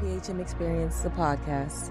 PHM 0.00 0.40
Experience, 0.40 1.00
the 1.00 1.10
podcast. 1.10 1.90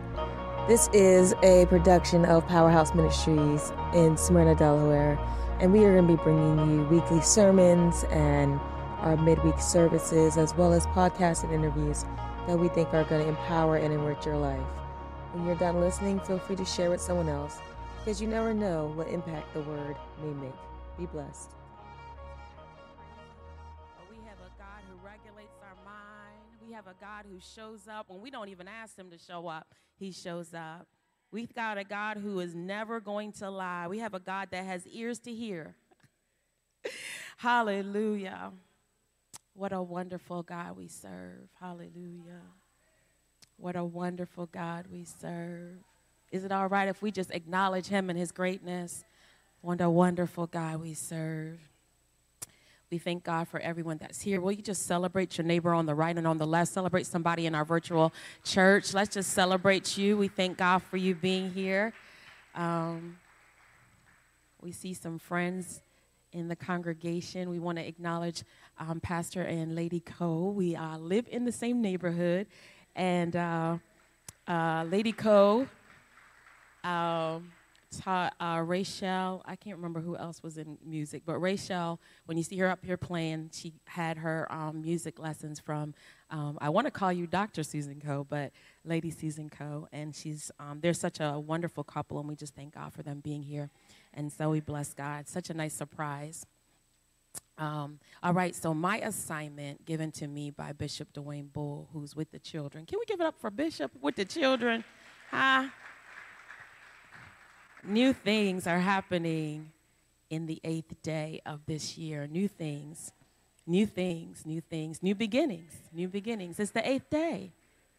This 0.65 0.87
is 0.93 1.33
a 1.43 1.65
production 1.65 2.23
of 2.23 2.47
Powerhouse 2.47 2.95
Ministries 2.95 3.73
in 3.93 4.15
Smyrna, 4.15 4.55
Delaware, 4.55 5.19
and 5.59 5.73
we 5.73 5.83
are 5.83 5.93
going 5.93 6.07
to 6.07 6.15
be 6.15 6.23
bringing 6.23 6.71
you 6.71 6.83
weekly 6.87 7.19
sermons 7.19 8.05
and 8.05 8.57
our 8.99 9.17
midweek 9.17 9.59
services, 9.59 10.37
as 10.37 10.55
well 10.55 10.71
as 10.71 10.85
podcasts 10.87 11.43
and 11.43 11.51
interviews 11.51 12.05
that 12.47 12.57
we 12.57 12.69
think 12.69 12.93
are 12.93 13.03
going 13.03 13.23
to 13.23 13.27
empower 13.27 13.75
and 13.75 13.93
enrich 13.93 14.25
your 14.25 14.37
life. 14.37 14.65
When 15.33 15.45
you're 15.45 15.55
done 15.55 15.81
listening, 15.81 16.21
feel 16.21 16.39
free 16.39 16.55
to 16.55 16.65
share 16.65 16.89
with 16.89 17.01
someone 17.01 17.27
else 17.27 17.59
because 17.99 18.21
you 18.21 18.27
never 18.29 18.53
know 18.53 18.93
what 18.95 19.09
impact 19.09 19.53
the 19.53 19.61
word 19.61 19.97
may 20.23 20.31
make. 20.45 20.55
Be 20.97 21.07
blessed. 21.07 21.56
A 26.87 26.95
God 27.01 27.25
who 27.29 27.39
shows 27.39 27.81
up 27.87 28.09
when 28.09 28.21
we 28.21 28.31
don't 28.31 28.49
even 28.49 28.67
ask 28.67 28.97
him 28.97 29.09
to 29.11 29.17
show 29.17 29.47
up. 29.47 29.73
He 29.99 30.11
shows 30.11 30.53
up. 30.53 30.87
We've 31.31 31.53
got 31.53 31.77
a 31.77 31.83
God 31.83 32.17
who 32.17 32.39
is 32.39 32.55
never 32.55 33.01
going 33.01 33.33
to 33.33 33.49
lie. 33.49 33.87
We 33.87 33.99
have 33.99 34.13
a 34.13 34.19
God 34.19 34.49
that 34.51 34.63
has 34.63 34.87
ears 34.87 35.19
to 35.19 35.33
hear. 35.33 35.75
Hallelujah. 37.37 38.51
What 39.53 39.73
a 39.73 39.81
wonderful 39.81 40.43
God 40.43 40.77
we 40.77 40.87
serve. 40.87 41.49
Hallelujah. 41.59 42.43
What 43.57 43.75
a 43.75 43.83
wonderful 43.83 44.45
God 44.45 44.85
we 44.89 45.03
serve. 45.03 45.79
Is 46.31 46.45
it 46.45 46.51
all 46.51 46.67
right 46.67 46.87
if 46.87 47.01
we 47.01 47.11
just 47.11 47.31
acknowledge 47.31 47.87
him 47.87 48.09
and 48.09 48.17
his 48.17 48.31
greatness? 48.31 49.03
What 49.61 49.81
a 49.81 49.89
wonderful 49.89 50.47
God 50.47 50.81
we 50.81 50.93
serve. 50.93 51.59
We 52.89 52.99
thank 52.99 53.25
God 53.25 53.49
for 53.49 53.59
everyone 53.59 53.97
that's 53.97 54.21
here. 54.21 54.39
Will 54.39 54.53
you 54.53 54.61
just 54.61 54.85
celebrate 54.85 55.37
your 55.37 55.45
neighbor 55.45 55.73
on 55.73 55.85
the 55.85 55.93
right 55.93 56.17
and 56.17 56.25
on 56.25 56.37
the 56.37 56.47
left? 56.47 56.71
Celebrate 56.71 57.05
somebody 57.05 57.45
in 57.45 57.53
our 57.53 57.65
virtual 57.65 58.13
church. 58.45 58.93
Let's 58.93 59.13
just 59.13 59.31
celebrate 59.31 59.97
you. 59.97 60.15
We 60.15 60.29
thank 60.29 60.57
God 60.57 60.81
for 60.83 60.95
you 60.95 61.13
being 61.13 61.51
here. 61.51 61.91
Um, 62.55 63.17
we 64.61 64.71
see 64.71 64.93
some 64.93 65.19
friends 65.19 65.81
in 66.31 66.47
the 66.47 66.55
congregation. 66.55 67.49
We 67.49 67.59
want 67.59 67.77
to 67.77 67.85
acknowledge 67.85 68.43
um, 68.79 69.01
Pastor 69.01 69.41
and 69.41 69.75
Lady 69.75 69.99
Co. 69.99 70.51
We 70.51 70.77
uh, 70.77 70.97
live 70.97 71.27
in 71.29 71.43
the 71.43 71.51
same 71.51 71.81
neighborhood, 71.81 72.47
and 72.95 73.35
uh, 73.35 73.77
uh, 74.47 74.85
Lady 74.89 75.11
Co. 75.11 75.67
Um, 76.85 77.51
taught 77.91 78.33
uh, 78.39 78.61
Rachel. 78.65 79.41
I 79.45 79.55
can't 79.55 79.77
remember 79.77 79.99
who 79.99 80.15
else 80.17 80.43
was 80.43 80.57
in 80.57 80.77
music, 80.85 81.23
but 81.25 81.39
Rachel, 81.39 81.99
when 82.25 82.37
you 82.37 82.43
see 82.43 82.57
her 82.57 82.67
up 82.67 82.83
here 82.83 82.97
playing, 82.97 83.51
she 83.53 83.73
had 83.85 84.17
her 84.17 84.51
um, 84.51 84.81
music 84.81 85.19
lessons 85.19 85.59
from. 85.59 85.93
Um, 86.29 86.57
I 86.59 86.69
want 86.69 86.85
to 86.85 86.91
call 86.91 87.13
you 87.13 87.27
Dr. 87.27 87.63
Susan 87.63 88.01
Co, 88.03 88.25
but 88.29 88.51
Lady 88.83 89.11
Susan 89.11 89.49
Co, 89.49 89.87
and 89.91 90.15
she's 90.15 90.51
um, 90.59 90.79
they're 90.81 90.93
such 90.93 91.19
a 91.19 91.39
wonderful 91.39 91.83
couple, 91.83 92.19
and 92.19 92.27
we 92.27 92.35
just 92.35 92.55
thank 92.55 92.73
God 92.75 92.93
for 92.93 93.03
them 93.03 93.21
being 93.21 93.43
here, 93.43 93.69
and 94.13 94.31
so 94.31 94.49
we 94.49 94.59
bless 94.59 94.93
God. 94.93 95.27
Such 95.27 95.49
a 95.49 95.53
nice 95.53 95.73
surprise. 95.73 96.45
Um, 97.57 97.99
all 98.21 98.33
right, 98.33 98.55
so 98.55 98.73
my 98.73 98.99
assignment 98.99 99.85
given 99.85 100.11
to 100.13 100.27
me 100.27 100.51
by 100.51 100.73
Bishop 100.73 101.11
Dwayne 101.13 101.51
Bull, 101.51 101.89
who's 101.91 102.15
with 102.15 102.31
the 102.31 102.39
children. 102.39 102.85
Can 102.85 102.99
we 102.99 103.05
give 103.05 103.19
it 103.19 103.25
up 103.25 103.39
for 103.39 103.49
Bishop 103.49 103.91
with 103.99 104.15
the 104.15 104.25
children? 104.25 104.83
Huh? 105.31 105.67
New 107.87 108.11
things 108.11 108.67
are 108.67 108.79
happening 108.79 109.71
in 110.29 110.45
the 110.45 110.59
eighth 110.65 111.01
day 111.01 111.41
of 111.45 111.65
this 111.67 111.97
year. 111.97 112.27
New 112.27 112.49
things, 112.49 113.13
new 113.65 113.85
things, 113.85 114.45
new 114.45 114.59
things, 114.59 115.01
new 115.01 115.15
beginnings, 115.15 115.71
new 115.93 116.09
beginnings. 116.09 116.59
It's 116.59 116.71
the 116.71 116.85
eighth 116.85 117.09
day. 117.09 117.53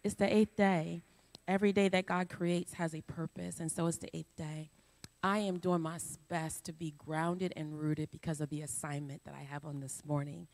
It's 0.05 0.16
the 0.16 0.31
eighth 0.31 0.56
day. 0.56 1.00
Every 1.47 1.72
day 1.72 1.89
that 1.89 2.05
God 2.05 2.28
creates 2.28 2.75
has 2.75 2.94
a 2.94 3.00
purpose, 3.00 3.60
and 3.60 3.72
so 3.72 3.87
it's 3.87 3.97
the 3.97 4.15
eighth 4.15 4.37
day. 4.37 4.69
I 5.22 5.38
am 5.38 5.59
doing 5.59 5.81
my 5.81 5.99
best 6.28 6.65
to 6.65 6.75
be 6.75 6.93
grounded 6.99 7.55
and 7.56 7.81
rooted 7.81 8.10
because 8.10 8.43
of 8.43 8.50
the 8.50 8.60
assignment 8.60 9.25
that 9.25 9.34
I 9.34 9.43
have 9.44 9.65
on 9.65 9.81
this 9.81 10.03
morning. 10.05 10.49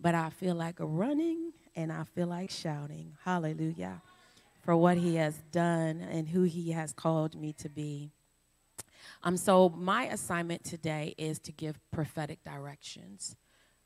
But 0.00 0.16
I 0.16 0.30
feel 0.30 0.56
like 0.56 0.76
running 0.80 1.52
and 1.76 1.92
I 1.92 2.02
feel 2.02 2.26
like 2.26 2.50
shouting. 2.50 3.16
Hallelujah. 3.24 4.02
For 4.64 4.76
what 4.76 4.96
he 4.96 5.14
has 5.14 5.36
done 5.52 6.00
and 6.00 6.28
who 6.28 6.42
he 6.42 6.72
has 6.72 6.92
called 6.92 7.40
me 7.40 7.52
to 7.54 7.68
be. 7.68 8.10
Um, 9.22 9.36
so, 9.36 9.68
my 9.70 10.04
assignment 10.04 10.64
today 10.64 11.14
is 11.18 11.38
to 11.40 11.52
give 11.52 11.78
prophetic 11.90 12.42
directions, 12.44 13.36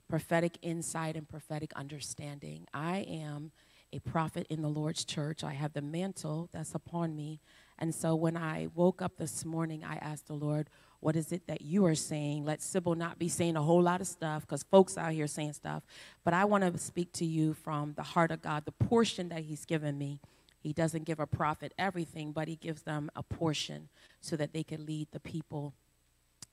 prophetic 0.09 0.59
insight, 0.63 1.17
and 1.17 1.29
prophetic 1.29 1.73
understanding. 1.75 2.67
I 2.73 2.99
am 3.09 3.53
a 3.93 4.01
prophet 4.01 4.47
in 4.51 4.63
the 4.63 4.69
Lord's 4.69 5.05
church. 5.05 5.45
I 5.45 5.53
have 5.53 5.73
the 5.73 5.83
mantle 5.83 6.49
that's 6.53 6.75
upon 6.75 7.15
me. 7.15 7.41
And 7.79 7.95
so, 7.95 8.15
when 8.15 8.37
I 8.37 8.69
woke 8.75 9.03
up 9.03 9.17
this 9.17 9.45
morning, 9.45 9.85
I 9.85 9.97
asked 9.97 10.27
the 10.27 10.35
Lord, 10.35 10.71
What 11.01 11.17
is 11.17 11.33
it 11.33 11.47
that 11.49 11.63
you 11.63 11.85
are 11.87 11.95
saying? 11.95 12.45
Let 12.45 12.63
Sybil 12.63 12.95
not 12.95 13.19
be 13.19 13.29
saying 13.29 13.57
a 13.57 13.63
whole 13.63 13.83
lot 13.83 14.01
of 14.01 14.07
stuff 14.07 14.43
because 14.43 14.63
folks 14.63 14.97
out 14.97 15.13
here 15.13 15.27
saying 15.27 15.55
stuff. 15.55 15.83
But 16.25 16.35
I 16.35 16.45
want 16.45 16.65
to 16.65 16.79
speak 16.79 17.13
to 17.15 17.25
you 17.25 17.55
from 17.55 17.95
the 17.95 18.03
heart 18.03 18.31
of 18.31 18.43
God, 18.43 18.65
the 18.65 18.73
portion 18.73 19.29
that 19.31 19.41
He's 19.41 19.65
given 19.65 19.99
me. 19.99 20.21
He 20.65 20.73
doesn't 20.73 21.05
give 21.05 21.21
a 21.21 21.27
prophet 21.27 21.75
everything, 21.79 22.33
but 22.33 22.49
he 22.49 22.57
gives 22.57 22.83
them 22.83 23.11
a 23.15 23.23
portion 23.23 23.91
so 24.23 24.35
that 24.37 24.55
they 24.55 24.63
can 24.63 24.87
lead 24.87 25.09
the 25.13 25.21
people. 25.21 25.75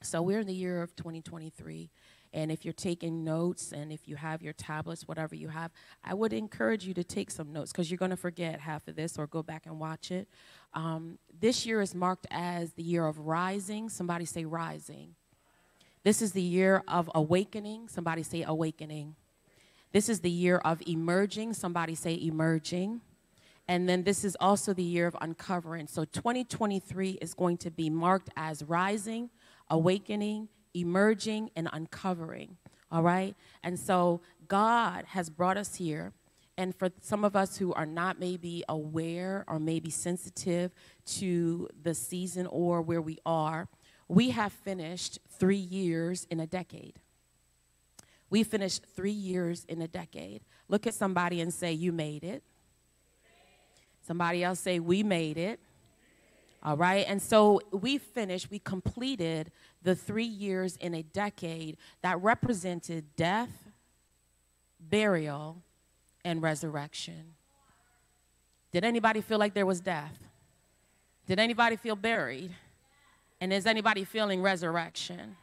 So 0.02 0.22
we're 0.22 0.42
in 0.42 0.48
the 0.48 0.54
year 0.54 0.82
of 0.82 0.94
2023. 0.98 1.90
And 2.34 2.52
if 2.52 2.66
you're 2.66 2.74
taking 2.74 3.24
notes 3.24 3.72
and 3.72 3.90
if 3.90 4.10
you 4.10 4.18
have 4.18 4.42
your 4.42 4.52
tablets, 4.52 5.08
whatever 5.08 5.34
you 5.34 5.48
have, 5.48 5.72
I 6.04 6.14
would 6.14 6.34
encourage 6.34 6.86
you 6.86 6.94
to 6.96 7.06
take 7.06 7.32
some 7.32 7.54
notes 7.54 7.72
because 7.72 7.90
you're 7.90 7.98
going 7.98 8.12
to 8.12 8.18
forget 8.18 8.60
half 8.60 8.86
of 8.90 8.98
this 8.98 9.18
or 9.18 9.28
go 9.28 9.42
back 9.44 9.66
and 9.66 9.80
watch 9.80 10.12
it. 10.12 10.28
Um, 10.74 11.18
this 11.40 11.66
year 11.66 11.80
is 11.80 11.96
marked 11.96 12.28
as 12.32 12.74
the 12.74 12.84
year 12.84 13.06
of 13.06 13.18
rising. 13.18 13.88
Somebody 13.88 14.26
say 14.26 14.44
rising. 14.44 15.16
This 16.04 16.22
is 16.22 16.34
the 16.34 16.42
year 16.42 16.84
of 16.86 17.10
awakening. 17.16 17.88
Somebody 17.88 18.24
say 18.24 18.44
awakening. 18.44 19.16
This 19.94 20.10
is 20.10 20.20
the 20.20 20.30
year 20.30 20.58
of 20.58 20.82
emerging. 20.86 21.54
Somebody 21.54 21.96
say 21.96 22.20
emerging. 22.22 23.00
And 23.68 23.88
then 23.88 24.04
this 24.04 24.24
is 24.24 24.36
also 24.40 24.74
the 24.74 24.84
year 24.84 25.08
of 25.08 25.16
uncovering. 25.22 25.88
So 25.88 26.04
2023 26.06 27.20
is 27.22 27.34
going 27.34 27.58
to 27.58 27.72
be 27.72 27.90
marked 27.90 28.30
as 28.36 28.64
rising, 28.64 29.30
awakening, 29.70 30.50
emerging, 30.74 31.52
and 31.56 31.70
uncovering. 31.72 32.58
All 32.92 33.04
right? 33.04 33.36
And 33.64 33.80
so 33.80 34.22
God 34.48 35.06
has 35.08 35.30
brought 35.30 35.58
us 35.58 35.76
here. 35.76 36.14
And 36.58 36.76
for 36.76 36.90
some 37.02 37.24
of 37.24 37.36
us 37.36 37.58
who 37.58 37.74
are 37.74 37.86
not 37.86 38.20
maybe 38.20 38.64
aware 38.68 39.46
or 39.48 39.60
maybe 39.60 39.90
sensitive 39.90 40.72
to 41.06 41.70
the 41.82 41.94
season 41.94 42.46
or 42.48 42.82
where 42.82 43.02
we 43.02 43.18
are, 43.26 43.68
we 44.08 44.32
have 44.32 44.52
finished 44.52 45.20
three 45.40 45.56
years 45.56 46.28
in 46.30 46.42
a 46.42 46.46
decade. 46.46 47.00
We 48.30 48.44
finished 48.44 48.86
three 48.96 49.12
years 49.12 49.66
in 49.70 49.82
a 49.82 49.88
decade. 49.88 50.42
Look 50.68 50.86
at 50.86 50.94
somebody 50.94 51.42
and 51.42 51.54
say, 51.54 51.72
You 51.72 51.92
made 51.92 52.24
it. 52.24 52.44
Somebody 54.02 54.44
else 54.44 54.60
say, 54.60 54.80
We 54.80 55.04
made 55.04 55.38
it. 55.38 55.60
All 56.64 56.78
right. 56.78 57.06
And 57.08 57.22
so 57.22 57.60
we 57.72 57.98
finished, 57.98 58.52
we 58.52 58.60
completed 58.60 59.52
the 59.82 59.96
three 59.96 60.26
years 60.26 60.78
in 60.78 60.94
a 60.94 61.02
decade 61.02 61.78
that 62.04 62.22
represented 62.22 63.16
death, 63.16 63.50
burial, 64.80 65.64
and 66.24 66.42
resurrection. 66.42 67.34
Did 68.72 68.86
anybody 68.86 69.22
feel 69.22 69.40
like 69.40 69.56
there 69.56 69.66
was 69.66 69.82
death? 69.82 70.18
Did 71.26 71.40
anybody 71.40 71.76
feel 71.76 71.96
buried? 71.96 72.52
And 73.40 73.52
is 73.52 73.66
anybody 73.66 74.04
feeling 74.04 74.42
resurrection? 74.42 75.36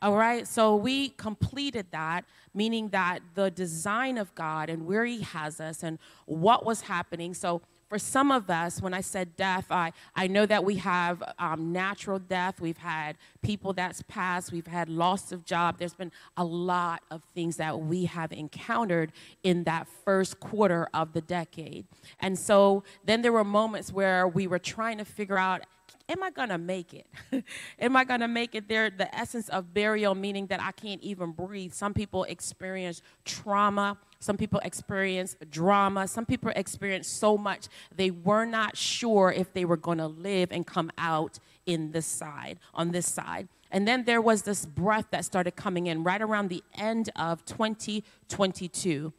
All 0.00 0.16
right, 0.16 0.46
so 0.46 0.76
we 0.76 1.08
completed 1.10 1.86
that, 1.90 2.24
meaning 2.54 2.90
that 2.90 3.18
the 3.34 3.50
design 3.50 4.16
of 4.16 4.32
God 4.36 4.70
and 4.70 4.86
where 4.86 5.04
He 5.04 5.22
has 5.22 5.60
us 5.60 5.82
and 5.82 5.98
what 6.26 6.64
was 6.64 6.82
happening. 6.82 7.34
So, 7.34 7.62
for 7.88 7.98
some 7.98 8.30
of 8.30 8.50
us, 8.50 8.82
when 8.82 8.92
I 8.92 9.00
said 9.00 9.34
death, 9.34 9.66
I, 9.70 9.92
I 10.14 10.26
know 10.26 10.44
that 10.44 10.62
we 10.62 10.76
have 10.76 11.22
um, 11.38 11.72
natural 11.72 12.18
death. 12.18 12.60
We've 12.60 12.76
had 12.76 13.16
people 13.40 13.72
that's 13.72 14.02
passed. 14.02 14.52
We've 14.52 14.66
had 14.66 14.90
loss 14.90 15.32
of 15.32 15.46
job. 15.46 15.78
There's 15.78 15.94
been 15.94 16.12
a 16.36 16.44
lot 16.44 17.02
of 17.10 17.22
things 17.34 17.56
that 17.56 17.80
we 17.80 18.04
have 18.04 18.30
encountered 18.30 19.10
in 19.42 19.64
that 19.64 19.88
first 20.04 20.38
quarter 20.38 20.86
of 20.92 21.14
the 21.14 21.22
decade. 21.22 21.86
And 22.20 22.38
so 22.38 22.84
then 23.06 23.22
there 23.22 23.32
were 23.32 23.42
moments 23.42 23.90
where 23.90 24.28
we 24.28 24.46
were 24.46 24.58
trying 24.58 24.98
to 24.98 25.06
figure 25.06 25.38
out 25.38 25.62
am 26.08 26.22
I 26.22 26.30
going 26.30 26.48
to 26.48 26.58
make 26.58 26.94
it? 26.94 27.06
am 27.78 27.96
I 27.96 28.04
going 28.04 28.20
to 28.20 28.28
make 28.28 28.54
it 28.54 28.68
there? 28.68 28.90
The 28.90 29.14
essence 29.14 29.48
of 29.48 29.74
burial, 29.74 30.14
meaning 30.14 30.46
that 30.46 30.62
I 30.62 30.72
can't 30.72 31.02
even 31.02 31.32
breathe. 31.32 31.72
Some 31.72 31.94
people 31.94 32.24
experience 32.24 33.02
trauma. 33.24 33.98
Some 34.20 34.36
people 34.36 34.60
experience 34.64 35.36
drama. 35.50 36.08
Some 36.08 36.26
people 36.26 36.50
experience 36.56 37.06
so 37.06 37.36
much 37.36 37.68
they 37.94 38.10
were 38.10 38.44
not 38.44 38.76
sure 38.76 39.32
if 39.32 39.52
they 39.52 39.64
were 39.64 39.76
going 39.76 39.98
to 39.98 40.06
live 40.06 40.50
and 40.50 40.66
come 40.66 40.90
out 40.98 41.38
in 41.66 41.92
this 41.92 42.06
side, 42.06 42.58
on 42.74 42.92
this 42.92 43.06
side. 43.06 43.48
And 43.70 43.86
then 43.86 44.04
there 44.04 44.22
was 44.22 44.42
this 44.42 44.64
breath 44.64 45.06
that 45.10 45.24
started 45.24 45.54
coming 45.56 45.86
in 45.86 46.02
right 46.02 46.22
around 46.22 46.48
the 46.48 46.64
end 46.74 47.10
of 47.16 47.44
2022. 47.44 49.12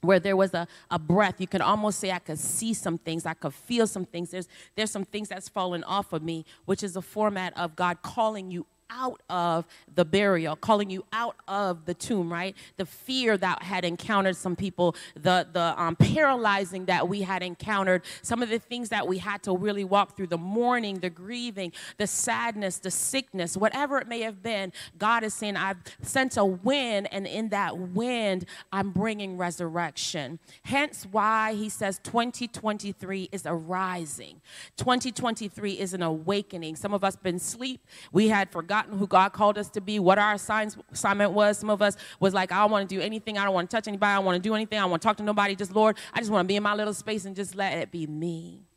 Where 0.00 0.20
there 0.20 0.36
was 0.36 0.54
a, 0.54 0.66
a 0.90 0.98
breath. 0.98 1.40
You 1.40 1.46
could 1.46 1.60
almost 1.60 1.98
say 1.98 2.10
i 2.10 2.18
could 2.18 2.38
see 2.38 2.74
some 2.74 2.98
things. 2.98 3.26
I 3.26 3.34
could 3.34 3.54
feel 3.54 3.86
some 3.86 4.04
things. 4.04 4.30
There's 4.30 4.48
there's 4.76 4.90
some 4.90 5.04
things 5.04 5.28
that's 5.28 5.48
fallen 5.48 5.84
off 5.84 6.12
of 6.12 6.22
me 6.22 6.44
which 6.64 6.82
is 6.82 6.96
a 6.96 7.02
format 7.02 7.56
of 7.56 7.76
god 7.76 8.02
calling 8.02 8.50
you 8.50 8.66
out 8.90 9.20
of 9.28 9.66
the 9.94 10.04
burial, 10.04 10.56
calling 10.56 10.90
you 10.90 11.04
out 11.12 11.36
of 11.46 11.84
the 11.84 11.94
tomb, 11.94 12.32
right? 12.32 12.56
The 12.76 12.86
fear 12.86 13.36
that 13.36 13.62
had 13.62 13.84
encountered 13.84 14.36
some 14.36 14.56
people, 14.56 14.96
the, 15.14 15.46
the 15.52 15.80
um, 15.80 15.96
paralyzing 15.96 16.86
that 16.86 17.08
we 17.08 17.22
had 17.22 17.42
encountered, 17.42 18.02
some 18.22 18.42
of 18.42 18.48
the 18.48 18.58
things 18.58 18.88
that 18.88 19.06
we 19.06 19.18
had 19.18 19.42
to 19.44 19.56
really 19.56 19.84
walk 19.84 20.16
through 20.16 20.28
the 20.28 20.38
mourning, 20.38 21.00
the 21.00 21.10
grieving, 21.10 21.72
the 21.96 22.06
sadness, 22.06 22.78
the 22.78 22.90
sickness, 22.90 23.56
whatever 23.56 23.98
it 23.98 24.08
may 24.08 24.20
have 24.20 24.42
been. 24.42 24.72
God 24.98 25.24
is 25.24 25.34
saying, 25.34 25.56
I've 25.56 25.78
sent 26.02 26.36
a 26.36 26.44
wind, 26.44 27.08
and 27.12 27.26
in 27.26 27.50
that 27.50 27.76
wind, 27.78 28.46
I'm 28.72 28.90
bringing 28.90 29.36
resurrection. 29.36 30.38
Hence 30.62 31.06
why 31.10 31.54
he 31.54 31.68
says 31.68 32.00
2023 32.04 33.28
is 33.32 33.46
a 33.46 33.54
rising, 33.54 34.40
2023 34.76 35.72
is 35.72 35.94
an 35.94 36.02
awakening. 36.02 36.76
Some 36.76 36.94
of 36.94 37.04
us 37.04 37.16
been 37.16 37.36
asleep, 37.36 37.80
we 38.12 38.28
had 38.28 38.50
forgotten 38.50 38.77
who 38.86 39.06
God 39.06 39.32
called 39.32 39.58
us 39.58 39.68
to 39.70 39.80
be, 39.80 39.98
what 39.98 40.18
our 40.18 40.34
assignment 40.34 41.32
was. 41.32 41.58
Some 41.58 41.70
of 41.70 41.82
us 41.82 41.96
was 42.20 42.34
like, 42.34 42.52
I 42.52 42.58
don't 42.58 42.70
want 42.70 42.88
to 42.88 42.94
do 42.94 43.00
anything. 43.00 43.38
I 43.38 43.44
don't 43.44 43.54
want 43.54 43.70
to 43.70 43.76
touch 43.76 43.88
anybody. 43.88 44.10
I 44.10 44.16
don't 44.16 44.24
want 44.24 44.42
to 44.42 44.48
do 44.48 44.54
anything. 44.54 44.78
I 44.78 44.82
don't 44.82 44.90
want 44.90 45.02
to 45.02 45.08
talk 45.08 45.16
to 45.18 45.22
nobody. 45.22 45.56
Just, 45.56 45.74
Lord, 45.74 45.96
I 46.12 46.20
just 46.20 46.30
want 46.30 46.44
to 46.44 46.48
be 46.48 46.56
in 46.56 46.62
my 46.62 46.74
little 46.74 46.94
space 46.94 47.24
and 47.24 47.34
just 47.34 47.54
let 47.54 47.78
it 47.78 47.90
be 47.90 48.06
me. 48.06 48.67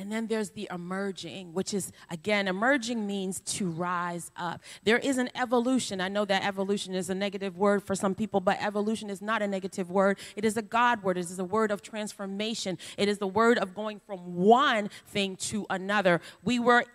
And 0.00 0.10
then 0.10 0.28
there's 0.28 0.48
the 0.52 0.66
emerging, 0.72 1.52
which 1.52 1.74
is, 1.74 1.92
again, 2.08 2.48
emerging 2.48 3.06
means 3.06 3.40
to 3.40 3.68
rise 3.68 4.30
up. 4.34 4.62
There 4.82 4.96
is 4.96 5.18
an 5.18 5.28
evolution. 5.34 6.00
I 6.00 6.08
know 6.08 6.24
that 6.24 6.42
evolution 6.42 6.94
is 6.94 7.10
a 7.10 7.14
negative 7.14 7.58
word 7.58 7.82
for 7.82 7.94
some 7.94 8.14
people, 8.14 8.40
but 8.40 8.56
evolution 8.62 9.10
is 9.10 9.20
not 9.20 9.42
a 9.42 9.46
negative 9.46 9.90
word. 9.90 10.18
It 10.36 10.46
is 10.46 10.56
a 10.56 10.62
God 10.62 11.02
word. 11.02 11.18
It 11.18 11.26
is 11.26 11.38
a 11.38 11.44
word 11.44 11.70
of 11.70 11.82
transformation. 11.82 12.78
It 12.96 13.10
is 13.10 13.18
the 13.18 13.26
word 13.26 13.58
of 13.58 13.74
going 13.74 14.00
from 14.06 14.36
one 14.36 14.88
thing 15.06 15.36
to 15.36 15.66
another. 15.68 16.22
We 16.42 16.58
were 16.58 16.86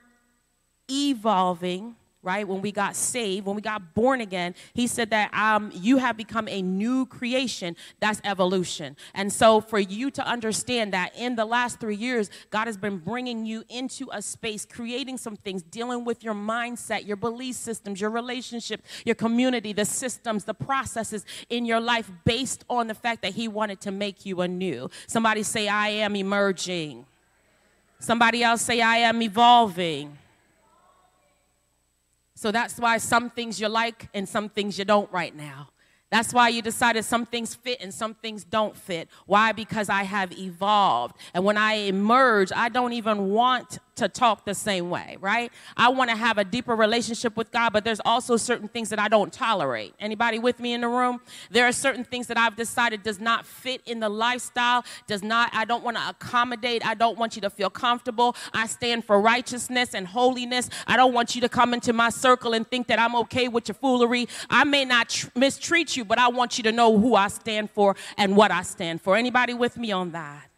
evolving 0.89 1.97
right? 2.25 2.47
When 2.47 2.61
we 2.61 2.71
got 2.71 2.95
saved, 2.95 3.45
when 3.45 3.55
we 3.55 3.61
got 3.61 3.93
born 3.93 4.19
again, 4.19 4.55
he 4.73 4.87
said 4.87 5.11
that 5.11 5.33
um, 5.33 5.71
you 5.73 5.97
have 5.97 6.17
become 6.17 6.47
a 6.47 6.61
new 6.61 7.05
creation. 7.05 7.75
That's 7.99 8.19
evolution. 8.23 8.97
And 9.13 9.31
so, 9.31 9.61
for 9.61 9.79
you 9.79 10.09
to 10.11 10.27
understand 10.27 10.93
that 10.93 11.15
in 11.15 11.35
the 11.35 11.45
last 11.45 11.79
three 11.79 11.95
years, 11.95 12.29
God 12.49 12.65
has 12.65 12.77
been 12.77 12.97
bringing 12.97 13.45
you 13.45 13.63
into 13.69 14.09
a 14.11 14.21
space, 14.21 14.65
creating 14.65 15.17
some 15.17 15.35
things, 15.35 15.61
dealing 15.61 16.03
with 16.03 16.23
your 16.23 16.33
mindset, 16.33 17.05
your 17.05 17.17
belief 17.17 17.55
systems, 17.55 18.01
your 18.01 18.09
relationship, 18.09 18.83
your 19.05 19.15
community, 19.15 19.71
the 19.71 19.85
systems, 19.85 20.43
the 20.45 20.53
processes 20.53 21.25
in 21.49 21.65
your 21.65 21.79
life 21.79 22.11
based 22.25 22.65
on 22.69 22.87
the 22.87 22.95
fact 22.95 23.21
that 23.21 23.33
he 23.33 23.47
wanted 23.47 23.79
to 23.81 23.91
make 23.91 24.25
you 24.25 24.41
anew. 24.41 24.89
Somebody 25.07 25.43
say, 25.43 25.67
I 25.67 25.89
am 25.89 26.15
emerging. 26.15 27.05
Somebody 27.99 28.43
else 28.43 28.61
say, 28.61 28.81
I 28.81 28.97
am 28.97 29.21
evolving. 29.21 30.17
So 32.35 32.51
that's 32.51 32.77
why 32.77 32.97
some 32.97 33.29
things 33.29 33.59
you 33.59 33.69
like 33.69 34.09
and 34.13 34.27
some 34.27 34.49
things 34.49 34.77
you 34.77 34.85
don't 34.85 35.11
right 35.11 35.35
now. 35.35 35.69
That's 36.11 36.33
why 36.33 36.49
you 36.49 36.61
decided 36.61 37.03
some 37.03 37.25
things 37.25 37.55
fit 37.55 37.81
and 37.81 37.93
some 37.93 38.13
things 38.13 38.43
don't 38.43 38.75
fit. 38.75 39.09
Why? 39.25 39.51
Because 39.51 39.89
I 39.89 40.03
have 40.03 40.31
evolved. 40.37 41.15
And 41.33 41.43
when 41.43 41.57
I 41.57 41.73
emerge, 41.73 42.51
I 42.55 42.69
don't 42.69 42.93
even 42.93 43.31
want 43.31 43.79
to 43.95 44.09
talk 44.09 44.45
the 44.45 44.53
same 44.53 44.89
way, 44.89 45.17
right? 45.19 45.51
I 45.77 45.89
want 45.89 46.09
to 46.09 46.15
have 46.15 46.37
a 46.37 46.43
deeper 46.43 46.75
relationship 46.75 47.37
with 47.37 47.51
God, 47.51 47.71
but 47.73 47.83
there's 47.83 48.01
also 48.03 48.37
certain 48.37 48.67
things 48.67 48.89
that 48.89 48.99
I 48.99 49.07
don't 49.07 49.31
tolerate. 49.31 49.93
Anybody 49.99 50.39
with 50.39 50.59
me 50.59 50.73
in 50.73 50.81
the 50.81 50.87
room? 50.87 51.21
There 51.49 51.65
are 51.65 51.71
certain 51.71 52.03
things 52.03 52.27
that 52.27 52.37
I've 52.37 52.55
decided 52.55 53.03
does 53.03 53.19
not 53.19 53.45
fit 53.45 53.81
in 53.85 53.99
the 53.99 54.09
lifestyle, 54.09 54.83
does 55.07 55.23
not 55.23 55.49
I 55.53 55.65
don't 55.65 55.83
want 55.83 55.97
to 55.97 56.09
accommodate. 56.09 56.85
I 56.85 56.93
don't 56.93 57.17
want 57.17 57.35
you 57.35 57.41
to 57.43 57.49
feel 57.49 57.69
comfortable. 57.69 58.35
I 58.53 58.67
stand 58.67 59.05
for 59.05 59.19
righteousness 59.19 59.93
and 59.93 60.05
holiness. 60.05 60.69
I 60.87 60.97
don't 60.97 61.13
want 61.13 61.35
you 61.35 61.41
to 61.41 61.49
come 61.49 61.73
into 61.73 61.93
my 61.93 62.09
circle 62.09 62.53
and 62.53 62.67
think 62.67 62.87
that 62.87 62.99
I'm 62.99 63.15
okay 63.17 63.47
with 63.47 63.67
your 63.69 63.75
foolery. 63.75 64.27
I 64.49 64.63
may 64.65 64.85
not 64.85 65.09
tr- 65.09 65.27
mistreat 65.35 65.95
you, 65.95 66.05
but 66.05 66.19
I 66.19 66.27
want 66.27 66.57
you 66.57 66.63
to 66.65 66.71
know 66.71 66.97
who 66.97 67.15
I 67.15 67.29
stand 67.29 67.71
for 67.71 67.95
and 68.17 68.35
what 68.35 68.51
I 68.51 68.63
stand 68.63 69.01
for. 69.01 69.15
Anybody 69.15 69.53
with 69.53 69.77
me 69.77 69.91
on 69.91 70.11
that? 70.11 70.49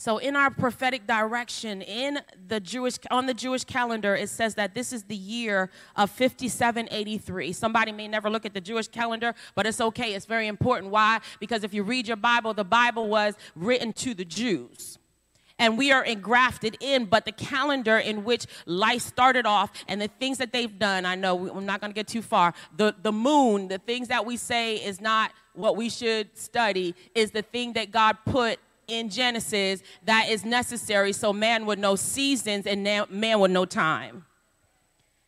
So 0.00 0.16
in 0.16 0.34
our 0.34 0.48
prophetic 0.48 1.06
direction 1.06 1.82
in 1.82 2.20
the 2.48 2.58
Jewish 2.58 2.94
on 3.10 3.26
the 3.26 3.34
Jewish 3.34 3.64
calendar 3.64 4.16
it 4.16 4.30
says 4.30 4.54
that 4.54 4.72
this 4.72 4.94
is 4.94 5.02
the 5.02 5.14
year 5.14 5.68
of 5.94 6.08
5783. 6.08 7.52
Somebody 7.52 7.92
may 7.92 8.08
never 8.08 8.30
look 8.30 8.46
at 8.46 8.54
the 8.54 8.62
Jewish 8.62 8.88
calendar, 8.88 9.34
but 9.54 9.66
it's 9.66 9.78
okay. 9.78 10.14
It's 10.14 10.24
very 10.24 10.46
important. 10.46 10.90
Why? 10.90 11.20
Because 11.38 11.64
if 11.64 11.74
you 11.74 11.82
read 11.82 12.08
your 12.08 12.16
Bible, 12.16 12.54
the 12.54 12.64
Bible 12.64 13.10
was 13.10 13.34
written 13.54 13.92
to 13.92 14.14
the 14.14 14.24
Jews 14.24 14.98
and 15.58 15.76
we 15.76 15.92
are 15.92 16.02
engrafted 16.02 16.78
in. 16.80 17.04
But 17.04 17.26
the 17.26 17.32
calendar 17.32 17.98
in 17.98 18.24
which 18.24 18.46
life 18.64 19.02
started 19.02 19.44
off 19.44 19.70
and 19.86 20.00
the 20.00 20.08
things 20.08 20.38
that 20.38 20.50
they've 20.50 20.78
done, 20.78 21.04
I 21.04 21.14
know 21.14 21.50
I'm 21.50 21.66
not 21.66 21.82
going 21.82 21.92
to 21.92 21.94
get 21.94 22.08
too 22.08 22.22
far. 22.22 22.54
The, 22.74 22.94
the 23.02 23.12
moon, 23.12 23.68
the 23.68 23.76
things 23.76 24.08
that 24.08 24.24
we 24.24 24.38
say 24.38 24.76
is 24.76 24.98
not 24.98 25.32
what 25.52 25.76
we 25.76 25.90
should 25.90 26.38
study, 26.38 26.94
is 27.14 27.32
the 27.32 27.42
thing 27.42 27.74
that 27.74 27.90
God 27.90 28.16
put 28.24 28.58
in 28.90 29.08
Genesis 29.08 29.82
that 30.04 30.28
is 30.28 30.44
necessary 30.44 31.12
so 31.12 31.32
man 31.32 31.64
would 31.66 31.78
know 31.78 31.96
seasons 31.96 32.66
and 32.66 32.82
man 32.82 33.40
would 33.40 33.50
know 33.50 33.64
time. 33.64 34.24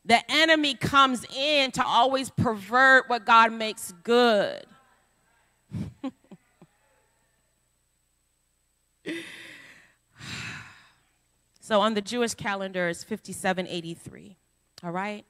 The 0.05 0.21
enemy 0.31 0.75
comes 0.75 1.25
in 1.37 1.71
to 1.73 1.85
always 1.85 2.29
pervert 2.31 3.09
what 3.09 3.25
God 3.25 3.53
makes 3.53 3.95
good. 4.03 4.67
so 11.61 11.81
on 11.81 11.95
the 11.95 12.01
Jewish 12.01 12.35
calendar, 12.35 12.89
it's 12.89 13.05
5783. 13.05 14.37
All 14.83 14.91
right? 14.91 15.25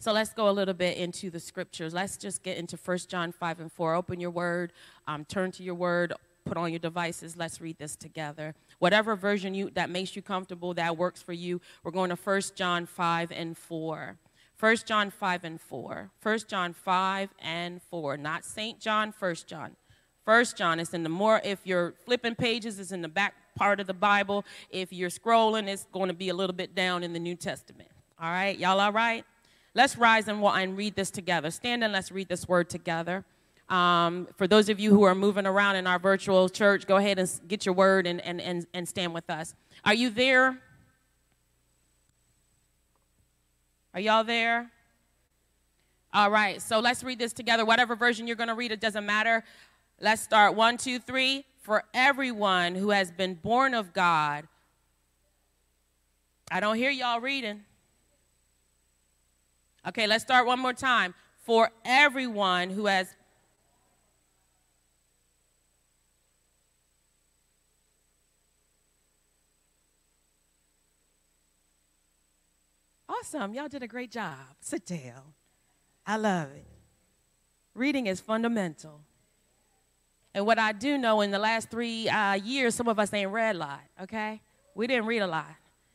So 0.00 0.12
let's 0.12 0.32
go 0.32 0.48
a 0.48 0.52
little 0.52 0.74
bit 0.74 0.96
into 0.96 1.28
the 1.28 1.40
scriptures. 1.40 1.92
Let's 1.92 2.16
just 2.16 2.44
get 2.44 2.56
into 2.56 2.76
1 2.76 2.98
John 3.08 3.32
5 3.32 3.58
and 3.58 3.72
4. 3.72 3.94
Open 3.96 4.20
your 4.20 4.30
word, 4.30 4.72
um, 5.08 5.24
turn 5.24 5.50
to 5.52 5.64
your 5.64 5.74
word, 5.74 6.12
put 6.48 6.56
on 6.56 6.70
your 6.70 6.78
devices. 6.78 7.36
Let's 7.36 7.60
read 7.60 7.78
this 7.78 7.94
together. 7.94 8.54
Whatever 8.78 9.14
version 9.14 9.54
you 9.54 9.70
that 9.74 9.90
makes 9.90 10.16
you 10.16 10.22
comfortable, 10.22 10.74
that 10.74 10.96
works 10.96 11.20
for 11.22 11.34
you. 11.34 11.60
We're 11.84 11.92
going 11.92 12.10
to 12.10 12.16
1 12.16 12.42
John 12.56 12.86
5 12.86 13.30
and 13.30 13.56
4. 13.56 14.16
1 14.58 14.76
John 14.86 15.10
5 15.10 15.44
and 15.44 15.60
4. 15.60 16.10
1 16.22 16.38
John 16.48 16.72
5 16.72 17.28
and 17.40 17.82
4. 17.82 18.16
Not 18.16 18.44
St. 18.44 18.80
John, 18.80 19.14
1 19.16 19.34
John. 19.46 19.76
1 20.24 20.44
John 20.56 20.80
is 20.80 20.92
in 20.92 21.04
the 21.04 21.08
more, 21.08 21.40
if 21.44 21.60
you're 21.64 21.94
flipping 22.04 22.34
pages, 22.34 22.78
it's 22.78 22.92
in 22.92 23.02
the 23.02 23.08
back 23.08 23.34
part 23.54 23.78
of 23.78 23.86
the 23.86 23.94
Bible. 23.94 24.44
If 24.70 24.92
you're 24.92 25.10
scrolling, 25.10 25.68
it's 25.68 25.86
going 25.92 26.08
to 26.08 26.14
be 26.14 26.28
a 26.28 26.34
little 26.34 26.56
bit 26.56 26.74
down 26.74 27.02
in 27.02 27.12
the 27.12 27.18
New 27.18 27.36
Testament. 27.36 27.88
All 28.20 28.30
right, 28.30 28.58
y'all 28.58 28.80
all 28.80 28.92
right? 28.92 29.24
Let's 29.74 29.96
rise 29.96 30.26
and, 30.28 30.42
and 30.42 30.76
read 30.76 30.96
this 30.96 31.10
together. 31.10 31.50
Stand 31.50 31.84
and 31.84 31.92
let's 31.92 32.10
read 32.10 32.28
this 32.28 32.48
word 32.48 32.68
together. 32.68 33.24
Um, 33.68 34.28
for 34.36 34.46
those 34.46 34.68
of 34.68 34.80
you 34.80 34.90
who 34.90 35.02
are 35.02 35.14
moving 35.14 35.46
around 35.46 35.76
in 35.76 35.86
our 35.86 35.98
virtual 35.98 36.48
church, 36.48 36.86
go 36.86 36.96
ahead 36.96 37.18
and 37.18 37.30
get 37.46 37.66
your 37.66 37.74
word 37.74 38.06
and, 38.06 38.20
and, 38.22 38.40
and, 38.40 38.66
and 38.72 38.88
stand 38.88 39.12
with 39.12 39.28
us. 39.28 39.54
Are 39.84 39.94
you 39.94 40.08
there? 40.10 40.58
Are 43.92 44.00
y'all 44.00 44.24
there? 44.24 44.70
All 46.14 46.30
right, 46.30 46.62
so 46.62 46.80
let's 46.80 47.04
read 47.04 47.18
this 47.18 47.34
together. 47.34 47.66
Whatever 47.66 47.94
version 47.94 48.26
you're 48.26 48.36
going 48.36 48.48
to 48.48 48.54
read, 48.54 48.72
it 48.72 48.80
doesn't 48.80 49.04
matter. 49.04 49.44
Let's 50.00 50.22
start. 50.22 50.54
One, 50.54 50.76
two, 50.76 50.98
three. 50.98 51.44
For 51.60 51.84
everyone 51.92 52.74
who 52.74 52.90
has 52.90 53.10
been 53.10 53.34
born 53.34 53.74
of 53.74 53.92
God, 53.92 54.48
I 56.50 56.60
don't 56.60 56.76
hear 56.76 56.90
y'all 56.90 57.20
reading. 57.20 57.60
Okay, 59.86 60.06
let's 60.06 60.24
start 60.24 60.46
one 60.46 60.58
more 60.58 60.72
time. 60.72 61.14
For 61.44 61.70
everyone 61.84 62.70
who 62.70 62.86
has 62.86 63.14
Awesome. 73.08 73.54
Y'all 73.54 73.68
did 73.68 73.82
a 73.82 73.88
great 73.88 74.10
job. 74.10 74.36
Sit 74.60 74.84
down. 74.84 75.34
I 76.06 76.16
love 76.16 76.48
it. 76.54 76.66
Reading 77.74 78.06
is 78.06 78.20
fundamental. 78.20 79.00
And 80.34 80.44
what 80.46 80.58
I 80.58 80.72
do 80.72 80.98
know 80.98 81.20
in 81.22 81.30
the 81.30 81.38
last 81.38 81.70
three 81.70 82.08
uh, 82.08 82.34
years, 82.34 82.74
some 82.74 82.88
of 82.88 82.98
us 82.98 83.12
ain't 83.12 83.30
read 83.30 83.56
a 83.56 83.58
lot, 83.58 83.80
okay? 84.02 84.42
We 84.74 84.86
didn't 84.86 85.06
read 85.06 85.20
a 85.20 85.26
lot. 85.26 85.54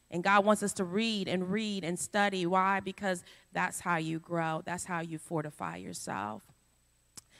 And 0.10 0.24
God 0.24 0.46
wants 0.46 0.64
us 0.64 0.74
to 0.74 0.84
read 0.84 1.28
and 1.28 1.52
read 1.52 1.84
and 1.84 1.98
study. 1.98 2.46
Why? 2.46 2.80
Because 2.80 3.24
that's 3.52 3.80
how 3.80 3.98
you 3.98 4.20
grow, 4.20 4.62
that's 4.66 4.86
how 4.86 5.02
you 5.02 5.18
fortify 5.18 5.78
yourself. 5.78 6.44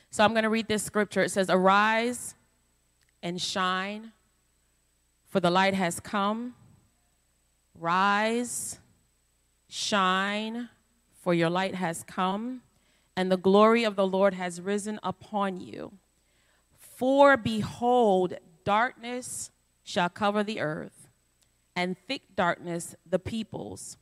So 0.10 0.24
I'm 0.24 0.32
going 0.32 0.44
to 0.44 0.50
read 0.50 0.68
this 0.68 0.84
scripture. 0.84 1.24
It 1.24 1.32
says, 1.32 1.50
Arise 1.50 2.36
and 3.22 3.42
shine, 3.42 4.12
for 5.28 5.40
the 5.40 5.50
light 5.50 5.74
has 5.74 6.00
come. 6.00 6.54
Rise 7.80 8.80
shine, 9.74 10.70
for 11.24 11.34
your 11.34 11.50
light 11.50 11.74
has 11.74 12.04
come, 12.04 12.62
and 13.18 13.32
the 13.32 13.38
glory 13.38 13.84
of 13.84 13.96
the 13.96 14.06
Lord 14.06 14.36
has 14.36 14.62
risen 14.62 15.00
upon 15.02 15.60
you. 15.60 15.94
For 16.78 17.36
behold, 17.38 18.36
darkness 18.64 19.50
shall 19.84 20.10
cover 20.10 20.44
the 20.44 20.60
earth, 20.60 21.08
and 21.76 21.98
thick 21.98 22.22
darkness 22.36 22.96
the 23.04 23.18
peoples. 23.18 23.98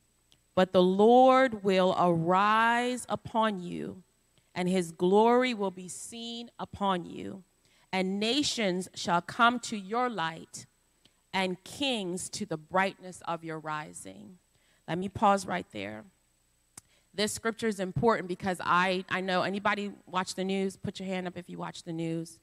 But 0.54 0.74
the 0.74 0.82
Lord 0.82 1.64
will 1.64 1.96
arise 1.98 3.06
upon 3.08 3.62
you, 3.62 4.02
and 4.54 4.68
his 4.68 4.92
glory 4.92 5.54
will 5.54 5.70
be 5.70 5.88
seen 5.88 6.50
upon 6.58 7.06
you. 7.06 7.44
And 7.90 8.20
nations 8.20 8.90
shall 8.94 9.22
come 9.22 9.58
to 9.60 9.78
your 9.78 10.10
light, 10.10 10.66
and 11.32 11.64
kings 11.64 12.28
to 12.28 12.44
the 12.44 12.58
brightness 12.58 13.22
of 13.26 13.42
your 13.42 13.58
rising. 13.58 14.36
Let 14.88 14.98
me 14.98 15.08
pause 15.08 15.46
right 15.46 15.66
there. 15.72 16.04
This 17.14 17.32
scripture 17.32 17.68
is 17.68 17.78
important 17.78 18.28
because 18.28 18.58
I, 18.64 19.04
I 19.10 19.20
know 19.20 19.42
anybody 19.42 19.92
watch 20.06 20.34
the 20.34 20.44
news? 20.44 20.76
Put 20.76 20.98
your 20.98 21.06
hand 21.06 21.26
up 21.26 21.36
if 21.36 21.48
you 21.48 21.58
watch 21.58 21.82
the 21.82 21.92
news. 21.92 22.38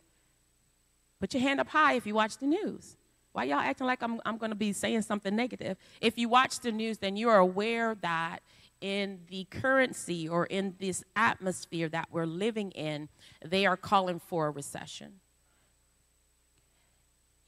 Put 1.20 1.34
your 1.34 1.42
hand 1.42 1.60
up 1.60 1.70
high 1.70 1.94
if 1.94 2.06
you 2.06 2.14
watch 2.14 2.38
the 2.38 2.46
news. 2.46 2.96
Why 3.32 3.46
y'all 3.46 3.60
acting 3.60 3.88
like 3.88 4.02
I'm, 4.02 4.22
I'm 4.26 4.38
going 4.38 4.52
to 4.52 4.56
be 4.56 4.74
saying 4.74 5.04
something 5.04 5.36
negative? 5.36 5.78
If 6.02 6.18
you 6.18 6.30
watch 6.30 6.60
the 6.60 6.72
news, 6.72 7.00
then 7.00 7.16
you 7.16 7.30
are 7.30 7.38
aware 7.38 7.96
that 8.02 8.40
in 8.82 9.20
the 9.30 9.46
currency 9.46 10.28
or 10.28 10.46
in 10.46 10.76
this 10.80 11.04
atmosphere 11.16 11.90
that 11.90 12.08
we're 12.12 12.26
living 12.26 12.72
in, 12.72 13.10
they 13.44 13.66
are 13.66 13.78
calling 13.78 14.20
for 14.20 14.48
a 14.48 14.52
recession. 14.52 15.20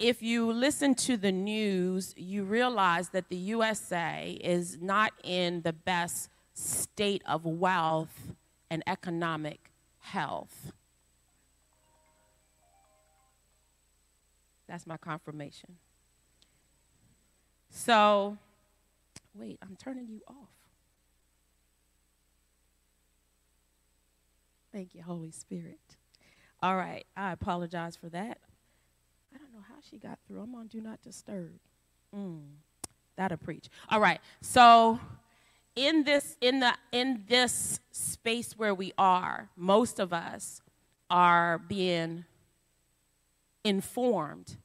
If 0.01 0.23
you 0.23 0.51
listen 0.51 0.95
to 0.95 1.15
the 1.15 1.31
news, 1.31 2.15
you 2.17 2.43
realize 2.43 3.09
that 3.09 3.29
the 3.29 3.35
USA 3.35 4.35
is 4.41 4.81
not 4.81 5.13
in 5.23 5.61
the 5.61 5.73
best 5.73 6.27
state 6.55 7.21
of 7.27 7.45
wealth 7.45 8.33
and 8.71 8.81
economic 8.87 9.69
health. 9.99 10.71
That's 14.67 14.87
my 14.87 14.97
confirmation. 14.97 15.75
So, 17.69 18.39
wait, 19.35 19.59
I'm 19.61 19.75
turning 19.75 20.07
you 20.09 20.21
off. 20.27 20.49
Thank 24.73 24.95
you, 24.95 25.03
Holy 25.03 25.29
Spirit. 25.29 25.97
All 26.63 26.75
right, 26.75 27.05
I 27.15 27.33
apologize 27.33 27.95
for 27.95 28.09
that. 28.09 28.39
I 29.33 29.37
don't 29.37 29.53
know 29.53 29.63
how 29.67 29.75
she 29.89 29.97
got 29.97 30.19
through. 30.27 30.41
I'm 30.41 30.53
on 30.55 30.67
Do 30.67 30.81
Not 30.81 31.01
Disturb. 31.01 31.59
Mm, 32.15 32.41
that'll 33.15 33.37
preach. 33.37 33.69
All 33.89 33.99
right, 33.99 34.19
so 34.41 34.99
in 35.75 36.03
this 36.03 36.37
in 36.41 36.59
the 36.59 36.73
in 36.91 37.23
this 37.27 37.79
space 37.91 38.57
where 38.57 38.75
we 38.75 38.93
are, 38.97 39.49
most 39.55 39.99
of 39.99 40.11
us 40.13 40.61
are 41.09 41.57
being 41.57 42.25
informed 43.63 44.57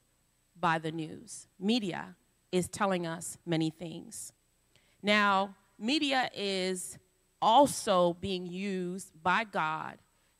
by 0.59 0.79
the 0.79 0.91
news. 0.91 1.47
Media 1.59 2.15
is 2.51 2.67
telling 2.67 3.05
us 3.05 3.37
many 3.45 3.69
things. 3.69 4.31
Now, 5.03 5.55
media 5.77 6.29
is 6.33 6.97
also 7.41 8.17
being 8.19 8.47
used 8.47 9.11
by 9.21 9.43
God 9.43 9.97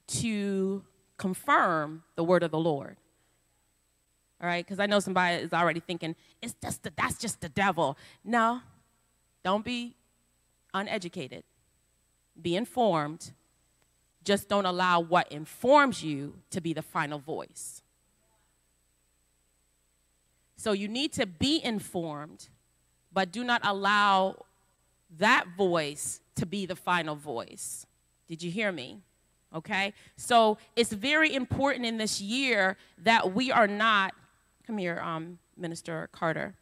to 0.07 0.84
confirm 1.17 2.03
the 2.15 2.24
word 2.24 2.43
of 2.43 2.51
the 2.51 2.60
Lord. 2.60 2.98
All 4.41 4.48
right, 4.48 4.63
because 4.63 4.79
I 4.79 4.86
know 4.86 5.00
somebody 5.00 5.38
is 5.38 5.53
already 5.53 5.79
thinking, 5.79 6.15
it's 6.41 6.56
just 6.62 6.84
the, 6.84 6.94
that's 6.96 7.17
just 7.17 7.41
the 7.41 7.50
devil. 7.50 7.98
No, 8.24 8.62
don't 9.44 9.65
be 9.65 9.96
uneducated. 10.74 11.44
Be 12.39 12.56
informed. 12.56 13.32
Just 14.24 14.48
don't 14.48 14.65
allow 14.65 15.00
what 15.00 15.32
informs 15.32 16.03
you 16.03 16.36
to 16.51 16.62
be 16.62 16.74
the 16.74 16.82
final 16.82 17.17
voice. 17.17 17.82
So 20.58 20.72
you 20.72 20.88
need 20.88 21.13
to 21.13 21.25
be 21.25 21.63
informed, 21.63 22.50
but 23.13 23.32
do 23.32 23.44
not 23.44 23.62
allow 23.63 24.44
that 25.17 25.46
voice 25.56 26.20
to 26.36 26.46
be 26.46 26.65
the 26.65 26.75
final 26.75 27.15
voice. 27.15 27.86
Did 28.27 28.44
you 28.44 28.51
hear 28.51 28.72
me? 28.72 29.00
Okay? 29.56 29.94
So 30.17 30.58
it's 30.75 30.91
very 30.91 31.34
important 31.34 31.86
in 31.86 31.98
this 31.98 32.20
year 32.20 32.75
that 33.03 33.34
we 33.34 33.51
are 33.51 33.67
not, 33.67 34.13
come 34.67 34.77
here, 34.77 35.00
um, 35.00 35.39
Minister 35.55 36.09
Carter, 36.12 36.53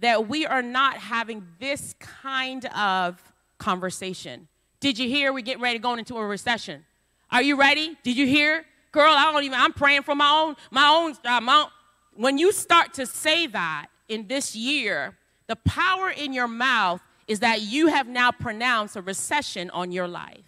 that 0.00 0.28
we 0.28 0.44
are 0.44 0.60
not 0.60 0.96
having 0.96 1.46
this 1.60 1.94
kind 2.00 2.66
of 2.66 3.22
conversation. 3.58 4.48
Did 4.80 4.98
you 4.98 5.08
hear 5.08 5.32
we're 5.32 5.40
getting 5.40 5.62
ready 5.62 5.78
to 5.78 5.82
go 5.82 5.94
into 5.94 6.16
a 6.16 6.26
recession? 6.26 6.84
Are 7.30 7.42
you 7.42 7.56
ready? 7.56 7.96
Did 8.02 8.16
you 8.16 8.26
hear? 8.26 8.64
Girl, 8.90 9.14
I 9.16 9.30
don't 9.30 9.44
even, 9.44 9.58
I'm 9.58 9.72
praying 9.72 10.02
for 10.02 10.16
my 10.16 10.30
own, 10.30 10.56
my 10.72 10.88
own, 10.88 11.14
uh, 11.24 11.40
my 11.40 11.62
own 11.62 11.68
when 12.16 12.38
you 12.38 12.50
start 12.50 12.94
to 12.94 13.06
say 13.06 13.46
that 13.46 13.86
in 14.08 14.26
this 14.26 14.54
year, 14.56 15.16
the 15.46 15.56
power 15.56 16.10
in 16.10 16.32
your 16.32 16.48
mouth 16.48 17.00
is 17.28 17.40
that 17.40 17.62
you 17.62 17.86
have 17.86 18.08
now 18.08 18.32
pronounced 18.32 18.96
a 18.96 19.02
recession 19.02 19.70
on 19.70 19.92
your 19.92 20.08
life. 20.08 20.44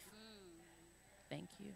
Thank 1.30 1.48
you. 1.60 1.72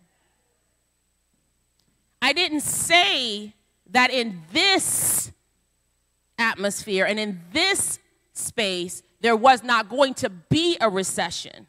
I 2.20 2.32
didn't 2.32 2.60
say 2.60 3.54
that 3.92 4.10
in 4.10 4.42
this 4.52 5.32
atmosphere 6.38 7.04
and 7.04 7.18
in 7.18 7.40
this 7.52 7.98
space 8.32 9.02
there 9.20 9.36
was 9.36 9.62
not 9.62 9.88
going 9.88 10.14
to 10.14 10.30
be 10.30 10.76
a 10.80 10.88
recession. 10.88 11.66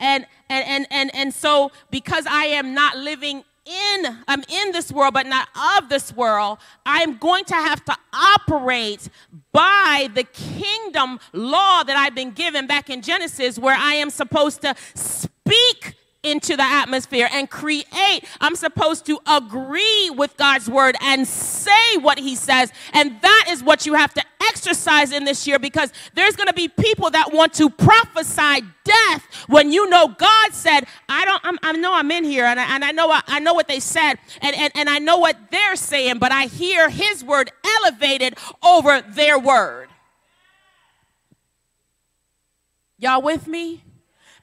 And 0.00 0.26
and 0.48 0.64
and 0.66 0.86
and, 0.90 1.14
and 1.14 1.34
so 1.34 1.70
because 1.90 2.24
I 2.26 2.44
am 2.46 2.72
not 2.72 2.96
living 2.96 3.44
in 3.66 4.18
I'm 4.26 4.42
in 4.48 4.72
this 4.72 4.90
world 4.90 5.12
but 5.12 5.26
not 5.26 5.48
of 5.78 5.88
this 5.88 6.14
world, 6.14 6.58
I'm 6.86 7.18
going 7.18 7.44
to 7.46 7.54
have 7.54 7.84
to 7.84 7.96
operate 8.12 9.08
by 9.52 10.08
the 10.14 10.24
kingdom 10.24 11.20
law 11.32 11.82
that 11.82 11.96
I've 11.96 12.14
been 12.14 12.30
given 12.30 12.66
back 12.66 12.88
in 12.88 13.02
Genesis 13.02 13.58
where 13.58 13.76
I 13.76 13.94
am 13.94 14.10
supposed 14.10 14.62
to 14.62 14.74
speak 14.94 15.94
into 16.24 16.56
the 16.56 16.64
atmosphere 16.64 17.28
and 17.32 17.48
create. 17.48 18.24
I'm 18.40 18.56
supposed 18.56 19.06
to 19.06 19.20
agree 19.26 20.10
with 20.10 20.36
God's 20.36 20.68
word 20.68 20.96
and 21.00 21.26
say 21.26 21.96
what 22.00 22.18
he 22.18 22.34
says. 22.34 22.72
And 22.92 23.20
that 23.22 23.46
is 23.50 23.62
what 23.62 23.86
you 23.86 23.94
have 23.94 24.12
to 24.14 24.22
exercise 24.42 25.12
in 25.12 25.24
this 25.24 25.46
year 25.46 25.58
because 25.60 25.92
there's 26.14 26.34
going 26.34 26.48
to 26.48 26.54
be 26.54 26.68
people 26.68 27.10
that 27.10 27.32
want 27.32 27.54
to 27.54 27.70
prophesy 27.70 28.66
death 28.82 29.24
when 29.46 29.70
you 29.70 29.88
know 29.88 30.08
God 30.08 30.52
said, 30.52 30.86
I 31.08 31.24
don't, 31.24 31.40
I'm, 31.44 31.58
i 31.62 31.72
know 31.72 31.94
I'm 31.94 32.10
in 32.10 32.24
here 32.24 32.44
and 32.44 32.58
I, 32.58 32.74
and 32.74 32.84
I 32.84 32.90
know, 32.90 33.10
I, 33.10 33.22
I 33.26 33.38
know 33.38 33.54
what 33.54 33.68
they 33.68 33.80
said 33.80 34.16
and, 34.40 34.56
and, 34.56 34.72
and 34.74 34.88
I 34.88 34.98
know 34.98 35.18
what 35.18 35.36
they're 35.52 35.76
saying, 35.76 36.18
but 36.18 36.32
I 36.32 36.46
hear 36.46 36.90
his 36.90 37.22
word 37.22 37.52
elevated 37.82 38.36
over 38.62 39.02
their 39.02 39.38
word. 39.38 39.88
Y'all 42.98 43.22
with 43.22 43.46
me? 43.46 43.84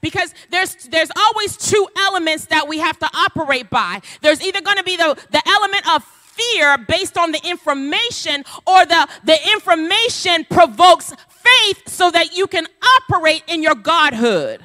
Because 0.00 0.34
there's 0.50 0.74
there's 0.88 1.10
always 1.16 1.56
two 1.56 1.88
elements 1.96 2.46
that 2.46 2.68
we 2.68 2.78
have 2.78 2.98
to 2.98 3.10
operate 3.14 3.70
by. 3.70 4.00
There's 4.22 4.42
either 4.42 4.60
going 4.60 4.76
to 4.76 4.84
be 4.84 4.96
the, 4.96 5.18
the 5.30 5.42
element 5.46 5.88
of 5.94 6.04
fear 6.36 6.78
based 6.78 7.16
on 7.16 7.32
the 7.32 7.40
information 7.46 8.44
or 8.66 8.84
the, 8.84 9.08
the 9.24 9.38
information 9.52 10.44
provokes 10.50 11.14
faith 11.28 11.88
so 11.88 12.10
that 12.10 12.36
you 12.36 12.46
can 12.46 12.66
operate 12.98 13.42
in 13.46 13.62
your 13.62 13.74
godhood. 13.74 14.64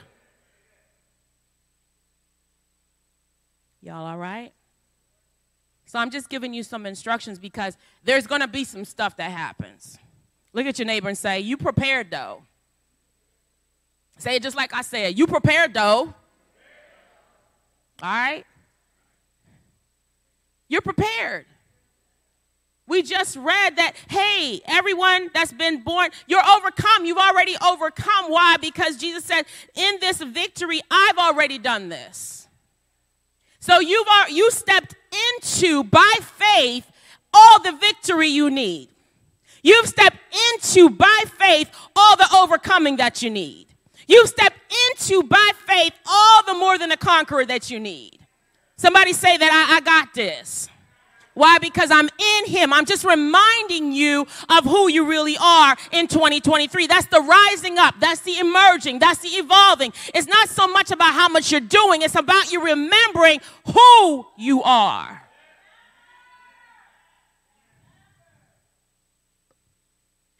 Y'all 3.81 4.05
all 4.05 4.17
right? 4.17 4.53
So 5.85 5.99
I'm 5.99 6.11
just 6.11 6.29
giving 6.29 6.53
you 6.53 6.63
some 6.63 6.85
instructions 6.85 7.39
because 7.39 7.77
there's 8.03 8.27
going 8.27 8.41
to 8.41 8.47
be 8.47 8.63
some 8.63 8.85
stuff 8.85 9.17
that 9.17 9.31
happens. 9.31 9.97
Look 10.53 10.65
at 10.65 10.79
your 10.79 10.85
neighbor 10.85 11.09
and 11.09 11.17
say, 11.17 11.39
You 11.39 11.57
prepared 11.57 12.11
though. 12.11 12.43
Say 14.21 14.35
it 14.35 14.43
just 14.43 14.55
like 14.55 14.71
I 14.71 14.83
said. 14.83 15.17
You 15.17 15.25
prepared 15.25 15.73
though. 15.73 16.13
All 18.03 18.09
right? 18.09 18.45
You're 20.67 20.81
prepared. 20.81 21.47
We 22.87 23.01
just 23.01 23.35
read 23.35 23.77
that, 23.77 23.93
hey, 24.09 24.61
everyone 24.65 25.31
that's 25.33 25.51
been 25.51 25.81
born, 25.81 26.11
you're 26.27 26.45
overcome. 26.45 27.05
You've 27.05 27.17
already 27.17 27.55
overcome. 27.65 28.25
Why? 28.27 28.57
Because 28.61 28.97
Jesus 28.97 29.23
said, 29.23 29.45
in 29.73 29.95
this 30.01 30.21
victory, 30.21 30.81
I've 30.91 31.17
already 31.17 31.57
done 31.57 31.89
this. 31.89 32.47
So 33.59 33.79
you've 33.79 34.07
you 34.29 34.51
stepped 34.51 34.93
into 35.29 35.83
by 35.83 36.19
faith 36.21 36.91
all 37.33 37.59
the 37.59 37.71
victory 37.71 38.27
you 38.27 38.51
need. 38.51 38.89
You've 39.63 39.87
stepped 39.87 40.17
into 40.53 40.91
by 40.91 41.23
faith 41.39 41.71
all 41.95 42.17
the 42.17 42.27
overcoming 42.35 42.97
that 42.97 43.23
you 43.23 43.31
need. 43.31 43.70
You 44.07 44.25
step 44.27 44.53
into 44.89 45.23
by 45.23 45.51
faith 45.67 45.93
all 46.05 46.43
the 46.43 46.53
more 46.53 46.77
than 46.77 46.91
a 46.91 46.97
conqueror 46.97 47.45
that 47.45 47.69
you 47.69 47.79
need. 47.79 48.19
Somebody 48.77 49.13
say 49.13 49.37
that 49.37 49.67
I, 49.69 49.77
I 49.77 49.81
got 49.81 50.13
this. 50.13 50.69
Why? 51.33 51.59
Because 51.59 51.91
I'm 51.91 52.09
in 52.19 52.45
Him. 52.45 52.73
I'm 52.73 52.85
just 52.85 53.05
reminding 53.05 53.93
you 53.93 54.27
of 54.49 54.65
who 54.65 54.89
you 54.89 55.07
really 55.07 55.37
are 55.41 55.77
in 55.91 56.07
2023. 56.07 56.87
That's 56.87 57.05
the 57.07 57.21
rising 57.21 57.77
up, 57.77 57.95
that's 57.99 58.21
the 58.21 58.37
emerging, 58.39 58.99
that's 58.99 59.19
the 59.19 59.29
evolving. 59.29 59.93
It's 60.13 60.27
not 60.27 60.49
so 60.49 60.67
much 60.67 60.91
about 60.91 61.13
how 61.13 61.29
much 61.29 61.51
you're 61.51 61.61
doing, 61.61 62.01
it's 62.01 62.15
about 62.15 62.51
you 62.51 62.63
remembering 62.63 63.39
who 63.73 64.27
you 64.37 64.61
are. 64.63 65.20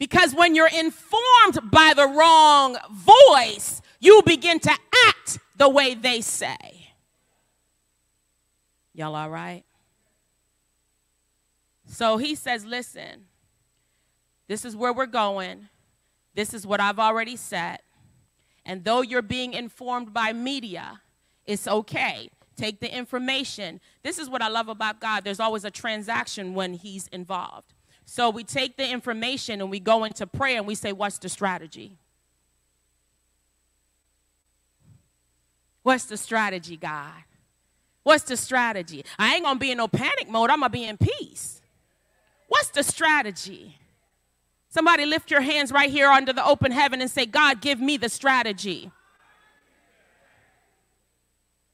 Because 0.01 0.33
when 0.33 0.55
you're 0.55 0.65
informed 0.65 1.69
by 1.69 1.93
the 1.95 2.07
wrong 2.07 2.75
voice, 2.91 3.83
you 3.99 4.23
begin 4.25 4.59
to 4.61 4.71
act 5.07 5.37
the 5.57 5.69
way 5.69 5.93
they 5.93 6.21
say. 6.21 6.87
Y'all 8.95 9.13
all 9.13 9.29
right? 9.29 9.63
So 11.85 12.17
he 12.17 12.33
says, 12.33 12.65
Listen, 12.65 13.27
this 14.47 14.65
is 14.65 14.75
where 14.75 14.91
we're 14.91 15.05
going. 15.05 15.69
This 16.33 16.55
is 16.55 16.65
what 16.65 16.79
I've 16.79 16.97
already 16.97 17.35
said. 17.35 17.77
And 18.65 18.83
though 18.83 19.01
you're 19.01 19.21
being 19.21 19.53
informed 19.53 20.15
by 20.15 20.33
media, 20.33 21.01
it's 21.45 21.67
okay. 21.67 22.31
Take 22.55 22.79
the 22.79 22.91
information. 22.91 23.79
This 24.01 24.17
is 24.17 24.31
what 24.31 24.41
I 24.41 24.47
love 24.47 24.67
about 24.67 24.99
God. 24.99 25.23
There's 25.23 25.39
always 25.39 25.63
a 25.63 25.69
transaction 25.69 26.55
when 26.55 26.73
He's 26.73 27.07
involved. 27.09 27.75
So 28.05 28.29
we 28.29 28.43
take 28.43 28.77
the 28.77 28.89
information 28.89 29.61
and 29.61 29.69
we 29.69 29.79
go 29.79 30.03
into 30.03 30.27
prayer 30.27 30.57
and 30.57 30.67
we 30.67 30.75
say, 30.75 30.91
What's 30.91 31.17
the 31.17 31.29
strategy? 31.29 31.97
What's 35.83 36.05
the 36.05 36.17
strategy, 36.17 36.77
God? 36.77 37.13
What's 38.03 38.23
the 38.23 38.37
strategy? 38.37 39.05
I 39.17 39.35
ain't 39.35 39.43
gonna 39.43 39.59
be 39.59 39.71
in 39.71 39.77
no 39.77 39.87
panic 39.87 40.29
mode, 40.29 40.49
I'm 40.49 40.59
gonna 40.59 40.69
be 40.69 40.85
in 40.85 40.97
peace. 40.97 41.61
What's 42.47 42.69
the 42.69 42.83
strategy? 42.83 43.77
Somebody 44.69 45.05
lift 45.05 45.31
your 45.31 45.41
hands 45.41 45.71
right 45.71 45.89
here 45.89 46.09
under 46.09 46.33
the 46.33 46.45
open 46.45 46.71
heaven 46.71 47.01
and 47.01 47.11
say, 47.11 47.25
God, 47.25 47.61
give 47.61 47.79
me 47.79 47.97
the 47.97 48.09
strategy. 48.09 48.91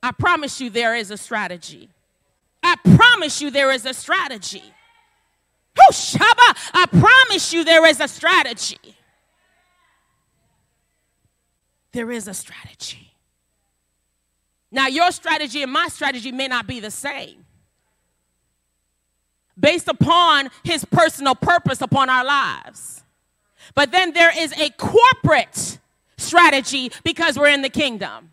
I 0.02 0.12
promise 0.12 0.60
you 0.60 0.70
there 0.70 0.96
is 0.96 1.12
a 1.12 1.18
strategy. 1.18 1.90
I 2.64 2.76
promise 2.96 3.42
you 3.42 3.52
there 3.52 3.72
is 3.72 3.86
a 3.86 3.94
strategy. 3.94 4.64
I 5.78 6.86
promise 6.92 7.54
you 7.54 7.64
there 7.64 7.86
is 7.86 8.00
a 8.00 8.08
strategy. 8.08 8.96
There 11.92 12.12
is 12.12 12.28
a 12.28 12.34
strategy. 12.34 13.14
Now, 14.72 14.88
your 14.88 15.12
strategy 15.12 15.64
and 15.64 15.72
my 15.72 15.88
strategy 15.88 16.32
may 16.32 16.48
not 16.48 16.68
be 16.68 16.80
the 16.80 16.92
same 16.92 17.46
based 19.60 19.88
upon 19.88 20.50
his 20.64 20.86
personal 20.86 21.34
purpose 21.34 21.82
upon 21.82 22.10
our 22.10 22.24
lives. 22.24 23.04
But 23.74 23.92
then 23.92 24.14
there 24.14 24.32
is 24.38 24.54
a 24.54 24.70
corporate 24.72 25.80
strategy 26.18 26.92
because 27.04 27.38
we're 27.38 27.50
in 27.50 27.62
the 27.62 27.70
kingdom. 27.70 28.32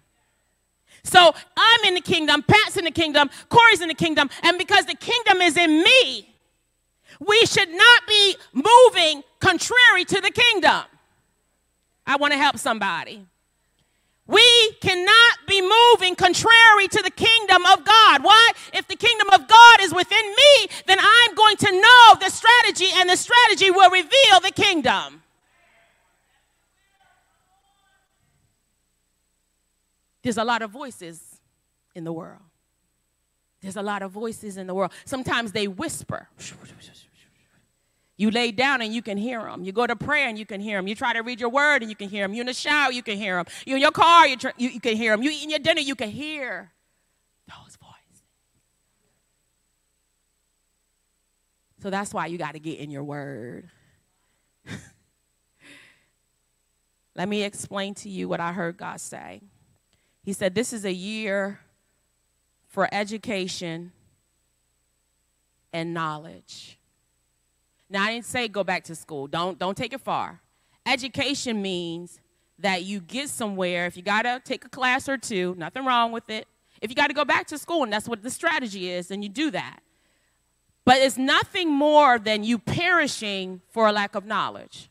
So 1.02 1.34
I'm 1.56 1.84
in 1.84 1.94
the 1.94 2.00
kingdom, 2.00 2.42
Pat's 2.42 2.76
in 2.76 2.84
the 2.84 2.90
kingdom, 2.90 3.30
Corey's 3.48 3.80
in 3.80 3.88
the 3.88 3.94
kingdom, 3.94 4.30
and 4.42 4.56
because 4.58 4.86
the 4.86 4.94
kingdom 4.94 5.40
is 5.42 5.56
in 5.56 5.82
me, 5.82 6.33
we 7.20 7.46
should 7.46 7.70
not 7.70 8.06
be 8.06 8.36
moving 8.52 9.22
contrary 9.40 10.04
to 10.04 10.20
the 10.20 10.30
kingdom. 10.30 10.82
I 12.06 12.16
want 12.16 12.32
to 12.32 12.38
help 12.38 12.58
somebody. 12.58 13.26
We 14.26 14.72
cannot 14.80 15.38
be 15.46 15.60
moving 15.60 16.14
contrary 16.16 16.88
to 16.88 17.02
the 17.02 17.10
kingdom 17.10 17.66
of 17.66 17.84
God. 17.84 18.24
Why? 18.24 18.52
If 18.72 18.88
the 18.88 18.96
kingdom 18.96 19.28
of 19.28 19.46
God 19.46 19.80
is 19.82 19.92
within 19.92 20.26
me, 20.26 20.68
then 20.86 20.98
I'm 20.98 21.34
going 21.34 21.56
to 21.56 21.72
know 21.72 22.16
the 22.20 22.30
strategy, 22.30 22.88
and 22.94 23.10
the 23.10 23.16
strategy 23.16 23.70
will 23.70 23.90
reveal 23.90 24.40
the 24.42 24.52
kingdom. 24.54 25.22
There's 30.22 30.38
a 30.38 30.44
lot 30.44 30.62
of 30.62 30.70
voices 30.70 31.38
in 31.94 32.04
the 32.04 32.12
world. 32.12 32.40
There's 33.64 33.76
a 33.76 33.82
lot 33.82 34.02
of 34.02 34.10
voices 34.10 34.58
in 34.58 34.66
the 34.66 34.74
world. 34.74 34.92
Sometimes 35.06 35.52
they 35.52 35.66
whisper. 35.66 36.28
You 38.18 38.30
lay 38.30 38.52
down 38.52 38.82
and 38.82 38.92
you 38.92 39.00
can 39.00 39.16
hear 39.16 39.40
them. 39.40 39.64
You 39.64 39.72
go 39.72 39.86
to 39.86 39.96
prayer 39.96 40.28
and 40.28 40.38
you 40.38 40.44
can 40.44 40.60
hear 40.60 40.76
them. 40.76 40.86
You 40.86 40.94
try 40.94 41.14
to 41.14 41.22
read 41.22 41.40
your 41.40 41.48
word 41.48 41.80
and 41.80 41.90
you 41.90 41.96
can 41.96 42.10
hear 42.10 42.24
them. 42.24 42.34
You're 42.34 42.42
in 42.42 42.48
the 42.48 42.52
shower, 42.52 42.92
you 42.92 43.02
can 43.02 43.16
hear 43.16 43.36
them. 43.36 43.46
You're 43.64 43.78
in 43.78 43.82
your 43.82 43.90
car, 43.90 44.28
you, 44.28 44.36
try, 44.36 44.52
you, 44.58 44.68
you 44.68 44.80
can 44.80 44.98
hear 44.98 45.12
them. 45.12 45.22
You 45.22 45.30
eating 45.30 45.48
your 45.48 45.60
dinner, 45.60 45.80
you 45.80 45.94
can 45.94 46.10
hear 46.10 46.72
those 47.48 47.76
voices. 47.76 48.22
So 51.80 51.88
that's 51.88 52.12
why 52.12 52.26
you 52.26 52.36
got 52.36 52.52
to 52.52 52.60
get 52.60 52.80
in 52.80 52.90
your 52.90 53.02
word. 53.02 53.70
Let 57.16 57.30
me 57.30 57.44
explain 57.44 57.94
to 57.94 58.10
you 58.10 58.28
what 58.28 58.40
I 58.40 58.52
heard 58.52 58.76
God 58.76 59.00
say. 59.00 59.40
He 60.22 60.34
said, 60.34 60.54
This 60.54 60.74
is 60.74 60.84
a 60.84 60.92
year 60.92 61.60
for 62.74 62.88
education 62.90 63.92
and 65.72 65.94
knowledge. 65.94 66.76
Now, 67.88 68.02
I 68.02 68.12
didn't 68.12 68.24
say 68.24 68.48
go 68.48 68.64
back 68.64 68.82
to 68.84 68.96
school. 68.96 69.28
Don't, 69.28 69.60
don't 69.60 69.76
take 69.76 69.92
it 69.92 70.00
far. 70.00 70.40
Education 70.84 71.62
means 71.62 72.18
that 72.58 72.82
you 72.82 72.98
get 72.98 73.28
somewhere. 73.28 73.86
If 73.86 73.96
you 73.96 74.02
got 74.02 74.22
to 74.22 74.42
take 74.44 74.64
a 74.64 74.68
class 74.68 75.08
or 75.08 75.16
two, 75.16 75.54
nothing 75.56 75.84
wrong 75.84 76.10
with 76.10 76.28
it. 76.28 76.48
If 76.80 76.90
you 76.90 76.96
got 76.96 77.06
to 77.06 77.14
go 77.14 77.24
back 77.24 77.46
to 77.46 77.58
school, 77.58 77.84
and 77.84 77.92
that's 77.92 78.08
what 78.08 78.24
the 78.24 78.30
strategy 78.30 78.90
is, 78.90 79.06
then 79.06 79.22
you 79.22 79.28
do 79.28 79.52
that. 79.52 79.78
But 80.84 80.96
it's 80.96 81.16
nothing 81.16 81.70
more 81.70 82.18
than 82.18 82.42
you 82.42 82.58
perishing 82.58 83.60
for 83.70 83.86
a 83.86 83.92
lack 83.92 84.16
of 84.16 84.26
knowledge. 84.26 84.90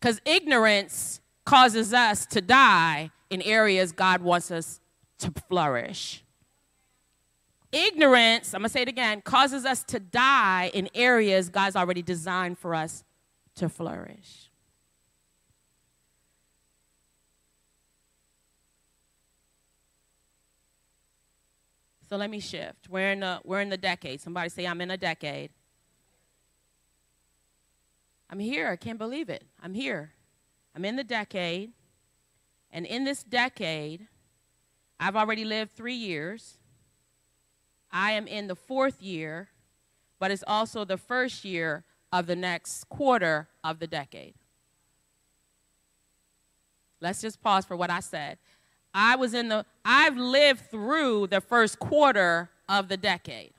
Because 0.00 0.18
ignorance 0.24 1.20
causes 1.44 1.92
us 1.92 2.24
to 2.26 2.40
die 2.40 3.10
in 3.28 3.42
areas 3.42 3.92
God 3.92 4.22
wants 4.22 4.50
us 4.50 4.80
to 5.22 5.32
flourish. 5.48 6.22
Ignorance, 7.72 8.52
I'm 8.54 8.62
to 8.62 8.68
say 8.68 8.82
it 8.82 8.88
again, 8.88 9.22
causes 9.22 9.64
us 9.64 9.82
to 9.84 9.98
die 9.98 10.70
in 10.74 10.90
areas 10.94 11.48
God's 11.48 11.74
already 11.74 12.02
designed 12.02 12.58
for 12.58 12.74
us 12.74 13.02
to 13.56 13.68
flourish. 13.68 14.50
So 22.10 22.18
let 22.18 22.28
me 22.28 22.40
shift. 22.40 22.90
We're 22.90 23.12
in 23.12 23.20
the, 23.20 23.40
we're 23.42 23.62
in 23.62 23.70
the 23.70 23.78
decade. 23.78 24.20
Somebody 24.20 24.50
say, 24.50 24.66
I'm 24.66 24.82
in 24.82 24.90
a 24.90 24.98
decade. 24.98 25.48
I'm 28.28 28.38
here. 28.38 28.68
I 28.68 28.76
can't 28.76 28.98
believe 28.98 29.30
it. 29.30 29.44
I'm 29.62 29.72
here. 29.72 30.12
I'm 30.76 30.84
in 30.84 30.96
the 30.96 31.04
decade. 31.04 31.72
And 32.70 32.84
in 32.84 33.04
this 33.04 33.22
decade, 33.22 34.08
I've 35.02 35.16
already 35.16 35.44
lived 35.44 35.72
three 35.72 35.96
years. 35.96 36.58
I 37.90 38.12
am 38.12 38.28
in 38.28 38.46
the 38.46 38.54
fourth 38.54 39.02
year, 39.02 39.48
but 40.20 40.30
it's 40.30 40.44
also 40.46 40.84
the 40.84 40.96
first 40.96 41.44
year 41.44 41.82
of 42.12 42.28
the 42.28 42.36
next 42.36 42.88
quarter 42.88 43.48
of 43.64 43.80
the 43.80 43.88
decade. 43.88 44.34
Let's 47.00 47.20
just 47.20 47.42
pause 47.42 47.64
for 47.64 47.76
what 47.76 47.90
I 47.90 47.98
said. 47.98 48.38
I 48.94 49.16
was 49.16 49.34
in 49.34 49.48
the, 49.48 49.66
I've 49.84 50.16
lived 50.16 50.70
through 50.70 51.26
the 51.26 51.40
first 51.40 51.80
quarter 51.80 52.50
of 52.68 52.86
the 52.86 52.96
decade, 52.96 53.54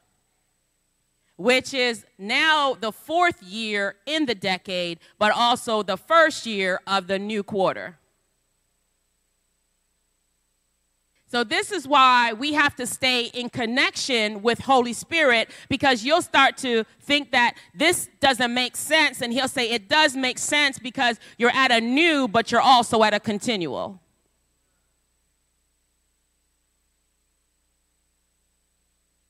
which 1.35 1.73
is 1.73 2.05
now 2.17 2.77
the 2.79 2.93
fourth 2.93 3.43
year 3.43 3.97
in 4.05 4.27
the 4.27 4.35
decade, 4.35 4.97
but 5.19 5.33
also 5.33 5.83
the 5.83 5.97
first 5.97 6.45
year 6.45 6.79
of 6.87 7.07
the 7.07 7.19
new 7.19 7.43
quarter. 7.43 7.97
So 11.33 11.43
this 11.43 11.71
is 11.71 11.87
why 11.87 12.33
we 12.33 12.53
have 12.53 12.75
to 12.75 12.85
stay 12.85 13.23
in 13.33 13.49
connection 13.49 14.43
with 14.43 14.59
Holy 14.59 14.93
Spirit 14.93 15.49
because 15.67 16.03
you'll 16.03 16.21
start 16.21 16.57
to 16.57 16.83
think 17.01 17.31
that 17.31 17.55
this 17.73 18.07
doesn't 18.19 18.53
make 18.53 18.75
sense 18.75 19.19
and 19.19 19.33
he'll 19.33 19.47
say 19.47 19.71
it 19.71 19.89
does 19.89 20.15
make 20.15 20.37
sense 20.37 20.77
because 20.77 21.19
you're 21.39 21.49
at 21.49 21.71
a 21.71 21.81
new 21.81 22.27
but 22.27 22.51
you're 22.51 22.61
also 22.61 23.01
at 23.01 23.15
a 23.15 23.19
continual. 23.19 23.99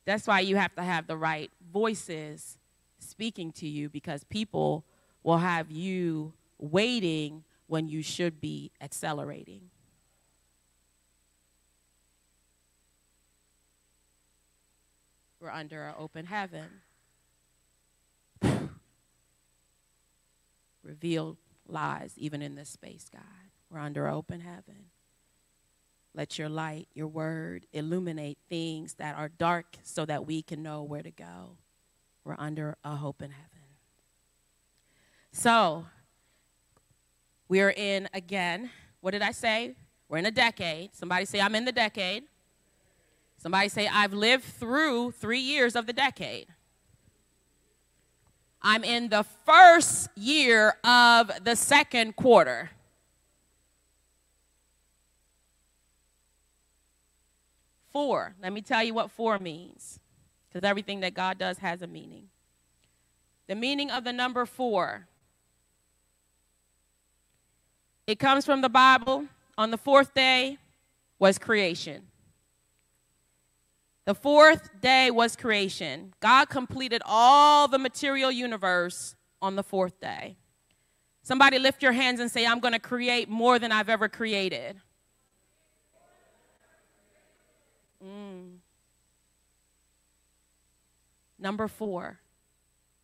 That's 0.04 0.28
why 0.28 0.42
you 0.42 0.58
have 0.58 0.76
to 0.76 0.84
have 0.84 1.08
the 1.08 1.16
right 1.16 1.52
voices 1.72 2.58
speaking 3.00 3.54
to 3.54 3.66
you 3.66 3.88
because 3.88 4.26
people 4.26 4.84
will 5.24 5.38
have 5.38 5.72
you 5.72 6.34
waiting 6.60 7.46
when 7.68 7.88
you 7.88 8.04
should 8.04 8.42
be 8.42 8.72
accelerating. 8.82 9.70
We're 15.43 15.49
under 15.49 15.88
an 15.88 15.95
open 15.99 16.25
heaven. 16.25 16.69
Reveal 20.84 21.38
lies 21.67 22.13
even 22.15 22.41
in 22.41 22.56
this 22.56 22.69
space, 22.69 23.10
God. 23.12 23.21
We're 23.69 23.79
under 23.79 24.08
open 24.08 24.39
heaven. 24.39 24.86
Let 26.15 26.39
your 26.39 26.47
light, 26.47 26.88
your 26.93 27.08
word, 27.08 27.65
illuminate 27.73 28.38
things 28.47 28.93
that 28.93 29.17
are 29.17 29.27
dark 29.27 29.75
so 29.84 30.06
that 30.06 30.25
we 30.25 30.43
can 30.43 30.63
know 30.63 30.82
where 30.82 31.03
to 31.03 31.12
go. 31.12 31.58
We're 32.23 32.38
under 32.39 32.77
a 32.86 32.95
hope 32.95 33.21
in 33.21 33.32
heaven. 33.32 33.49
So, 35.34 35.88
we 37.49 37.60
are 37.60 37.71
in 37.75 38.08
again. 38.13 38.69
What 39.01 39.12
did 39.12 39.21
I 39.21 39.32
say? 39.32 39.75
We're 40.08 40.19
in 40.19 40.25
a 40.25 40.32
decade. 40.32 40.95
Somebody 40.95 41.25
say, 41.25 41.41
I'm 41.41 41.56
in 41.56 41.65
the 41.65 41.73
decade. 41.73 42.23
Somebody 43.43 43.67
say, 43.67 43.89
I've 43.89 44.13
lived 44.13 44.45
through 44.45 45.12
three 45.12 45.41
years 45.41 45.75
of 45.75 45.86
the 45.86 45.91
decade. 45.91 46.47
I'm 48.62 48.86
in 48.86 49.10
the 49.10 49.25
first 49.45 50.08
year 50.15 50.77
of 50.86 51.29
the 51.43 51.58
second 51.58 52.15
quarter. 52.15 52.69
Four. 57.91 58.34
Let 58.41 58.53
me 58.53 58.62
tell 58.62 58.82
you 58.82 58.93
what 58.93 59.12
four 59.12 59.38
means, 59.39 59.99
because 60.47 60.65
everything 60.65 61.01
that 61.01 61.13
God 61.13 61.38
does 61.38 61.58
has 61.58 61.82
a 61.82 61.88
meaning. 61.88 62.29
The 63.47 63.56
meaning 63.56 63.91
of 63.91 64.06
the 64.06 64.13
number 64.13 64.45
four 64.45 65.06
it 68.08 68.19
comes 68.19 68.45
from 68.45 68.62
the 68.62 68.69
Bible. 68.69 69.25
On 69.58 69.69
the 69.69 69.77
fourth 69.77 70.13
day 70.13 70.60
was 71.19 71.38
creation. 71.38 72.03
The 74.06 74.16
fourth 74.16 74.82
day 74.82 75.12
was 75.12 75.36
creation. 75.36 76.13
God 76.20 76.50
completed 76.50 77.02
all 77.06 77.68
the 77.68 77.80
material 77.80 78.32
universe 78.32 79.16
on 79.42 79.56
the 79.56 79.63
fourth 79.63 80.00
day. 80.00 80.38
Somebody 81.22 81.58
lift 81.58 81.82
your 81.82 81.94
hands 81.94 82.20
and 82.20 82.30
say, 82.30 82.46
I'm 82.46 82.60
going 82.60 82.74
to 82.74 82.80
create 82.80 83.30
more 83.30 83.60
than 83.60 83.72
I've 83.72 83.88
ever 83.88 84.10
created. 84.10 84.82
Mm. 88.06 88.58
Number 91.39 91.70
four. 91.70 92.20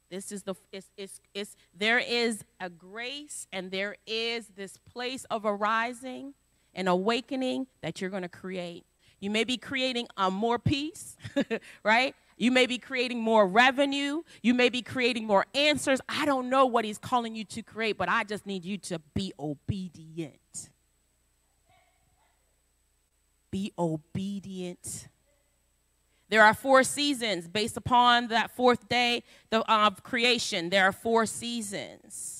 This 0.09 0.31
is 0.31 0.43
the 0.43 0.55
it's, 0.71 0.89
it's, 0.97 1.21
it's 1.33 1.55
there 1.73 1.99
is 1.99 2.43
a 2.59 2.69
grace 2.69 3.47
and 3.53 3.69
there 3.69 3.95
is 4.07 4.47
this 4.55 4.75
place 4.77 5.23
of 5.25 5.45
arising 5.45 6.33
and 6.73 6.89
awakening 6.89 7.67
that 7.81 8.01
you're 8.01 8.09
going 8.09 8.23
to 8.23 8.29
create. 8.29 8.85
You 9.19 9.29
may 9.29 9.43
be 9.43 9.57
creating 9.57 10.07
a 10.17 10.31
more 10.31 10.59
peace, 10.59 11.17
right? 11.83 12.15
You 12.37 12.51
may 12.51 12.67
be 12.67 12.77
creating 12.77 13.19
more 13.19 13.45
revenue. 13.45 14.23
You 14.41 14.53
may 14.53 14.69
be 14.69 14.81
creating 14.81 15.27
more 15.27 15.45
answers. 15.53 15.99
I 16.07 16.25
don't 16.25 16.49
know 16.49 16.65
what 16.65 16.85
he's 16.85 16.97
calling 16.97 17.35
you 17.35 17.43
to 17.45 17.61
create, 17.61 17.97
but 17.97 18.07
I 18.07 18.23
just 18.23 18.45
need 18.45 18.63
you 18.63 18.77
to 18.77 18.99
be 19.13 19.33
obedient. 19.37 20.69
Be 23.51 23.73
obedient. 23.77 25.09
There 26.29 26.43
are 26.43 26.53
four 26.53 26.83
seasons 26.83 27.47
based 27.47 27.75
upon 27.75 28.27
that 28.27 28.55
fourth 28.55 28.87
day 28.87 29.23
of 29.51 30.03
creation. 30.03 30.69
There 30.69 30.85
are 30.85 30.91
four 30.93 31.25
seasons. 31.25 32.38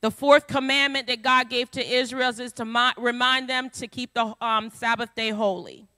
The 0.00 0.10
fourth 0.10 0.46
commandment 0.46 1.08
that 1.08 1.22
God 1.22 1.50
gave 1.50 1.70
to 1.72 1.84
Israel 1.84 2.28
is 2.28 2.52
to 2.54 2.92
remind 2.96 3.48
them 3.48 3.68
to 3.70 3.88
keep 3.88 4.14
the 4.14 4.34
um, 4.40 4.70
Sabbath 4.70 5.14
day 5.14 5.30
holy. 5.30 5.88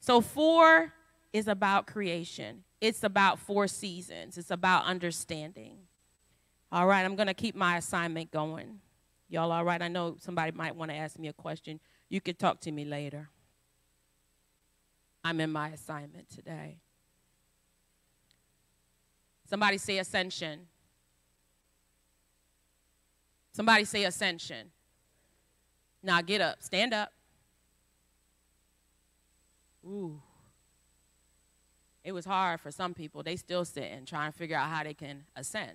So, 0.00 0.20
four 0.20 0.92
is 1.32 1.48
about 1.48 1.86
creation, 1.86 2.62
it's 2.80 3.02
about 3.02 3.38
four 3.38 3.66
seasons, 3.66 4.38
it's 4.38 4.50
about 4.50 4.84
understanding. 4.84 5.78
All 6.70 6.86
right, 6.86 7.02
I'm 7.02 7.16
going 7.16 7.28
to 7.28 7.34
keep 7.34 7.56
my 7.56 7.78
assignment 7.78 8.30
going. 8.30 8.80
Y'all 9.30 9.52
all 9.52 9.64
right? 9.64 9.80
I 9.80 9.88
know 9.88 10.16
somebody 10.20 10.52
might 10.52 10.76
want 10.76 10.90
to 10.90 10.96
ask 10.96 11.18
me 11.18 11.28
a 11.28 11.32
question. 11.32 11.80
You 12.08 12.20
could 12.20 12.38
talk 12.38 12.60
to 12.60 12.72
me 12.72 12.84
later. 12.84 13.28
I'm 15.24 15.40
in 15.40 15.50
my 15.50 15.70
assignment 15.70 16.30
today. 16.30 16.78
Somebody 19.48 19.78
say 19.78 19.98
ascension. 19.98 20.60
Somebody 23.58 23.84
say 23.86 24.04
ascension. 24.04 24.70
Now 26.00 26.22
get 26.22 26.40
up, 26.40 26.62
stand 26.62 26.94
up. 26.94 27.12
Ooh. 29.84 30.22
It 32.04 32.12
was 32.12 32.24
hard 32.24 32.60
for 32.60 32.70
some 32.70 32.94
people. 32.94 33.24
They 33.24 33.34
still 33.34 33.64
sitting, 33.64 34.04
trying 34.04 34.30
to 34.30 34.38
figure 34.38 34.56
out 34.56 34.70
how 34.70 34.84
they 34.84 34.94
can 34.94 35.24
ascend. 35.34 35.72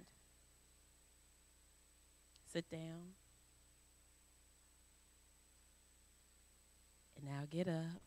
Sit 2.54 2.72
down. 2.72 3.16
And 7.18 7.26
now 7.26 7.42
get 7.50 7.68
up. 7.68 8.02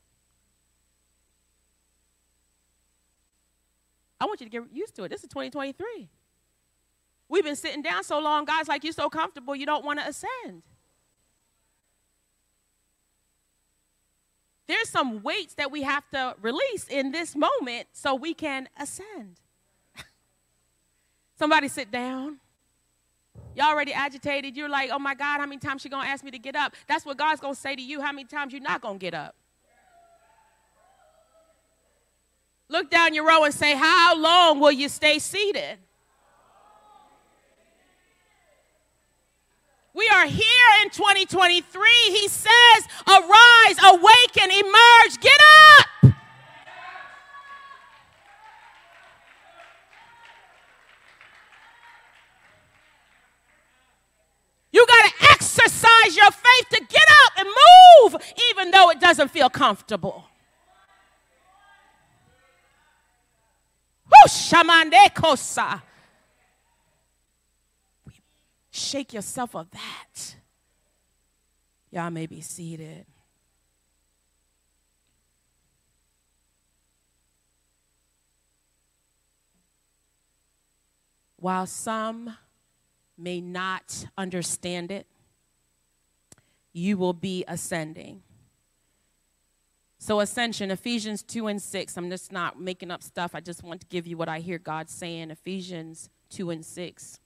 I 4.23 4.25
want 4.25 4.41
you 4.41 4.47
to 4.47 4.51
get 4.51 4.62
used 4.73 4.95
to 4.95 5.05
it. 5.05 5.11
This 5.11 5.23
is 5.23 5.29
2023. 5.29 6.09
We've 7.29 7.45
been 7.45 7.57
sitting 7.57 7.83
down 7.83 8.05
so 8.05 8.19
long, 8.21 8.45
God's 8.45 8.69
like, 8.69 8.85
you're 8.85 8.93
so 8.93 9.09
comfortable, 9.09 9.57
you 9.57 9.67
don't 9.67 9.85
want 9.85 9.99
to 10.01 10.09
ascend. 10.09 10.62
There's 14.69 14.89
some 14.89 15.23
weights 15.23 15.55
that 15.55 15.71
we 15.71 15.83
have 15.83 16.09
to 16.11 16.35
release 16.41 16.89
in 16.89 17.12
this 17.12 17.37
moment 17.37 17.89
so 17.93 18.15
we 18.15 18.35
can 18.35 18.69
ascend. 18.79 19.41
Somebody 21.39 21.69
sit 21.69 21.91
down. 21.91 22.39
Y'all 23.55 23.67
already 23.67 23.93
agitated. 23.93 24.57
You're 24.57 24.69
like, 24.69 24.91
oh 24.93 24.99
my 24.99 25.15
God, 25.15 25.41
how 25.41 25.47
many 25.47 25.59
times 25.59 25.83
she 25.83 25.89
gonna 25.89 26.09
ask 26.09 26.25
me 26.25 26.31
to 26.33 26.39
get 26.39 26.57
up? 26.57 26.75
That's 26.89 27.07
what 27.07 27.17
God's 27.17 27.41
gonna 27.41 27.55
say 27.55 27.77
to 27.77 27.83
you. 27.83 28.01
How 28.01 28.12
many 28.12 28.25
times 28.25 28.53
you're 28.53 28.62
not 28.62 28.81
gonna 28.81 28.99
get 28.99 29.15
up? 29.15 29.35
Look 32.69 32.91
down 32.91 33.15
your 33.15 33.25
row 33.25 33.45
and 33.45 33.55
say, 33.55 33.77
How 33.77 34.17
long 34.17 34.59
will 34.59 34.73
you 34.73 34.89
stay 34.89 35.19
seated? 35.19 35.79
We 39.97 40.07
are 40.15 40.27
here 40.27 40.45
in 40.83 40.91
2023. 40.91 41.89
He 42.11 42.29
says, 42.29 42.51
Arise, 43.09 43.79
awaken, 43.83 44.51
emerge, 44.51 45.21
get 45.23 45.41
up. 45.79 46.13
You 54.71 54.87
got 54.87 55.09
to 55.09 55.13
exercise 55.31 56.15
your 56.15 56.31
faith 56.31 56.69
to 56.73 56.81
get 56.81 57.09
up 57.25 57.33
and 57.39 57.49
move, 57.49 58.23
even 58.51 58.71
though 58.73 58.91
it 58.91 59.01
doesn't 59.01 59.31
feel 59.31 59.49
comfortable. 59.49 60.27
Shamandekosa. 64.29 65.86
Shake 68.77 69.15
yourself 69.15 69.57
of 69.57 69.71
that. 69.71 70.37
Y'all 71.91 72.11
may 72.11 72.27
be 72.27 72.43
seated. 72.43 73.07
While 81.37 81.67
some 81.67 82.37
may 83.17 83.41
not 83.41 84.09
understand 84.19 84.91
it, 84.91 85.07
you 86.75 86.99
will 86.99 87.15
be 87.15 87.47
ascending. 87.49 88.23
So, 89.99 90.21
ascension, 90.21 90.71
Ephesians 90.71 91.23
2 91.23 91.47
and 91.47 91.62
6. 91.62 91.97
I'm 91.97 92.11
just 92.11 92.31
not 92.31 92.61
making 92.61 92.91
up 92.91 93.03
stuff. 93.03 93.35
I 93.35 93.41
just 93.41 93.62
want 93.62 93.81
to 93.81 93.87
give 93.87 94.07
you 94.07 94.19
what 94.19 94.29
I 94.29 94.41
hear 94.41 94.59
God 94.59 94.91
saying. 94.91 95.31
Ephesians 95.31 96.11
2 96.29 96.51
and 96.51 96.62
6. 96.62 97.21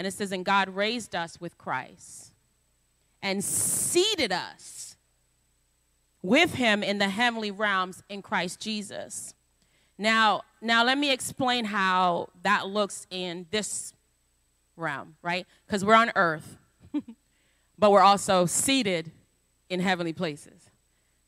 And 0.00 0.06
it 0.06 0.12
says, 0.12 0.32
And 0.32 0.46
God 0.46 0.70
raised 0.70 1.14
us 1.14 1.38
with 1.42 1.58
Christ 1.58 2.32
and 3.20 3.44
seated 3.44 4.32
us 4.32 4.96
with 6.22 6.54
him 6.54 6.82
in 6.82 6.96
the 6.96 7.10
heavenly 7.10 7.50
realms 7.50 8.02
in 8.08 8.22
Christ 8.22 8.60
Jesus. 8.60 9.34
Now, 9.98 10.40
now 10.62 10.84
let 10.84 10.96
me 10.96 11.12
explain 11.12 11.66
how 11.66 12.30
that 12.44 12.66
looks 12.66 13.06
in 13.10 13.44
this 13.50 13.92
realm, 14.74 15.16
right? 15.20 15.46
Because 15.66 15.84
we're 15.84 15.92
on 15.92 16.12
earth, 16.16 16.56
but 17.78 17.92
we're 17.92 18.00
also 18.00 18.46
seated 18.46 19.12
in 19.68 19.80
heavenly 19.80 20.14
places. 20.14 20.70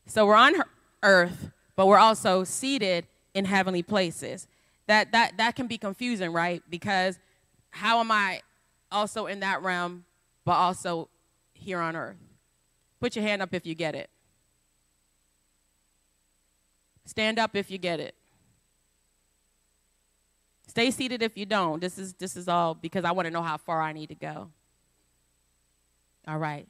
So 0.07 0.25
we're 0.25 0.33
on 0.33 0.55
earth, 1.03 1.51
but 1.75 1.85
we're 1.85 1.99
also 1.99 2.43
seated 2.43 3.05
in 3.35 3.45
heavenly 3.45 3.83
places. 3.83 4.47
That, 4.87 5.11
that, 5.11 5.37
that 5.37 5.55
can 5.55 5.67
be 5.67 5.77
confusing, 5.77 6.33
right? 6.33 6.63
Because 6.71 7.19
how 7.69 7.99
am 7.99 8.11
I 8.11 8.41
also 8.93 9.25
in 9.25 9.41
that 9.41 9.61
realm, 9.61 10.05
but 10.45 10.53
also 10.53 11.09
here 11.53 11.79
on 11.79 11.95
earth? 11.95 12.17
Put 12.99 13.15
your 13.15 13.23
hand 13.23 13.41
up 13.41 13.53
if 13.53 13.65
you 13.65 13.75
get 13.75 13.95
it. 13.95 14.09
Stand 17.05 17.39
up 17.39 17.55
if 17.55 17.69
you 17.69 17.77
get 17.77 17.99
it. 17.99 18.15
Stay 20.67 20.89
seated 20.89 21.21
if 21.21 21.37
you 21.37 21.45
don't. 21.45 21.81
This 21.81 21.97
is 21.97 22.13
this 22.13 22.35
is 22.35 22.47
all 22.47 22.73
because 22.73 23.05
I 23.05 23.11
want 23.11 23.25
to 23.27 23.31
know 23.31 23.41
how 23.43 23.57
far 23.57 23.81
I 23.81 23.93
need 23.93 24.07
to 24.07 24.15
go. 24.15 24.49
All 26.27 26.37
right. 26.37 26.67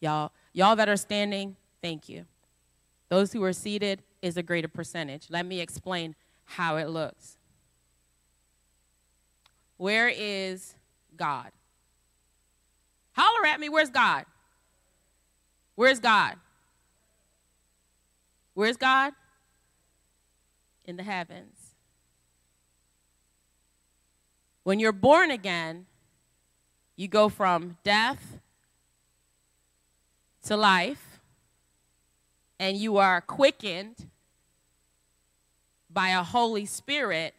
Y'all 0.00 0.32
Y'all 0.52 0.76
that 0.76 0.88
are 0.88 0.96
standing, 0.96 1.56
thank 1.80 2.08
you. 2.08 2.26
Those 3.08 3.32
who 3.32 3.42
are 3.44 3.52
seated 3.52 4.02
is 4.20 4.36
a 4.36 4.42
greater 4.42 4.68
percentage. 4.68 5.28
Let 5.30 5.46
me 5.46 5.60
explain 5.60 6.14
how 6.44 6.76
it 6.76 6.88
looks. 6.88 7.38
Where 9.76 10.08
is 10.08 10.74
God? 11.16 11.52
Holler 13.18 13.46
at 13.46 13.58
me, 13.58 13.68
where's 13.68 13.90
God? 13.90 14.26
Where's 15.74 15.98
God? 15.98 16.36
Where's 18.54 18.76
God? 18.76 19.12
In 20.84 20.96
the 20.96 21.02
heavens. 21.02 21.74
When 24.62 24.78
you're 24.78 24.92
born 24.92 25.32
again, 25.32 25.86
you 26.94 27.08
go 27.08 27.28
from 27.28 27.76
death 27.82 28.38
to 30.44 30.56
life, 30.56 31.20
and 32.60 32.76
you 32.76 32.98
are 32.98 33.20
quickened 33.20 34.06
by 35.90 36.10
a 36.10 36.22
Holy 36.22 36.66
Spirit, 36.66 37.34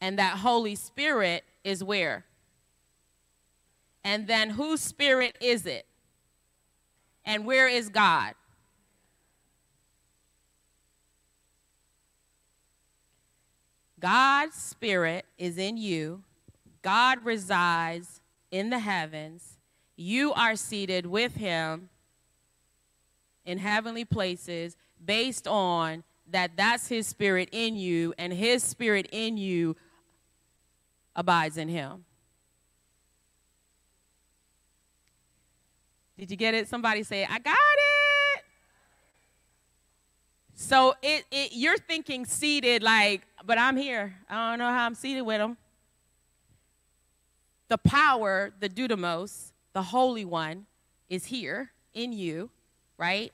and 0.00 0.18
that 0.18 0.38
Holy 0.38 0.74
Spirit 0.74 1.44
is 1.62 1.84
where? 1.84 2.24
And 4.04 4.26
then 4.26 4.50
whose 4.50 4.80
spirit 4.80 5.36
is 5.40 5.64
it? 5.64 5.86
And 7.24 7.46
where 7.46 7.66
is 7.66 7.88
God? 7.88 8.34
God's 13.98 14.54
spirit 14.54 15.24
is 15.38 15.56
in 15.56 15.78
you. 15.78 16.22
God 16.82 17.24
resides 17.24 18.20
in 18.50 18.68
the 18.68 18.78
heavens. 18.78 19.56
You 19.96 20.34
are 20.34 20.56
seated 20.56 21.06
with 21.06 21.36
him 21.36 21.88
in 23.46 23.56
heavenly 23.56 24.04
places 24.04 24.76
based 25.02 25.48
on 25.48 26.04
that 26.30 26.52
that's 26.56 26.88
his 26.88 27.06
spirit 27.06 27.48
in 27.52 27.76
you 27.76 28.12
and 28.18 28.32
his 28.32 28.62
spirit 28.62 29.08
in 29.12 29.38
you 29.38 29.76
abides 31.16 31.56
in 31.56 31.68
him. 31.68 32.04
Did 36.18 36.30
you 36.30 36.36
get 36.36 36.54
it? 36.54 36.68
Somebody 36.68 37.02
say, 37.02 37.24
I 37.24 37.38
got 37.38 37.56
it. 37.56 38.44
So 40.54 40.94
it, 41.02 41.24
it 41.30 41.52
you're 41.52 41.76
thinking 41.76 42.24
seated 42.24 42.82
like, 42.82 43.22
but 43.44 43.58
I'm 43.58 43.76
here. 43.76 44.14
I 44.30 44.50
don't 44.50 44.58
know 44.58 44.70
how 44.70 44.86
I'm 44.86 44.94
seated 44.94 45.22
with 45.22 45.40
him. 45.40 45.56
The 47.68 47.78
power, 47.78 48.52
the 48.60 48.68
dunamis, 48.68 49.52
the 49.72 49.82
Holy 49.82 50.24
One, 50.24 50.66
is 51.08 51.26
here 51.26 51.72
in 51.92 52.12
you, 52.12 52.50
right? 52.98 53.32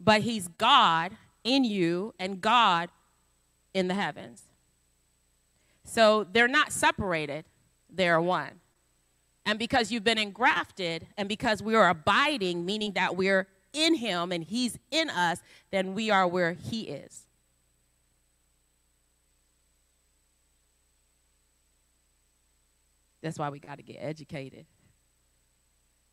But 0.00 0.22
he's 0.22 0.48
God 0.48 1.16
in 1.44 1.64
you 1.64 2.14
and 2.18 2.40
God 2.40 2.90
in 3.74 3.88
the 3.88 3.94
heavens. 3.94 4.44
So 5.84 6.24
they're 6.24 6.48
not 6.48 6.72
separated, 6.72 7.44
they're 7.90 8.20
one. 8.20 8.60
And 9.48 9.58
because 9.58 9.90
you've 9.90 10.04
been 10.04 10.18
engrafted 10.18 11.06
and 11.16 11.26
because 11.26 11.62
we 11.62 11.74
are 11.74 11.88
abiding, 11.88 12.66
meaning 12.66 12.92
that 12.92 13.16
we're 13.16 13.46
in 13.72 13.94
him 13.94 14.30
and 14.30 14.44
he's 14.44 14.78
in 14.90 15.08
us, 15.08 15.40
then 15.70 15.94
we 15.94 16.10
are 16.10 16.28
where 16.28 16.52
he 16.52 16.82
is. 16.82 17.24
That's 23.22 23.38
why 23.38 23.48
we 23.48 23.58
got 23.58 23.78
to 23.78 23.82
get 23.82 23.96
educated. 24.00 24.66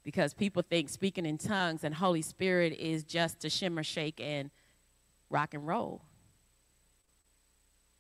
Because 0.05 0.33
people 0.33 0.61
think 0.61 0.87
speaking 0.87 1.25
in 1.25 1.37
tongues 1.37 1.83
and 1.83 1.93
Holy 1.93 2.21
Spirit 2.21 2.71
is 2.79 3.03
just 3.03 3.41
to 3.41 3.49
shimmer, 3.49 3.83
shake, 3.83 4.21
and 4.21 4.49
rock 5.29 5.53
and 5.53 5.67
roll. 5.67 6.03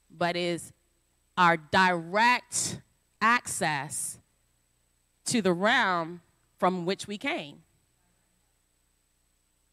But 0.09 0.37
is 0.37 0.71
our 1.37 1.57
direct 1.57 2.79
access 3.21 4.19
to 5.25 5.41
the 5.41 5.53
realm 5.53 6.21
from 6.57 6.85
which 6.85 7.07
we 7.07 7.17
came. 7.17 7.61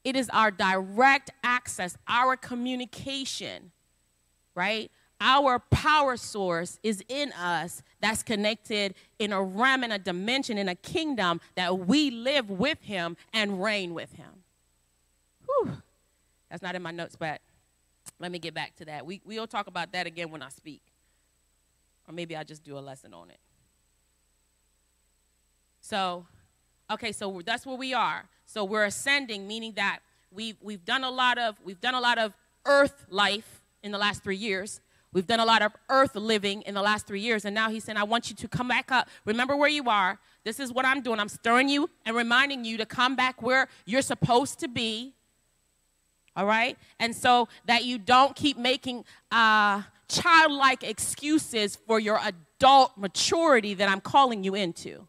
It 0.05 0.17
is 0.17 0.29
our 0.31 0.51
direct 0.51 1.31
access, 1.45 1.97
our 2.09 2.37
communication, 2.37 3.71
right? 4.55 4.91
Our 5.21 5.61
power 5.61 6.17
source 6.17 6.81
is 6.83 7.05
in 7.09 7.33
us 7.33 7.83
that's 8.01 8.25
connected 8.25 8.95
in 9.21 9.33
a 9.33 9.41
realm, 9.41 9.85
in 9.85 9.93
a 9.93 9.99
dimension, 9.99 10.59
in 10.59 10.69
a 10.69 10.75
kingdom 10.75 11.41
that 11.55 11.79
we 11.79 12.11
live 12.11 12.51
with 12.51 12.83
Him 12.83 13.17
and 13.33 13.63
reign 13.63 13.95
with 13.95 14.13
Him. 14.15 14.43
Whew. 15.47 15.77
That's 16.51 16.63
not 16.63 16.75
in 16.75 16.83
my 16.83 16.91
notes, 16.91 17.15
but 17.15 17.41
let 18.19 18.33
me 18.33 18.41
get 18.41 18.53
back 18.53 18.75
to 18.77 18.85
that. 18.87 19.07
We, 19.07 19.21
we'll 19.25 19.47
talk 19.47 19.69
about 19.69 19.93
that 19.93 20.09
again 20.09 20.31
when 20.31 20.43
I 20.43 20.49
speak. 20.49 20.83
Or 22.09 22.13
maybe 22.13 22.35
I'll 22.35 22.45
just 22.45 22.65
do 22.65 22.77
a 22.77 22.81
lesson 22.81 23.15
on 23.15 23.31
it. 23.31 23.39
So, 25.93 26.25
okay, 26.91 27.13
so 27.13 27.43
that's 27.45 27.67
where 27.67 27.77
we 27.77 27.93
are. 27.93 28.25
So 28.47 28.65
we're 28.65 28.87
ascending, 28.87 29.47
meaning 29.47 29.75
that 29.77 29.99
we've, 30.31 30.57
we've 30.63 30.83
done 30.87 31.05
a 31.05 31.11
lot 31.11 31.37
of 31.37 31.57
we've 31.63 31.83
done 31.83 31.93
a 31.93 32.01
lot 32.01 32.17
of 32.17 32.33
earth 32.65 33.05
life 33.11 33.61
in 33.83 33.93
the 33.93 33.99
last 33.99 34.25
three 34.25 34.39
years. 34.39 34.81
We've 35.13 35.27
done 35.27 35.39
a 35.41 35.45
lot 35.45 35.61
of 35.61 35.73
earth 35.91 36.15
living 36.15 36.63
in 36.63 36.73
the 36.73 36.81
last 36.81 37.07
three 37.07 37.21
years, 37.21 37.45
and 37.45 37.55
now 37.55 37.69
he's 37.69 37.85
saying, 37.85 37.99
I 37.99 38.05
want 38.05 38.31
you 38.31 38.37
to 38.37 38.49
come 38.49 38.69
back 38.69 38.91
up. 38.91 39.07
Remember 39.27 39.55
where 39.55 39.69
you 39.69 39.91
are. 39.91 40.19
This 40.45 40.61
is 40.61 40.73
what 40.73 40.87
I'm 40.87 41.03
doing. 41.03 41.21
I'm 41.21 41.29
stirring 41.29 41.69
you 41.69 41.91
and 42.07 42.17
reminding 42.17 42.65
you 42.65 42.79
to 42.79 42.87
come 42.87 43.15
back 43.15 43.43
where 43.43 43.69
you're 43.85 44.01
supposed 44.01 44.61
to 44.61 44.69
be. 44.69 45.13
All 46.35 46.47
right? 46.47 46.79
And 47.01 47.15
so 47.15 47.49
that 47.67 47.85
you 47.85 47.99
don't 47.99 48.35
keep 48.35 48.57
making 48.57 49.05
uh, 49.31 49.83
childlike 50.09 50.85
excuses 50.85 51.77
for 51.77 52.01
your 52.01 52.19
adult 52.25 52.97
maturity 52.97 53.75
that 53.75 53.91
I'm 53.91 54.01
calling 54.01 54.43
you 54.43 54.55
into. 54.55 55.07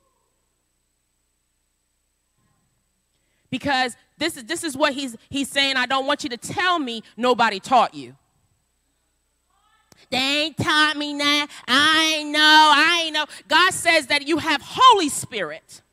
Because 3.53 3.95
this 4.17 4.35
is, 4.35 4.45
this 4.45 4.63
is 4.63 4.75
what 4.75 4.93
he's, 4.93 5.15
he's 5.29 5.47
saying. 5.47 5.77
I 5.77 5.85
don't 5.85 6.07
want 6.07 6.23
you 6.23 6.29
to 6.31 6.37
tell 6.37 6.79
me 6.79 7.03
nobody 7.15 7.59
taught 7.59 7.93
you. 7.93 8.15
They 10.09 10.17
ain't 10.17 10.57
taught 10.57 10.97
me 10.97 11.15
that. 11.19 11.47
I 11.67 12.15
ain't 12.17 12.31
know. 12.31 12.39
I 12.39 13.03
ain't 13.03 13.13
know. 13.13 13.25
God 13.47 13.71
says 13.71 14.07
that 14.07 14.27
you 14.27 14.39
have 14.39 14.59
Holy 14.65 15.07
Spirit 15.07 15.83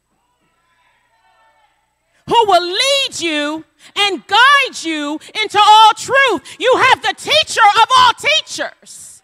who 2.27 2.44
will 2.46 2.62
lead 2.62 3.20
you 3.20 3.62
and 3.94 4.27
guide 4.27 4.83
you 4.83 5.20
into 5.42 5.61
all 5.62 5.90
truth. 5.99 6.57
You 6.59 6.75
have 6.79 7.03
the 7.03 7.12
teacher 7.14 7.61
of 7.61 7.88
all 7.94 8.12
teachers. 8.14 9.23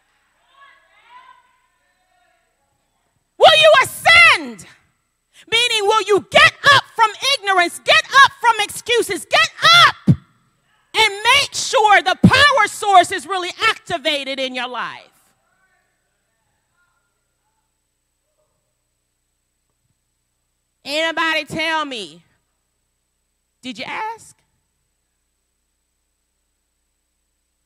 Will 3.39 3.57
you 3.59 3.73
ascend? 3.83 4.67
Meaning, 5.51 5.83
will 5.83 6.03
you 6.03 6.27
get 6.31 6.53
up 6.75 6.85
from 6.95 7.11
ignorance, 7.35 7.81
get 7.85 8.03
up 8.25 8.33
from 8.41 8.55
excuses, 8.61 9.25
get 9.25 9.51
up 9.87 10.17
and 10.95 11.15
make 11.25 11.55
sure 11.55 12.03
the 12.03 12.17
power 12.23 12.67
source 12.67 13.13
is 13.13 13.27
really 13.27 13.51
activated 13.69 14.41
in 14.41 14.55
your 14.55 14.69
life? 14.69 15.11
Anybody 20.85 21.45
tell 21.45 21.85
me 21.85 22.23
did 23.67 23.81
you 23.81 23.85
ask? 23.85 24.37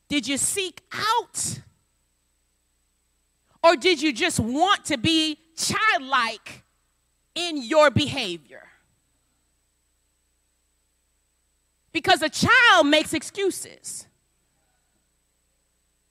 Did 0.09 0.27
you 0.27 0.39
seek 0.39 0.81
out? 0.91 1.61
Or 3.63 3.77
did 3.77 4.01
you 4.01 4.11
just 4.15 4.41
want 4.41 4.87
to 4.87 4.97
be 4.97 5.37
childlike 5.55 6.65
in 7.49 7.63
your 7.63 7.91
behavior? 7.91 8.67
Because 11.93 12.23
a 12.23 12.29
child 12.29 12.87
makes 12.87 13.15
excuses. 13.15 14.07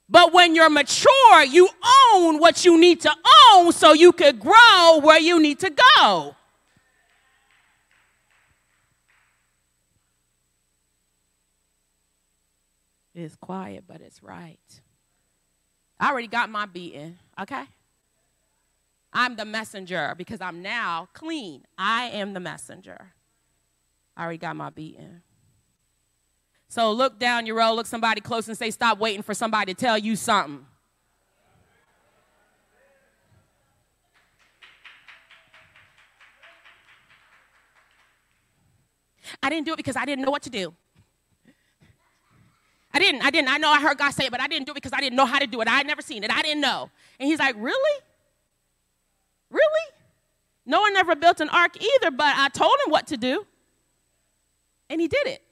But 0.08 0.32
when 0.32 0.54
you're 0.54 0.68
mature, 0.68 1.44
you 1.48 1.68
own 2.12 2.38
what 2.38 2.64
you 2.64 2.78
need 2.78 3.00
to 3.02 3.14
own 3.52 3.72
so 3.72 3.92
you 3.92 4.12
could 4.12 4.40
grow 4.40 5.00
where 5.02 5.20
you 5.20 5.40
need 5.40 5.60
to 5.60 5.70
go. 5.70 6.34
It's 13.14 13.36
quiet, 13.36 13.84
but 13.86 14.00
it's 14.00 14.22
right. 14.22 14.58
I 15.98 16.10
already 16.10 16.28
got 16.28 16.48
my 16.50 16.66
beating, 16.66 17.18
okay? 17.40 17.64
I'm 19.12 19.36
the 19.36 19.44
messenger 19.44 20.14
because 20.16 20.40
I'm 20.40 20.62
now 20.62 21.08
clean. 21.12 21.64
I 21.76 22.04
am 22.10 22.32
the 22.32 22.40
messenger. 22.40 23.12
I 24.16 24.22
already 24.22 24.38
got 24.38 24.54
my 24.56 24.70
beating. 24.70 25.22
So 26.68 26.92
look 26.92 27.18
down 27.18 27.46
your 27.46 27.56
row, 27.56 27.74
look 27.74 27.86
somebody 27.86 28.20
close 28.20 28.46
and 28.46 28.56
say, 28.56 28.70
Stop 28.70 28.98
waiting 28.98 29.22
for 29.22 29.34
somebody 29.34 29.74
to 29.74 29.80
tell 29.80 29.98
you 29.98 30.14
something. 30.14 30.66
I 39.42 39.50
didn't 39.50 39.66
do 39.66 39.72
it 39.72 39.76
because 39.76 39.96
I 39.96 40.04
didn't 40.04 40.24
know 40.24 40.30
what 40.30 40.42
to 40.42 40.50
do. 40.50 40.74
I 42.92 42.98
didn't, 42.98 43.22
I 43.22 43.30
didn't. 43.30 43.48
I 43.48 43.56
know 43.56 43.70
I 43.70 43.80
heard 43.80 43.98
God 43.98 44.10
say 44.10 44.26
it, 44.26 44.30
but 44.30 44.40
I 44.40 44.48
didn't 44.48 44.66
do 44.66 44.72
it 44.72 44.74
because 44.74 44.92
I 44.92 45.00
didn't 45.00 45.16
know 45.16 45.26
how 45.26 45.38
to 45.38 45.46
do 45.46 45.60
it. 45.60 45.68
I 45.68 45.76
had 45.76 45.86
never 45.86 46.02
seen 46.02 46.24
it. 46.24 46.30
I 46.32 46.42
didn't 46.42 46.60
know. 46.60 46.90
And 47.18 47.28
he's 47.28 47.38
like, 47.38 47.54
Really? 47.58 48.00
Really? 49.50 49.62
Noah 50.66 50.90
never 50.92 51.16
built 51.16 51.40
an 51.40 51.48
ark 51.48 51.76
either, 51.76 52.10
but 52.10 52.34
I 52.36 52.48
told 52.48 52.76
him 52.84 52.92
what 52.92 53.06
to 53.08 53.16
do. 53.16 53.46
And 54.88 55.00
he 55.00 55.08
did 55.08 55.26
it. 55.26 55.42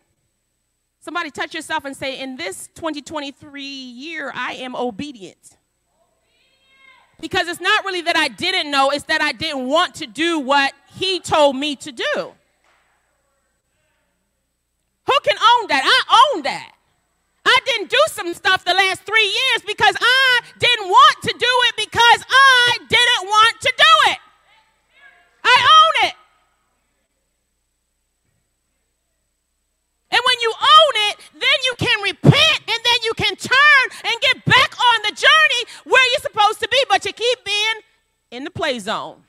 Somebody 1.01 1.31
touch 1.31 1.55
yourself 1.55 1.85
and 1.85 1.97
say, 1.97 2.21
In 2.21 2.37
this 2.37 2.69
2023 2.75 3.63
year, 3.63 4.31
I 4.35 4.55
am 4.55 4.77
obedient. 4.77 5.57
Because 7.21 7.49
it's 7.49 7.61
not 7.61 7.85
really 7.85 8.03
that 8.03 8.17
I 8.17 8.29
didn't 8.29 8.71
know, 8.71 8.91
it's 8.91 9.03
that 9.05 9.21
I 9.21 9.33
didn't 9.33 9.67
want 9.67 9.97
to 9.97 10.07
do 10.07 10.39
what 10.39 10.73
he 10.99 11.19
told 11.19 11.57
me 11.57 11.75
to 11.77 11.91
do. 11.91 12.05
Who 12.15 12.33
can 15.25 15.37
own 15.37 15.67
that? 15.69 15.83
I 15.85 16.33
own 16.35 16.43
that. 16.43 16.73
I 17.49 17.59
didn't 17.65 17.89
do 17.89 18.05
some 18.09 18.35
stuff 18.35 18.63
the 18.65 18.75
last 18.75 19.03
three 19.05 19.25
years 19.25 19.63
because 19.67 19.97
I 19.99 20.41
didn't 20.59 20.89
want 20.89 21.17
to 21.23 21.33
do 21.33 21.53
it 21.69 21.75
because 21.77 22.21
I 22.29 22.77
didn't 22.89 23.25
want 23.27 23.61
to 23.63 23.73
do 23.75 24.13
it. 24.13 24.19
I 25.45 25.57
own 25.57 26.09
it. 26.09 26.15
And 30.11 30.21
when 30.27 30.41
you 30.43 30.53
own 30.53 30.95
it, 31.11 31.17
then 31.33 31.59
you 31.65 31.75
can 31.79 32.03
repent 32.03 32.61
and 32.69 32.81
then 32.85 32.99
you 33.05 33.15
can 33.15 33.35
turn 33.37 33.85
and 34.05 34.15
get 34.21 34.45
back 34.45 34.79
on 34.79 35.03
the 35.05 35.13
journey 35.17 35.63
where 35.85 36.05
you're 36.13 36.21
supposed 36.21 36.61
to 36.61 36.69
be, 36.69 36.85
but 36.91 37.07
you 37.07 37.13
keep 37.15 37.45
being 37.47 37.79
in 38.31 38.45
the 38.45 38.51
play 38.51 38.79
zone. 38.79 39.23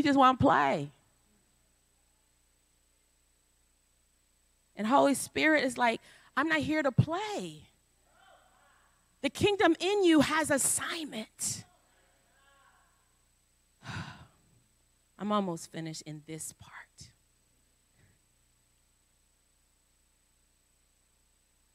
You 0.00 0.04
just 0.04 0.18
want 0.18 0.40
to 0.40 0.46
play. 0.46 0.90
And 4.74 4.86
Holy 4.86 5.12
Spirit 5.12 5.62
is 5.62 5.76
like, 5.76 6.00
I'm 6.38 6.48
not 6.48 6.60
here 6.60 6.82
to 6.82 6.90
play. 6.90 7.64
The 9.20 9.28
kingdom 9.28 9.76
in 9.78 10.02
you 10.02 10.22
has 10.22 10.50
assignment. 10.50 11.66
I'm 15.18 15.32
almost 15.32 15.70
finished 15.70 16.00
in 16.06 16.22
this 16.26 16.54
part. 16.54 17.10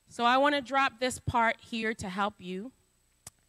So 0.10 0.26
I 0.26 0.38
want 0.38 0.56
to 0.56 0.62
drop 0.62 0.94
this 1.00 1.20
part 1.20 1.58
here 1.60 1.94
to 1.94 2.10
help 2.10 2.34
you 2.40 2.72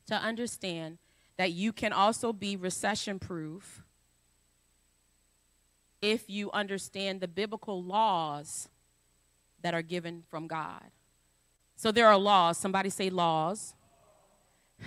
to 0.08 0.16
understand 0.16 0.98
that 1.38 1.52
you 1.52 1.72
can 1.72 1.94
also 1.94 2.34
be 2.34 2.56
recession 2.56 3.18
proof 3.18 3.82
if 6.02 6.28
you 6.28 6.50
understand 6.52 7.20
the 7.20 7.28
biblical 7.28 7.82
laws 7.82 8.68
that 9.62 9.74
are 9.74 9.82
given 9.82 10.22
from 10.30 10.46
God. 10.46 10.90
So 11.76 11.92
there 11.92 12.06
are 12.06 12.16
laws. 12.16 12.59
Somebody 12.59 12.90
say 12.90 13.11
laws. 13.11 13.74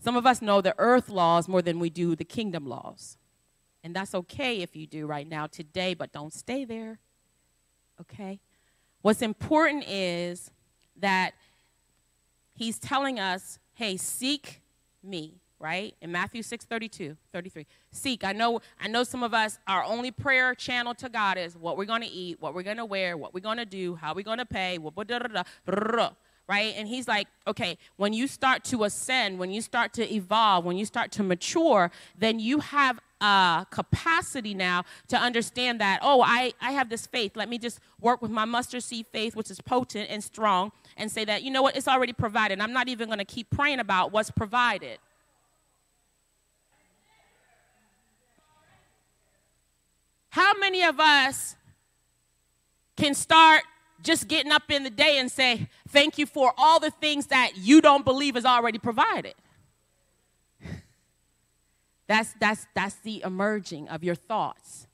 Some 0.00 0.16
of 0.16 0.26
us 0.26 0.40
know 0.40 0.60
the 0.60 0.74
earth 0.78 1.08
laws 1.08 1.48
more 1.48 1.62
than 1.62 1.78
we 1.78 1.90
do 1.90 2.16
the 2.16 2.24
kingdom 2.24 2.66
laws. 2.66 3.18
And 3.84 3.94
that's 3.94 4.14
okay 4.14 4.60
if 4.60 4.74
you 4.74 4.86
do 4.86 5.06
right 5.06 5.28
now, 5.28 5.46
today, 5.46 5.94
but 5.94 6.12
don't 6.12 6.32
stay 6.32 6.64
there. 6.64 6.98
Okay? 8.00 8.40
What's 9.02 9.22
important 9.22 9.84
is 9.88 10.50
that 10.96 11.34
he's 12.54 12.78
telling 12.78 13.20
us, 13.20 13.58
hey, 13.74 13.96
seek 13.96 14.60
me 15.02 15.40
right? 15.60 15.94
In 16.00 16.12
Matthew 16.12 16.42
6 16.42 16.64
32, 16.64 17.16
33. 17.32 17.66
Seek. 17.90 18.24
I 18.24 18.32
know, 18.32 18.60
I 18.80 18.88
know 18.88 19.02
some 19.04 19.22
of 19.22 19.34
us, 19.34 19.58
our 19.66 19.84
only 19.84 20.10
prayer 20.10 20.54
channel 20.54 20.94
to 20.94 21.08
God 21.08 21.38
is 21.38 21.56
what 21.56 21.76
we're 21.76 21.84
going 21.84 22.02
to 22.02 22.08
eat, 22.08 22.40
what 22.40 22.54
we're 22.54 22.62
going 22.62 22.76
to 22.76 22.84
wear, 22.84 23.16
what 23.16 23.34
we're 23.34 23.40
going 23.40 23.58
to 23.58 23.66
do, 23.66 23.96
how 23.96 24.14
we're 24.14 24.22
going 24.22 24.38
to 24.38 24.46
pay, 24.46 24.78
right? 26.48 26.74
And 26.76 26.88
he's 26.88 27.06
like, 27.06 27.28
okay, 27.46 27.76
when 27.96 28.12
you 28.12 28.26
start 28.26 28.64
to 28.64 28.84
ascend, 28.84 29.38
when 29.38 29.50
you 29.50 29.60
start 29.60 29.92
to 29.94 30.12
evolve, 30.12 30.64
when 30.64 30.76
you 30.78 30.86
start 30.86 31.12
to 31.12 31.22
mature, 31.22 31.90
then 32.18 32.40
you 32.40 32.60
have 32.60 32.98
a 33.20 33.66
capacity 33.70 34.54
now 34.54 34.84
to 35.08 35.16
understand 35.16 35.80
that, 35.80 35.98
oh, 36.02 36.22
I, 36.22 36.54
I 36.60 36.72
have 36.72 36.88
this 36.88 37.06
faith. 37.06 37.36
Let 37.36 37.48
me 37.48 37.58
just 37.58 37.80
work 38.00 38.22
with 38.22 38.30
my 38.30 38.44
mustard 38.44 38.82
seed 38.82 39.06
faith, 39.12 39.36
which 39.36 39.50
is 39.50 39.60
potent 39.60 40.08
and 40.08 40.24
strong, 40.24 40.72
and 40.96 41.10
say 41.10 41.24
that, 41.26 41.42
you 41.42 41.50
know 41.50 41.62
what, 41.62 41.76
it's 41.76 41.88
already 41.88 42.12
provided. 42.12 42.60
I'm 42.60 42.72
not 42.72 42.88
even 42.88 43.08
going 43.08 43.18
to 43.18 43.24
keep 43.24 43.50
praying 43.50 43.80
about 43.80 44.12
what's 44.12 44.30
provided. 44.30 44.98
How 50.30 50.54
many 50.58 50.82
of 50.82 51.00
us 51.00 51.56
can 52.96 53.14
start 53.14 53.62
just 54.02 54.28
getting 54.28 54.52
up 54.52 54.70
in 54.70 54.84
the 54.84 54.90
day 54.90 55.18
and 55.18 55.30
say, 55.30 55.68
Thank 55.88 56.18
you 56.18 56.26
for 56.26 56.52
all 56.56 56.80
the 56.80 56.90
things 56.90 57.26
that 57.26 57.52
you 57.56 57.80
don't 57.80 58.04
believe 58.04 58.36
is 58.36 58.44
already 58.44 58.78
provided? 58.78 59.34
That's, 62.08 62.34
that's, 62.40 62.66
that's 62.74 62.94
the 62.96 63.22
emerging 63.24 63.88
of 63.88 64.02
your 64.02 64.14
thoughts. 64.14 64.86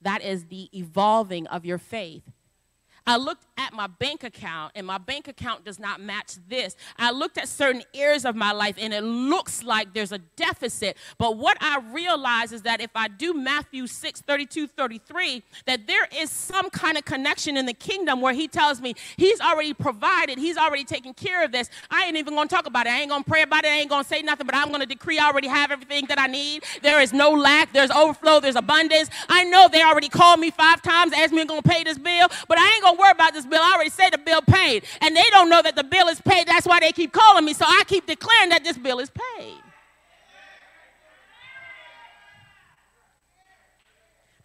That 0.00 0.22
is 0.22 0.46
the 0.46 0.68
evolving 0.76 1.46
of 1.46 1.64
your 1.64 1.78
faith. 1.78 2.22
I 3.06 3.16
looked 3.16 3.44
at 3.58 3.72
my 3.74 3.86
bank 3.86 4.24
account 4.24 4.72
and 4.74 4.86
my 4.86 4.98
bank 4.98 5.28
account 5.28 5.64
does 5.64 5.78
not 5.78 6.00
match 6.00 6.36
this. 6.48 6.74
I 6.98 7.10
looked 7.10 7.36
at 7.36 7.48
certain 7.48 7.82
areas 7.94 8.24
of 8.24 8.34
my 8.34 8.52
life 8.52 8.76
and 8.78 8.94
it 8.94 9.02
looks 9.02 9.62
like 9.62 9.92
there's 9.92 10.12
a 10.12 10.18
deficit. 10.18 10.96
But 11.18 11.36
what 11.36 11.58
I 11.60 11.80
realize 11.92 12.52
is 12.52 12.62
that 12.62 12.80
if 12.80 12.90
I 12.94 13.08
do 13.08 13.34
Matthew 13.34 13.86
6 13.86 14.22
32 14.22 14.66
33, 14.68 15.42
that 15.66 15.86
there 15.86 16.08
is 16.16 16.30
some 16.30 16.70
kind 16.70 16.96
of 16.96 17.04
connection 17.04 17.56
in 17.58 17.66
the 17.66 17.74
kingdom 17.74 18.22
where 18.22 18.32
he 18.32 18.48
tells 18.48 18.80
me 18.80 18.94
he's 19.16 19.40
already 19.40 19.74
provided, 19.74 20.38
he's 20.38 20.56
already 20.56 20.84
taken 20.84 21.12
care 21.12 21.44
of 21.44 21.52
this. 21.52 21.68
I 21.90 22.06
ain't 22.06 22.16
even 22.16 22.34
gonna 22.34 22.48
talk 22.48 22.66
about 22.66 22.86
it. 22.86 22.90
I 22.90 23.00
ain't 23.00 23.10
gonna 23.10 23.24
pray 23.24 23.42
about 23.42 23.64
it. 23.64 23.68
I 23.68 23.76
ain't 23.76 23.90
gonna 23.90 24.04
say 24.04 24.22
nothing, 24.22 24.46
but 24.46 24.54
I'm 24.54 24.70
gonna 24.72 24.86
decree 24.86 25.18
I 25.18 25.26
already 25.26 25.48
have 25.48 25.70
everything 25.70 26.06
that 26.08 26.18
I 26.18 26.26
need. 26.26 26.64
There 26.82 27.00
is 27.00 27.12
no 27.12 27.30
lack, 27.30 27.72
there's 27.74 27.90
overflow, 27.90 28.40
there's 28.40 28.56
abundance. 28.56 29.10
I 29.28 29.44
know 29.44 29.68
they 29.68 29.82
already 29.82 30.08
called 30.08 30.40
me 30.40 30.50
five 30.50 30.80
times, 30.80 31.12
asked 31.12 31.32
me 31.34 31.42
I'm 31.42 31.46
gonna 31.46 31.62
pay 31.62 31.84
this 31.84 31.98
bill, 31.98 32.28
but 32.48 32.58
I 32.58 32.72
ain't 32.74 32.82
gonna 32.82 32.93
worry 32.98 33.10
about 33.10 33.32
this 33.32 33.46
bill. 33.46 33.60
I 33.62 33.74
already 33.74 33.90
said 33.90 34.10
the 34.10 34.18
bill 34.18 34.42
paid. 34.42 34.84
And 35.00 35.16
they 35.16 35.28
don't 35.30 35.48
know 35.48 35.62
that 35.62 35.76
the 35.76 35.84
bill 35.84 36.08
is 36.08 36.20
paid. 36.20 36.46
That's 36.46 36.66
why 36.66 36.80
they 36.80 36.92
keep 36.92 37.12
calling 37.12 37.44
me. 37.44 37.54
So 37.54 37.64
I 37.66 37.82
keep 37.86 38.06
declaring 38.06 38.50
that 38.50 38.64
this 38.64 38.78
bill 38.78 38.98
is 38.98 39.10
paid. 39.10 39.58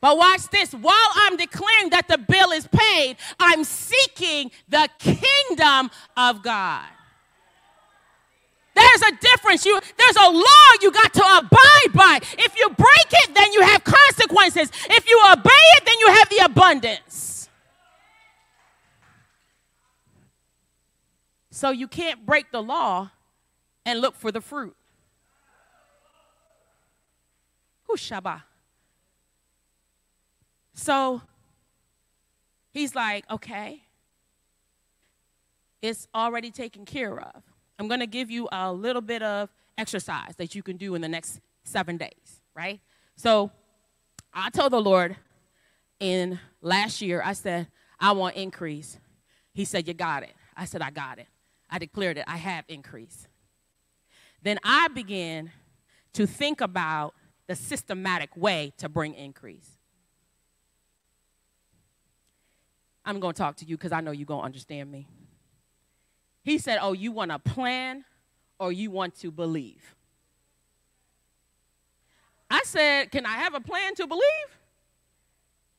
But 0.01 0.17
watch 0.17 0.47
this. 0.49 0.71
While 0.71 1.09
I'm 1.15 1.35
declaring 1.35 1.89
that 1.89 2.07
the 2.07 2.17
bill 2.17 2.51
is 2.51 2.67
paid, 2.67 3.17
I'm 3.39 3.63
seeking 3.63 4.51
the 4.69 4.88
kingdom 4.97 5.91
of 6.15 6.41
God. 6.41 6.85
There's 8.75 9.01
a 9.01 9.15
difference. 9.19 9.65
You, 9.65 9.79
there's 9.97 10.15
a 10.15 10.29
law 10.29 10.67
you 10.81 10.91
got 10.91 11.13
to 11.13 11.21
abide 11.21 11.93
by. 11.93 12.19
If 12.38 12.57
you 12.57 12.69
break 12.69 13.09
it, 13.12 13.35
then 13.35 13.51
you 13.51 13.62
have 13.62 13.83
consequences. 13.83 14.71
If 14.89 15.09
you 15.09 15.21
obey 15.31 15.49
it, 15.77 15.85
then 15.85 15.99
you 15.99 16.07
have 16.07 16.29
the 16.29 16.38
abundance. 16.45 17.38
So 21.60 21.72
you 21.72 21.89
can't 21.89 22.26
break 22.26 22.54
the 22.54 22.63
law 22.63 23.12
and 23.86 24.00
look 24.00 24.15
for 24.15 24.32
the 24.32 24.39
fruit. 24.39 24.78
Hushaba. 27.86 28.43
So 30.74 31.22
he's 32.72 32.95
like, 32.95 33.30
okay, 33.30 33.84
it's 35.82 36.08
already 36.15 36.50
taken 36.50 36.86
care 36.86 37.19
of. 37.19 37.43
I'm 37.78 37.89
going 37.89 38.00
to 38.00 38.08
give 38.08 38.32
you 38.32 38.48
a 38.54 38.72
little 38.72 39.02
bit 39.02 39.22
of 39.22 39.50
exercise 39.78 40.38
that 40.38 40.56
you 40.56 40.63
can 40.63 40.78
do 40.78 40.95
in 40.95 41.02
the 41.02 41.10
next 41.10 41.41
seven 41.65 41.98
days, 41.98 42.39
right? 42.56 42.80
So 43.17 43.52
I 44.34 44.50
told 44.50 44.72
the 44.72 44.80
Lord 44.82 45.17
in 46.00 46.40
last 46.62 47.02
year, 47.02 47.21
I 47.21 47.33
said, 47.33 47.67
I 48.00 48.13
want 48.13 48.38
increase. 48.38 48.98
He 49.54 49.65
said, 49.65 49.90
You 49.90 49.94
got 49.94 50.23
it. 50.23 50.36
I 50.56 50.63
said, 50.63 50.81
I 50.81 50.92
got 50.92 51.19
it. 51.19 51.27
I 51.70 51.80
declared 51.80 52.17
it, 52.17 52.26
I 52.28 52.38
have 52.38 52.65
increase. 52.67 53.28
Then 54.42 54.60
I 54.63 54.88
began 54.88 55.52
to 56.13 56.26
think 56.26 56.62
about 56.62 57.13
the 57.48 57.56
systematic 57.56 58.36
way 58.36 58.74
to 58.78 58.90
bring 58.90 59.13
increase. 59.13 59.78
I'm 63.06 63.20
going 63.20 63.34
to 63.34 63.38
talk 63.38 63.56
to 63.58 63.65
you 63.65 63.76
because 63.76 63.92
I 63.92 64.02
know 64.02 64.12
you're 64.12 64.26
going 64.26 64.42
to 64.42 64.46
understand 64.46 64.92
me. 64.92 65.08
He 66.44 66.58
said, 66.58 66.80
Oh, 66.82 66.94
you 66.94 67.12
want 67.12 67.32
a 67.32 67.40
plan 67.40 68.06
or 68.60 68.72
you 68.72 68.92
want 68.92 69.15
to 69.22 69.32
believe? 69.32 69.96
I 72.50 72.62
said, 72.65 73.12
Can 73.12 73.26
I 73.26 73.38
have 73.38 73.54
a 73.56 73.60
plan 73.60 73.96
to 73.96 74.08
believe? 74.08 74.24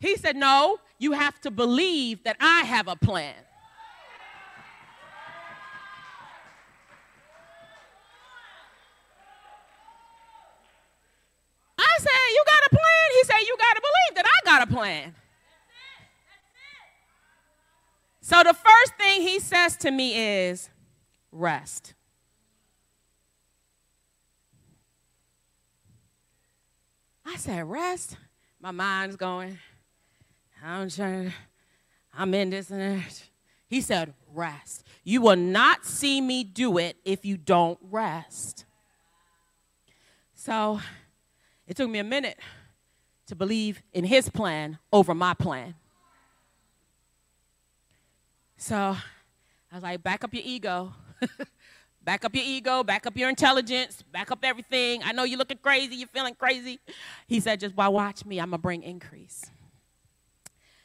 He 0.00 0.16
said, 0.16 0.36
No, 0.36 0.78
you 0.98 1.12
have 1.12 1.40
to 1.42 1.50
believe 1.50 2.24
that 2.24 2.36
I 2.40 2.62
have 2.62 2.88
a 2.88 2.96
plan. 2.96 3.34
Plan. 12.70 13.08
He 13.12 13.24
said, 13.24 13.40
You 13.46 13.56
got 13.58 13.74
to 13.74 13.80
believe 13.80 14.16
that 14.16 14.26
I 14.26 14.44
got 14.44 14.68
a 14.68 14.72
plan. 14.72 15.02
That's 15.02 15.12
it. 15.12 16.06
That's 18.20 18.22
it. 18.22 18.26
So 18.26 18.42
the 18.42 18.54
first 18.54 18.94
thing 18.98 19.22
he 19.22 19.40
says 19.40 19.76
to 19.78 19.90
me 19.90 20.48
is 20.48 20.70
rest. 21.32 21.94
I 27.24 27.36
said, 27.36 27.68
rest. 27.70 28.16
My 28.60 28.72
mind's 28.72 29.16
going. 29.16 29.58
I'm 30.62 30.90
trying. 30.90 31.32
I'm 32.12 32.34
in 32.34 32.50
this 32.50 32.70
and 32.70 32.80
that. 32.80 33.22
He 33.68 33.80
said, 33.80 34.14
rest. 34.34 34.84
You 35.04 35.20
will 35.20 35.36
not 35.36 35.84
see 35.86 36.20
me 36.20 36.42
do 36.42 36.76
it 36.78 36.96
if 37.04 37.24
you 37.24 37.36
don't 37.36 37.78
rest. 37.82 38.64
So 40.34 40.80
it 41.70 41.76
took 41.76 41.88
me 41.88 42.00
a 42.00 42.04
minute 42.04 42.36
to 43.28 43.36
believe 43.36 43.80
in 43.92 44.02
his 44.04 44.28
plan 44.28 44.76
over 44.92 45.14
my 45.14 45.34
plan. 45.34 45.76
So 48.56 48.76
I 49.70 49.74
was 49.74 49.84
like, 49.84 50.02
back 50.02 50.24
up 50.24 50.34
your 50.34 50.42
ego. 50.44 50.92
back 52.02 52.24
up 52.24 52.34
your 52.34 52.44
ego, 52.44 52.82
back 52.82 53.06
up 53.06 53.16
your 53.16 53.28
intelligence, 53.28 54.02
back 54.02 54.32
up 54.32 54.40
everything. 54.42 55.02
I 55.04 55.12
know 55.12 55.22
you're 55.22 55.38
looking 55.38 55.58
crazy, 55.58 55.94
you're 55.94 56.08
feeling 56.08 56.34
crazy. 56.34 56.80
He 57.28 57.38
said, 57.38 57.60
just 57.60 57.76
while 57.76 57.92
watch 57.92 58.26
me, 58.26 58.40
I'm 58.40 58.50
gonna 58.50 58.58
bring 58.58 58.82
increase. 58.82 59.44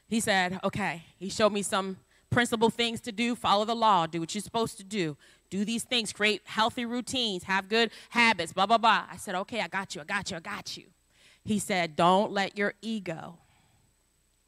He 0.08 0.20
said, 0.20 0.60
okay. 0.64 1.04
He 1.18 1.30
showed 1.30 1.52
me 1.52 1.64
some 1.64 1.98
principal 2.30 2.70
things 2.70 3.02
to 3.02 3.12
do, 3.12 3.34
follow 3.34 3.66
the 3.66 3.76
law, 3.76 4.06
do 4.06 4.20
what 4.20 4.36
you're 4.36 4.42
supposed 4.44 4.78
to 4.78 4.84
do. 4.84 5.18
Do 5.50 5.64
these 5.64 5.84
things, 5.84 6.12
create 6.12 6.42
healthy 6.46 6.86
routines, 6.86 7.44
have 7.44 7.70
good 7.70 7.92
habits, 8.10 8.52
blah, 8.52 8.66
blah, 8.66 8.78
blah. 8.78 9.06
I 9.12 9.18
said, 9.18 9.36
okay, 9.36 9.62
I 9.62 9.68
got 9.68 9.96
you, 9.96 10.02
I 10.02 10.04
got 10.04 10.32
you, 10.32 10.38
I 10.38 10.40
got 10.40 10.78
you. 10.78 10.86
He 11.46 11.60
said, 11.60 11.96
Don't 11.96 12.32
let 12.32 12.58
your 12.58 12.74
ego, 12.82 13.38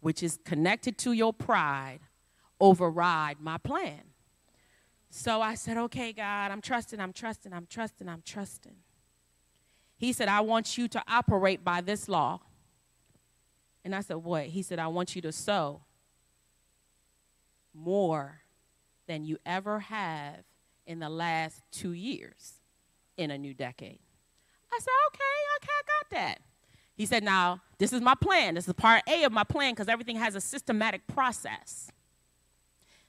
which 0.02 0.24
is 0.24 0.40
connected 0.44 0.98
to 1.00 1.12
your 1.14 1.32
pride, 1.32 2.00
override 2.60 3.40
my 3.40 3.60
plan. 3.60 4.02
So 5.12 5.42
I 5.42 5.54
said, 5.54 5.78
Okay, 5.78 6.12
God, 6.12 6.52
I'm 6.52 6.60
trusting, 6.60 7.00
I'm 7.00 7.14
trusting, 7.14 7.54
I'm 7.54 7.68
trusting, 7.70 8.10
I'm 8.10 8.24
trusting. 8.26 8.76
He 9.96 10.12
said, 10.12 10.28
I 10.28 10.42
want 10.42 10.78
you 10.78 10.88
to 10.90 11.04
operate 11.08 11.64
by 11.64 11.82
this 11.82 12.10
law. 12.10 12.42
And 13.86 13.96
I 13.96 14.02
said, 14.02 14.18
What? 14.18 14.48
He 14.48 14.64
said, 14.64 14.80
I 14.80 14.88
want 14.88 15.16
you 15.16 15.22
to 15.22 15.32
sow 15.32 15.82
more 17.76 18.42
than 19.06 19.24
you 19.24 19.38
ever 19.46 19.80
have 19.80 20.44
in 20.88 21.00
the 21.00 21.10
last 21.10 21.62
two 21.72 21.92
years 21.92 22.54
in 23.18 23.30
a 23.30 23.38
new 23.38 23.54
decade. 23.54 24.00
I 24.74 24.80
said, 24.80 24.92
Okay, 25.08 25.24
okay, 25.58 25.72
I 25.72 25.82
got 25.86 26.10
that. 26.12 26.40
He 26.96 27.06
said, 27.06 27.24
Now, 27.24 27.62
this 27.78 27.94
is 27.94 28.02
my 28.02 28.16
plan. 28.16 28.56
This 28.56 28.68
is 28.68 28.74
part 28.74 29.04
A 29.08 29.24
of 29.24 29.32
my 29.32 29.44
plan 29.44 29.74
because 29.74 29.88
everything 29.88 30.16
has 30.16 30.34
a 30.34 30.42
systematic 30.42 31.06
process. 31.08 31.92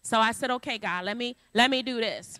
So 0.03 0.19
I 0.19 0.33
said, 0.33 0.51
Okay, 0.51 0.77
God, 0.77 1.05
let 1.05 1.17
me 1.17 1.37
let 1.55 1.71
me 1.71 1.83
do 1.83 2.01
this. 2.01 2.39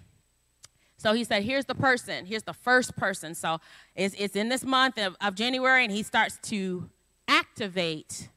So 0.99 1.15
he 1.15 1.25
said, 1.25 1.45
Here's 1.45 1.65
the 1.65 1.75
person. 1.75 2.27
Here's 2.27 2.43
the 2.43 2.53
first 2.53 2.97
person. 2.97 3.35
So 3.35 3.61
it's, 3.95 4.15
it's 4.19 4.37
in 4.37 4.49
this 4.49 4.65
month 4.65 4.99
of, 4.99 5.17
of 5.21 5.35
January, 5.35 5.85
and 5.85 5.93
he 5.93 6.03
starts 6.03 6.39
to 6.51 6.91
activate 7.29 8.29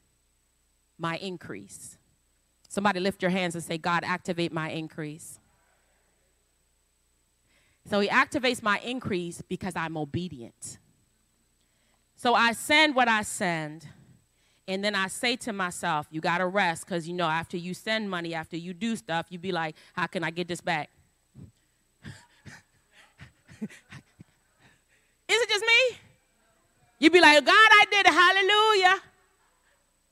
my 0.97 1.17
increase. 1.17 1.97
Somebody 2.69 3.01
lift 3.01 3.21
your 3.21 3.31
hands 3.31 3.55
and 3.55 3.63
say, 3.63 3.77
God, 3.77 4.03
activate 4.05 4.53
my 4.53 4.69
increase. 4.69 5.40
So 7.89 7.99
he 7.99 8.07
activates 8.07 8.61
my 8.61 8.79
increase 8.79 9.41
because 9.41 9.75
I'm 9.75 9.97
obedient. 9.97 10.77
So 12.15 12.35
I 12.35 12.51
send 12.53 12.95
what 12.95 13.07
I 13.07 13.23
send. 13.23 13.87
And 14.67 14.83
then 14.83 14.95
I 14.95 15.07
say 15.07 15.35
to 15.37 15.51
myself, 15.51 16.07
you 16.11 16.21
got 16.21 16.37
to 16.37 16.45
rest 16.45 16.85
because 16.85 17.07
you 17.07 17.13
know, 17.13 17.27
after 17.27 17.57
you 17.57 17.73
send 17.73 18.09
money, 18.09 18.33
after 18.33 18.55
you 18.55 18.73
do 18.73 18.95
stuff, 18.95 19.25
you'd 19.29 19.41
be 19.41 19.51
like, 19.51 19.75
how 19.93 20.07
can 20.07 20.23
I 20.23 20.29
get 20.29 20.47
this 20.47 20.61
back? 20.61 20.89
Is 23.61 23.69
it 25.27 25.49
just 25.49 25.65
me? 25.65 25.97
You 26.99 27.09
be 27.09 27.19
like, 27.19 27.43
God, 27.43 27.51
I 27.53 27.85
did 27.89 28.05
it. 28.05 28.13
Hallelujah. 28.13 29.01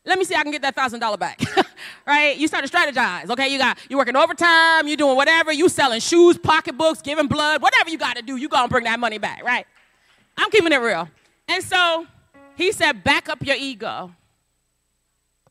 Let 0.10 0.18
me 0.18 0.26
see 0.26 0.36
I 0.36 0.42
can 0.42 0.52
get 0.52 0.64
that 0.64 0.76
thousand 0.76 1.02
dollar 1.02 1.18
back. 1.18 1.40
right? 2.08 2.36
You 2.36 2.48
start 2.48 2.66
to 2.66 2.72
strategize. 2.76 3.30
Okay, 3.30 3.48
you 3.48 3.60
got 3.60 3.78
you 3.90 3.98
working 3.98 4.16
overtime, 4.16 4.88
you 4.88 4.98
doing 4.98 5.16
whatever, 5.16 5.52
you 5.52 5.70
selling 5.70 6.00
shoes, 6.00 6.36
pocketbooks, 6.36 7.04
giving 7.04 7.28
blood, 7.28 7.62
whatever 7.62 7.92
you 7.92 7.98
got 8.00 8.16
to 8.16 8.24
do, 8.24 8.36
you 8.36 8.50
gonna 8.50 8.68
bring 8.68 8.86
that 8.86 9.00
money 9.00 9.20
back, 9.20 9.44
right? 9.44 9.68
I'm 10.36 10.50
keeping 10.50 10.72
it 10.72 10.78
real. 10.78 11.08
And 11.48 11.64
so 11.64 12.08
he 12.56 12.72
said, 12.72 13.04
back 13.04 13.30
up 13.30 13.46
your 13.46 13.56
ego. 13.56 14.12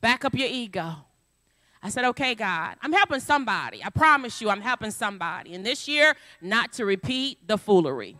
Back 0.01 0.25
up 0.25 0.35
your 0.35 0.49
ego. 0.49 0.97
I 1.81 1.91
said, 1.91 2.05
okay, 2.07 2.35
God, 2.35 2.77
I'm 2.83 2.93
helping 2.93 3.21
somebody. 3.21 3.85
I 3.85 3.91
promise 3.91 4.41
you, 4.41 4.51
I'm 4.51 4.61
helping 4.61 4.91
somebody. 4.91 5.55
And 5.55 5.65
this 5.65 5.87
year, 5.87 6.17
not 6.41 6.73
to 6.75 6.85
repeat 6.85 7.47
the 7.47 7.57
foolery. 7.57 8.17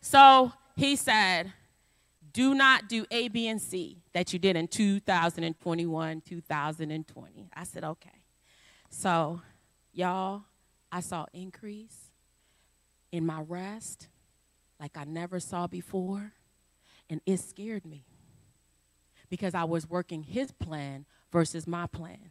So 0.00 0.52
he 0.76 0.96
said, 0.96 1.52
do 2.36 2.54
not 2.54 2.86
do 2.86 3.06
A, 3.10 3.28
B, 3.28 3.48
and 3.48 3.58
C 3.58 4.02
that 4.12 4.34
you 4.34 4.38
did 4.38 4.56
in 4.56 4.68
2021, 4.68 6.20
2020. 6.20 7.48
I 7.56 7.64
said, 7.64 7.82
okay. 7.82 8.10
So, 8.90 9.40
y'all, 9.94 10.42
I 10.92 11.00
saw 11.00 11.24
increase 11.32 12.10
in 13.10 13.24
my 13.24 13.40
rest 13.40 14.08
like 14.78 14.98
I 14.98 15.04
never 15.04 15.40
saw 15.40 15.66
before. 15.66 16.32
And 17.08 17.22
it 17.24 17.38
scared 17.38 17.86
me 17.86 18.04
because 19.30 19.54
I 19.54 19.64
was 19.64 19.88
working 19.88 20.22
his 20.22 20.52
plan 20.52 21.06
versus 21.32 21.66
my 21.66 21.86
plan. 21.86 22.28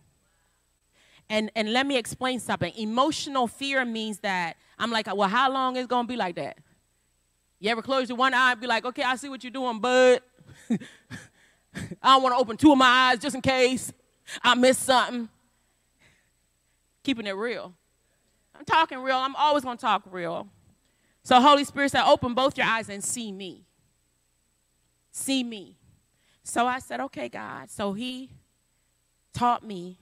And, 1.32 1.50
and 1.56 1.74
let 1.74 1.88
me 1.88 1.98
explain 1.98 2.40
something. 2.40 2.72
Emotional 2.78 3.48
fear 3.48 3.84
means 3.84 4.20
that 4.20 4.58
I'm 4.78 4.92
like, 4.92 5.08
well, 5.16 5.30
how 5.30 5.52
long 5.52 5.78
is 5.78 5.86
it 5.86 5.90
going 5.90 6.06
to 6.06 6.08
be 6.08 6.16
like 6.16 6.36
that? 6.36 6.60
You 7.60 7.70
ever 7.72 7.82
close 7.82 8.10
your 8.10 8.18
one 8.18 8.34
eye 8.34 8.52
and 8.52 8.62
be 8.62 8.68
like, 8.68 8.86
okay, 8.86 9.04
I 9.04 9.16
see 9.16 9.30
what 9.30 9.44
you're 9.44 9.52
doing, 9.52 9.80
bud. 9.80 10.22
I 10.70 12.14
don't 12.14 12.24
want 12.24 12.36
to 12.36 12.40
open 12.40 12.58
two 12.58 12.72
of 12.72 12.78
my 12.78 12.86
eyes 12.86 13.20
just 13.20 13.36
in 13.36 13.42
case 13.42 13.92
I 14.42 14.56
miss 14.56 14.78
something. 14.78 15.30
Keeping 17.04 17.28
it 17.28 17.36
real. 17.36 17.74
I'm 18.58 18.66
talking 18.66 19.00
real. 19.00 19.18
I'm 19.18 19.36
always 19.36 19.64
going 19.64 19.78
to 19.78 19.82
talk 19.82 20.04
real. 20.10 20.48
So 21.24 21.40
Holy 21.42 21.64
Spirit 21.64 21.92
said, 21.92 22.06
open 22.06 22.34
both 22.34 22.58
your 22.58 22.68
eyes 22.68 22.90
and 22.90 23.04
see 23.04 23.32
me 23.32 23.66
see 25.16 25.44
me. 25.44 25.78
So 26.44 26.68
I 26.68 26.80
said, 26.80 27.00
okay, 27.00 27.30
God. 27.30 27.70
So 27.70 27.94
he 27.94 28.30
taught 29.34 29.66
me 29.66 29.98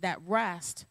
that 0.00 0.18
rest 0.26 0.86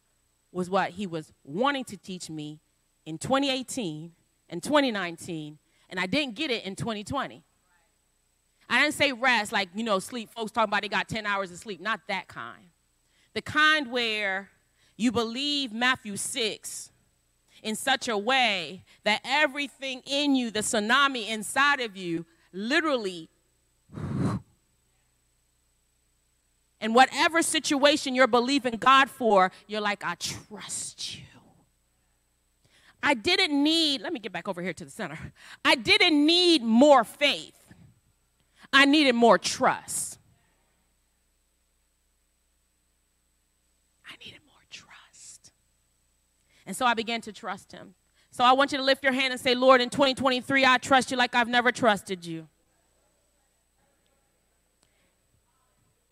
was 0.52 0.70
what 0.70 0.92
he 0.92 1.08
was 1.08 1.34
wanting 1.44 1.84
to 1.86 1.98
teach 1.98 2.30
me 2.30 2.60
in 3.06 3.18
2018 3.18 4.12
and 4.50 4.62
2019, 4.62 5.58
and 5.94 6.00
I 6.00 6.08
didn't 6.08 6.34
get 6.34 6.50
it 6.50 6.66
in 6.66 6.76
2020. 6.76 7.44
I 8.68 8.82
didn't 8.82 8.96
say 8.96 9.12
rest 9.12 9.52
like, 9.52 9.70
you 9.76 9.84
know, 9.84 10.00
sleep. 10.00 10.32
Folks 10.32 10.52
talking 10.52 10.72
about 10.72 10.82
they 10.82 10.88
got 10.88 11.08
10 11.08 11.28
hours 11.28 11.52
of 11.52 11.60
sleep. 11.60 11.80
Not 11.80 12.00
that 12.08 12.28
kind. 12.28 12.66
The 13.36 13.44
kind 13.44 13.91
where 13.91 14.50
you 14.98 15.12
believe 15.12 15.72
Matthew 15.72 16.18
6 16.18 16.91
in 17.62 17.76
such 17.76 18.08
a 18.08 18.18
way 18.18 18.84
that 19.04 19.22
everything 19.24 20.02
in 20.08 20.36
you, 20.36 20.50
the 20.50 20.62
tsunami 20.62 21.30
inside 21.30 21.80
of 21.80 21.96
you, 21.96 22.26
literally. 22.52 23.30
And 26.82 26.96
whatever 26.96 27.44
situation 27.44 28.16
you're 28.16 28.26
believing 28.26 28.78
God 28.78 29.12
for, 29.12 29.52
you're 29.68 29.80
like, 29.80 30.04
I 30.04 30.16
trust 30.16 31.18
you. 31.18 31.33
I 33.04 33.14
didn't 33.14 33.62
need, 33.62 34.01
let 34.01 34.14
me 34.14 34.20
get 34.20 34.32
back 34.32 34.47
over 34.47 34.62
here 34.62 34.74
to 34.74 34.86
the 34.86 34.89
center. 34.89 35.20
I 35.66 35.76
didn't 35.76 36.26
need 36.26 36.64
more 36.64 37.04
faith, 37.04 37.60
I 38.72 38.86
needed 38.86 39.14
more 39.14 39.38
trust. 39.38 40.18
I 44.10 44.16
needed 44.24 44.39
more 44.47 44.64
trust. 44.70 45.51
And 46.66 46.76
so 46.76 46.86
I 46.86 46.93
began 46.93 47.20
to 47.22 47.34
trust 47.34 47.74
Him. 47.74 47.95
So 48.32 48.43
I 48.43 48.54
want 48.54 48.72
you 48.72 48.78
to 48.78 48.84
lift 48.84 49.04
your 49.04 49.14
hand 49.14 49.32
and 49.34 49.39
say, 49.39 49.54
Lord, 49.54 49.82
in 49.82 49.89
2023, 49.89 50.66
I 50.66 50.78
trust 50.78 51.12
you 51.12 51.18
like 51.18 51.36
I've 51.36 51.49
never 51.49 51.72
trusted 51.72 52.26
you. 52.26 52.47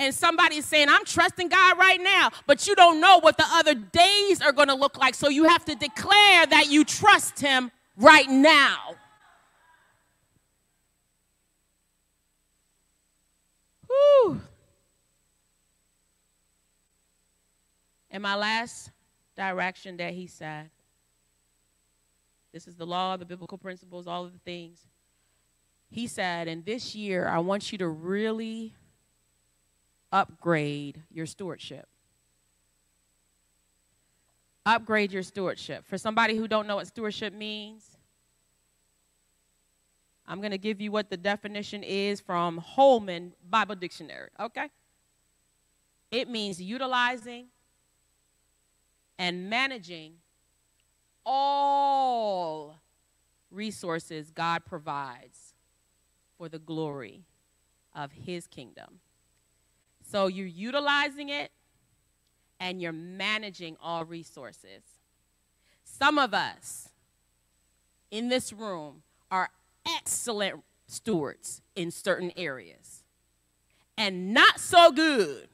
And 0.02 0.16
somebody's 0.16 0.66
saying, 0.66 0.90
I'm 0.90 1.06
trusting 1.06 1.48
God 1.50 1.78
right 1.78 2.02
now, 2.02 2.32
but 2.48 2.68
you 2.68 2.74
don't 2.74 3.00
know 3.00 3.20
what 3.20 3.38
the 3.38 3.46
other 3.48 3.76
days 3.76 4.42
are 4.42 4.52
going 4.52 4.70
to 4.70 4.74
look 4.74 4.98
like. 4.98 5.14
So 5.14 5.30
you 5.30 5.44
have 5.44 5.64
to 5.66 5.76
declare 5.76 6.48
that 6.48 6.72
you 6.72 6.84
trust 6.84 7.40
Him 7.40 7.70
right 7.96 8.28
now. 8.28 8.96
Whew. 13.88 14.42
And 18.10 18.24
my 18.24 18.34
last 18.34 18.90
direction 19.38 19.98
that 19.98 20.14
he 20.14 20.26
said 20.26 20.72
this 22.52 22.68
is 22.68 22.76
the 22.76 22.88
law, 22.88 23.18
the 23.18 23.26
biblical 23.26 23.60
principles, 23.60 24.08
all 24.08 24.26
of 24.26 24.34
the 24.34 24.40
things. 24.40 24.88
He 25.92 26.08
said, 26.08 26.48
and 26.48 26.66
this 26.66 26.96
year, 26.96 27.28
I 27.28 27.38
want 27.38 27.72
you 27.72 27.78
to 27.78 27.88
really 27.88 28.74
upgrade 30.12 31.02
your 31.12 31.26
stewardship. 31.26 31.88
Upgrade 34.66 35.12
your 35.12 35.24
stewardship. 35.24 35.86
For 35.86 35.98
somebody 35.98 36.36
who 36.36 36.48
don't 36.48 36.68
know 36.68 36.76
what 36.76 36.88
stewardship 36.88 37.34
means, 37.34 37.98
I'm 40.28 40.40
going 40.40 40.52
to 40.52 40.58
give 40.58 40.80
you 40.80 40.92
what 40.92 41.10
the 41.10 41.18
definition 41.18 41.84
is 41.84 42.22
from 42.22 42.58
Holman 42.58 43.34
Bible 43.50 43.76
Dictionary, 43.76 44.30
okay? 44.40 44.70
It 46.12 46.30
means 46.30 46.62
utilizing 46.62 47.48
and 49.18 49.50
managing 49.50 50.14
all 51.26 52.80
resources 53.50 54.32
God 54.32 54.66
provides 54.66 55.54
for 56.38 56.50
the 56.50 56.60
glory 56.60 57.26
of 57.96 58.12
His 58.12 58.48
kingdom. 58.48 59.00
So 60.12 60.28
you're 60.28 60.46
utilizing 60.46 61.30
it 61.30 61.52
and 62.60 62.82
you're 62.82 62.92
managing 62.92 63.78
all 63.82 64.04
resources. 64.04 64.84
Some 65.86 66.18
of 66.20 66.34
us 66.34 66.90
in 68.12 68.28
this 68.28 68.52
room 68.52 69.04
are 69.32 69.50
excellent 69.88 70.64
stewards 70.86 71.62
in 71.78 71.92
certain 71.92 72.34
areas 72.36 73.04
and 73.98 74.34
not 74.34 74.60
so 74.60 74.92
good 74.92 75.48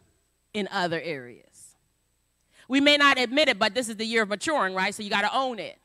in 0.55 0.67
other 0.71 0.99
areas. 0.99 1.75
We 2.67 2.81
may 2.81 2.97
not 2.97 3.19
admit 3.19 3.49
it, 3.49 3.59
but 3.59 3.75
this 3.75 3.89
is 3.89 3.97
the 3.97 4.05
year 4.05 4.23
of 4.23 4.29
maturing, 4.29 4.73
right? 4.73 4.93
So 4.93 5.03
you 5.03 5.11
got 5.11 5.21
to 5.21 5.37
own 5.37 5.59
it. 5.59 5.77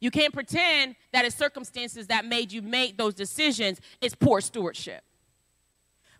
You 0.00 0.10
can't 0.10 0.34
pretend 0.34 0.96
that 1.12 1.24
it's 1.24 1.36
circumstances 1.36 2.08
that 2.08 2.24
made 2.24 2.50
you 2.50 2.62
make 2.62 2.98
those 2.98 3.14
decisions. 3.14 3.80
It's 4.00 4.16
poor 4.16 4.40
stewardship. 4.40 5.04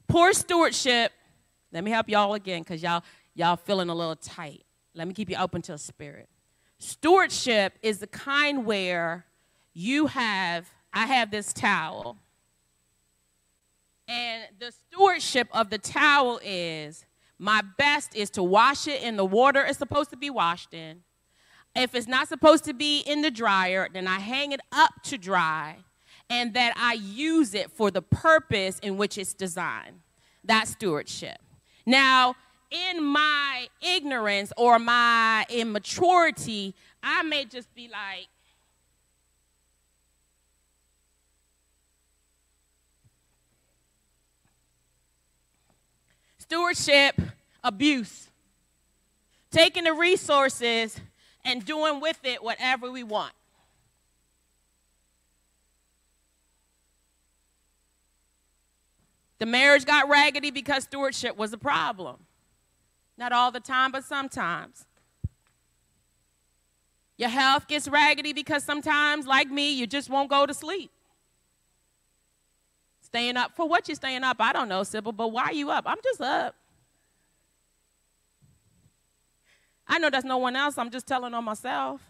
Poor 0.07 0.33
stewardship. 0.33 1.11
Let 1.72 1.84
me 1.84 1.90
help 1.90 2.08
y'all 2.08 2.34
again, 2.34 2.62
because 2.62 2.82
y'all 2.82 3.02
y'all 3.34 3.56
feeling 3.56 3.88
a 3.88 3.94
little 3.94 4.16
tight. 4.16 4.64
Let 4.94 5.08
me 5.08 5.14
keep 5.14 5.30
you 5.30 5.36
open 5.36 5.62
to 5.62 5.74
a 5.74 5.78
spirit. 5.78 6.28
Stewardship 6.78 7.78
is 7.82 7.98
the 7.98 8.06
kind 8.06 8.66
where 8.66 9.24
you 9.72 10.08
have, 10.08 10.68
I 10.92 11.06
have 11.06 11.30
this 11.30 11.52
towel. 11.52 12.18
And 14.08 14.42
the 14.58 14.72
stewardship 14.72 15.48
of 15.52 15.70
the 15.70 15.78
towel 15.78 16.40
is 16.44 17.06
my 17.38 17.62
best 17.78 18.14
is 18.14 18.30
to 18.30 18.42
wash 18.42 18.86
it 18.86 19.02
in 19.02 19.16
the 19.16 19.24
water 19.24 19.64
it's 19.64 19.78
supposed 19.78 20.10
to 20.10 20.16
be 20.16 20.28
washed 20.28 20.74
in. 20.74 21.02
If 21.74 21.94
it's 21.94 22.06
not 22.06 22.28
supposed 22.28 22.64
to 22.64 22.74
be 22.74 23.00
in 23.00 23.22
the 23.22 23.30
dryer, 23.30 23.88
then 23.90 24.06
I 24.06 24.18
hang 24.18 24.52
it 24.52 24.60
up 24.72 24.90
to 25.04 25.16
dry 25.16 25.78
and 26.28 26.52
that 26.54 26.74
I 26.76 26.94
use 26.94 27.54
it 27.54 27.70
for 27.70 27.90
the 27.90 28.02
purpose 28.02 28.78
in 28.80 28.98
which 28.98 29.16
it's 29.16 29.32
designed. 29.32 30.00
That's 30.44 30.72
stewardship. 30.72 31.38
Now, 31.85 32.37
in 32.70 33.05
my 33.05 33.68
ignorance 33.80 34.53
or 34.57 34.78
my 34.78 35.45
immaturity, 35.51 36.74
I 37.03 37.22
may 37.22 37.45
just 37.45 37.74
be 37.74 37.89
like, 37.89 38.28
stewardship 46.39 47.20
abuse. 47.64 48.28
Taking 49.51 49.85
the 49.85 49.95
resources 49.95 51.01
and 51.45 51.64
doing 51.64 52.01
with 52.01 52.18
it 52.24 52.43
whatever 52.43 52.91
we 52.91 53.03
want. 53.03 53.33
The 59.43 59.47
marriage 59.47 59.84
got 59.84 60.09
raggedy 60.09 60.53
because 60.53 60.84
stewardship 60.84 61.36
was 61.36 61.53
a 61.53 61.59
problem. 61.59 62.18
Not 63.18 63.32
all 63.32 63.51
the 63.51 63.59
time, 63.59 63.90
but 63.90 64.05
sometimes. 64.05 64.86
Your 67.16 67.28
health 67.28 67.66
gets 67.66 67.88
raggedy 67.88 68.32
because 68.32 68.62
sometimes, 68.62 69.26
like 69.26 69.51
me, 69.51 69.72
you 69.72 69.88
just 69.88 70.09
won't 70.09 70.30
go 70.30 70.47
to 70.47 70.55
sleep. 70.55 70.93
Staying 73.01 73.36
up. 73.36 73.57
For 73.57 73.68
what 73.68 73.88
you're 73.88 73.97
staying 73.97 74.22
up? 74.22 74.36
I 74.38 74.53
don't 74.53 74.68
know, 74.68 74.84
Sybil, 74.84 75.11
but 75.11 75.32
why 75.32 75.47
are 75.47 75.53
you 75.53 75.72
up? 75.72 75.86
I'm 75.88 75.99
just 76.05 76.20
up. 76.20 76.55
I 79.88 79.99
know 79.99 80.09
that's 80.09 80.24
no 80.24 80.38
one 80.38 80.55
else. 80.55 80.78
I'm 80.78 80.90
just 80.90 81.09
telling 81.09 81.34
on 81.34 81.43
myself. 81.43 82.01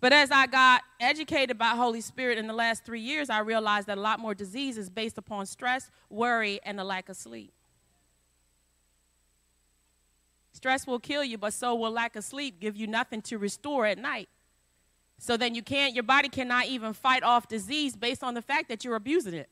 But 0.00 0.12
as 0.12 0.30
I 0.30 0.46
got 0.46 0.82
educated 1.00 1.58
by 1.58 1.70
Holy 1.70 2.00
Spirit 2.00 2.38
in 2.38 2.46
the 2.46 2.52
last 2.52 2.84
three 2.84 3.00
years, 3.00 3.30
I 3.30 3.40
realized 3.40 3.88
that 3.88 3.98
a 3.98 4.00
lot 4.00 4.20
more 4.20 4.34
disease 4.34 4.78
is 4.78 4.88
based 4.88 5.18
upon 5.18 5.46
stress, 5.46 5.90
worry, 6.08 6.60
and 6.62 6.78
a 6.78 6.84
lack 6.84 7.08
of 7.08 7.16
sleep. 7.16 7.52
Stress 10.52 10.86
will 10.86 11.00
kill 11.00 11.24
you, 11.24 11.36
but 11.36 11.52
so 11.52 11.74
will 11.74 11.90
lack 11.90 12.16
of 12.16 12.24
sleep 12.24 12.60
give 12.60 12.76
you 12.76 12.86
nothing 12.86 13.22
to 13.22 13.38
restore 13.38 13.86
at 13.86 13.98
night. 13.98 14.28
So 15.18 15.36
then 15.36 15.54
you 15.54 15.62
can't, 15.62 15.94
your 15.94 16.04
body 16.04 16.28
cannot 16.28 16.66
even 16.66 16.92
fight 16.92 17.24
off 17.24 17.48
disease 17.48 17.96
based 17.96 18.22
on 18.22 18.34
the 18.34 18.42
fact 18.42 18.68
that 18.68 18.84
you're 18.84 18.94
abusing 18.94 19.34
it. 19.34 19.48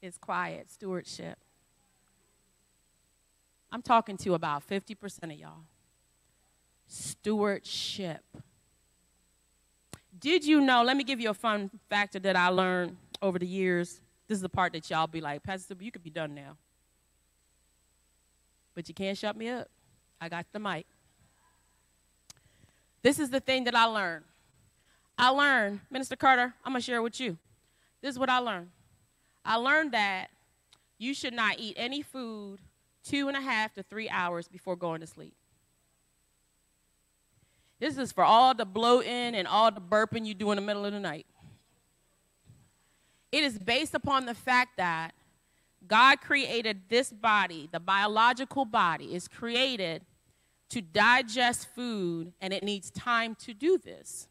It's 0.00 0.16
quiet 0.16 0.70
stewardship. 0.70 1.36
I'm 3.72 3.82
talking 3.82 4.16
to 4.18 4.34
about 4.34 4.66
50% 4.66 5.24
of 5.24 5.32
y'all. 5.32 5.64
Stewardship. 6.88 8.24
Did 10.18 10.44
you 10.44 10.60
know? 10.60 10.82
Let 10.82 10.96
me 10.96 11.04
give 11.04 11.20
you 11.20 11.30
a 11.30 11.34
fun 11.34 11.70
factor 11.88 12.18
that 12.18 12.34
I 12.34 12.48
learned 12.48 12.96
over 13.22 13.38
the 13.38 13.46
years. 13.46 14.00
This 14.26 14.36
is 14.36 14.42
the 14.42 14.48
part 14.48 14.72
that 14.72 14.90
y'all 14.90 15.06
be 15.06 15.20
like, 15.20 15.42
Pastor, 15.42 15.76
you 15.78 15.92
could 15.92 16.02
be 16.02 16.10
done 16.10 16.34
now. 16.34 16.56
But 18.74 18.88
you 18.88 18.94
can't 18.94 19.16
shut 19.16 19.36
me 19.36 19.48
up. 19.48 19.68
I 20.20 20.28
got 20.28 20.46
the 20.52 20.58
mic. 20.58 20.86
This 23.02 23.18
is 23.18 23.30
the 23.30 23.40
thing 23.40 23.64
that 23.64 23.74
I 23.74 23.84
learned. 23.84 24.24
I 25.16 25.28
learned, 25.28 25.80
Minister 25.90 26.16
Carter, 26.16 26.54
I'm 26.64 26.72
going 26.72 26.80
to 26.80 26.84
share 26.84 27.02
with 27.02 27.20
you. 27.20 27.36
This 28.00 28.12
is 28.12 28.18
what 28.18 28.30
I 28.30 28.38
learned. 28.38 28.70
I 29.44 29.56
learned 29.56 29.92
that 29.92 30.28
you 30.98 31.14
should 31.14 31.34
not 31.34 31.58
eat 31.58 31.74
any 31.76 32.02
food 32.02 32.60
two 33.04 33.28
and 33.28 33.36
a 33.36 33.40
half 33.40 33.74
to 33.74 33.82
three 33.82 34.08
hours 34.08 34.48
before 34.48 34.76
going 34.76 35.00
to 35.00 35.06
sleep. 35.06 35.34
This 37.80 37.96
is 37.96 38.12
for 38.12 38.24
all 38.24 38.54
the 38.54 38.64
bloating 38.64 39.34
and 39.34 39.46
all 39.46 39.70
the 39.70 39.80
burping 39.80 40.26
you 40.26 40.34
do 40.34 40.50
in 40.50 40.56
the 40.56 40.62
middle 40.62 40.84
of 40.84 40.92
the 40.92 41.00
night. 41.00 41.26
It 43.30 43.44
is 43.44 43.58
based 43.58 43.94
upon 43.94 44.26
the 44.26 44.34
fact 44.34 44.78
that 44.78 45.12
God 45.86 46.20
created 46.20 46.82
this 46.88 47.12
body, 47.12 47.68
the 47.70 47.80
biological 47.80 48.64
body 48.64 49.14
is 49.14 49.28
created 49.28 50.02
to 50.70 50.82
digest 50.82 51.68
food 51.74 52.32
and 52.40 52.52
it 52.52 52.62
needs 52.62 52.90
time 52.90 53.34
to 53.36 53.54
do 53.54 53.78
this. 53.78 54.28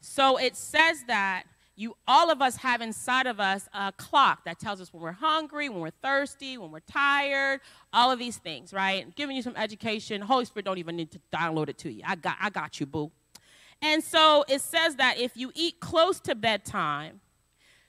So 0.00 0.36
it 0.36 0.56
says 0.56 1.04
that 1.08 1.44
you 1.78 1.94
all 2.08 2.28
of 2.30 2.42
us 2.42 2.56
have 2.56 2.80
inside 2.80 3.28
of 3.28 3.38
us 3.38 3.68
a 3.72 3.92
clock 3.92 4.44
that 4.44 4.58
tells 4.58 4.80
us 4.80 4.92
when 4.92 5.00
we're 5.00 5.12
hungry, 5.12 5.68
when 5.68 5.80
we're 5.80 5.90
thirsty, 5.90 6.58
when 6.58 6.72
we're 6.72 6.80
tired, 6.80 7.60
all 7.92 8.10
of 8.10 8.18
these 8.18 8.36
things, 8.36 8.72
right? 8.72 9.04
I'm 9.04 9.12
giving 9.14 9.36
you 9.36 9.42
some 9.42 9.54
education. 9.56 10.20
Holy 10.20 10.44
Spirit 10.44 10.66
don't 10.66 10.78
even 10.78 10.96
need 10.96 11.12
to 11.12 11.20
download 11.32 11.68
it 11.68 11.78
to 11.78 11.92
you. 11.92 12.02
I 12.04 12.16
got 12.16 12.36
I 12.40 12.50
got 12.50 12.80
you, 12.80 12.86
boo. 12.86 13.12
And 13.80 14.02
so 14.02 14.44
it 14.48 14.60
says 14.60 14.96
that 14.96 15.18
if 15.18 15.36
you 15.36 15.52
eat 15.54 15.78
close 15.78 16.18
to 16.20 16.34
bedtime, 16.34 17.20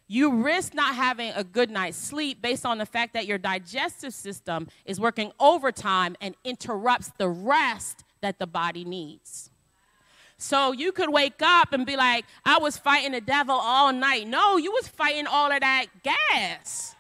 you 0.08 0.44
risk 0.44 0.76
not 0.76 0.94
having 0.94 1.32
a 1.36 1.44
good 1.44 1.72
night's 1.72 1.98
sleep 1.98 2.44
based 2.44 2.68
on 2.68 2.78
the 2.78 2.86
fact 2.86 3.14
that 3.14 3.26
your 3.26 3.40
digestive 3.40 4.14
system 4.14 4.68
is 4.86 5.00
working 5.00 5.32
overtime 5.40 6.16
and 6.22 6.36
interrupts 6.44 7.12
the 7.18 7.30
rest 7.30 8.04
that 8.22 8.38
the 8.38 8.48
body 8.48 8.86
needs. 8.86 9.50
So 10.42 10.72
you 10.72 10.94
could 10.94 11.12
wake 11.12 11.42
up 11.42 11.74
and 11.74 11.86
be 11.86 11.98
like, 11.98 12.24
I 12.46 12.60
was 12.60 12.78
fighting 12.78 13.12
the 13.12 13.20
devil 13.20 13.56
all 13.56 13.92
night. 13.92 14.26
No, 14.26 14.56
you 14.56 14.72
was 14.72 14.88
fighting 14.88 15.28
all 15.28 15.52
of 15.52 15.60
that 15.60 15.88
gas 16.02 16.96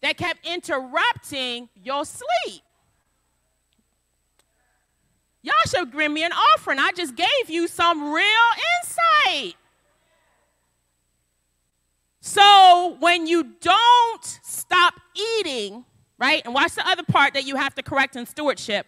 that 0.00 0.16
kept 0.16 0.46
interrupting 0.46 1.68
your 1.84 2.06
sleep. 2.06 2.62
Y'all 5.42 5.52
should 5.68 5.90
bring 5.92 6.14
me 6.14 6.24
an 6.24 6.32
offering. 6.32 6.78
I 6.78 6.92
just 6.92 7.14
gave 7.14 7.48
you 7.48 7.68
some 7.68 8.10
real 8.10 8.24
insight. 8.80 9.54
So 12.22 12.96
when 13.00 13.26
you 13.26 13.44
don't 13.60 14.24
stop 14.24 14.94
eating, 15.38 15.84
right, 16.18 16.40
and 16.46 16.54
watch 16.54 16.74
the 16.74 16.88
other 16.88 17.02
part 17.02 17.34
that 17.34 17.44
you 17.44 17.56
have 17.56 17.74
to 17.74 17.82
correct 17.82 18.16
in 18.16 18.24
stewardship 18.24 18.86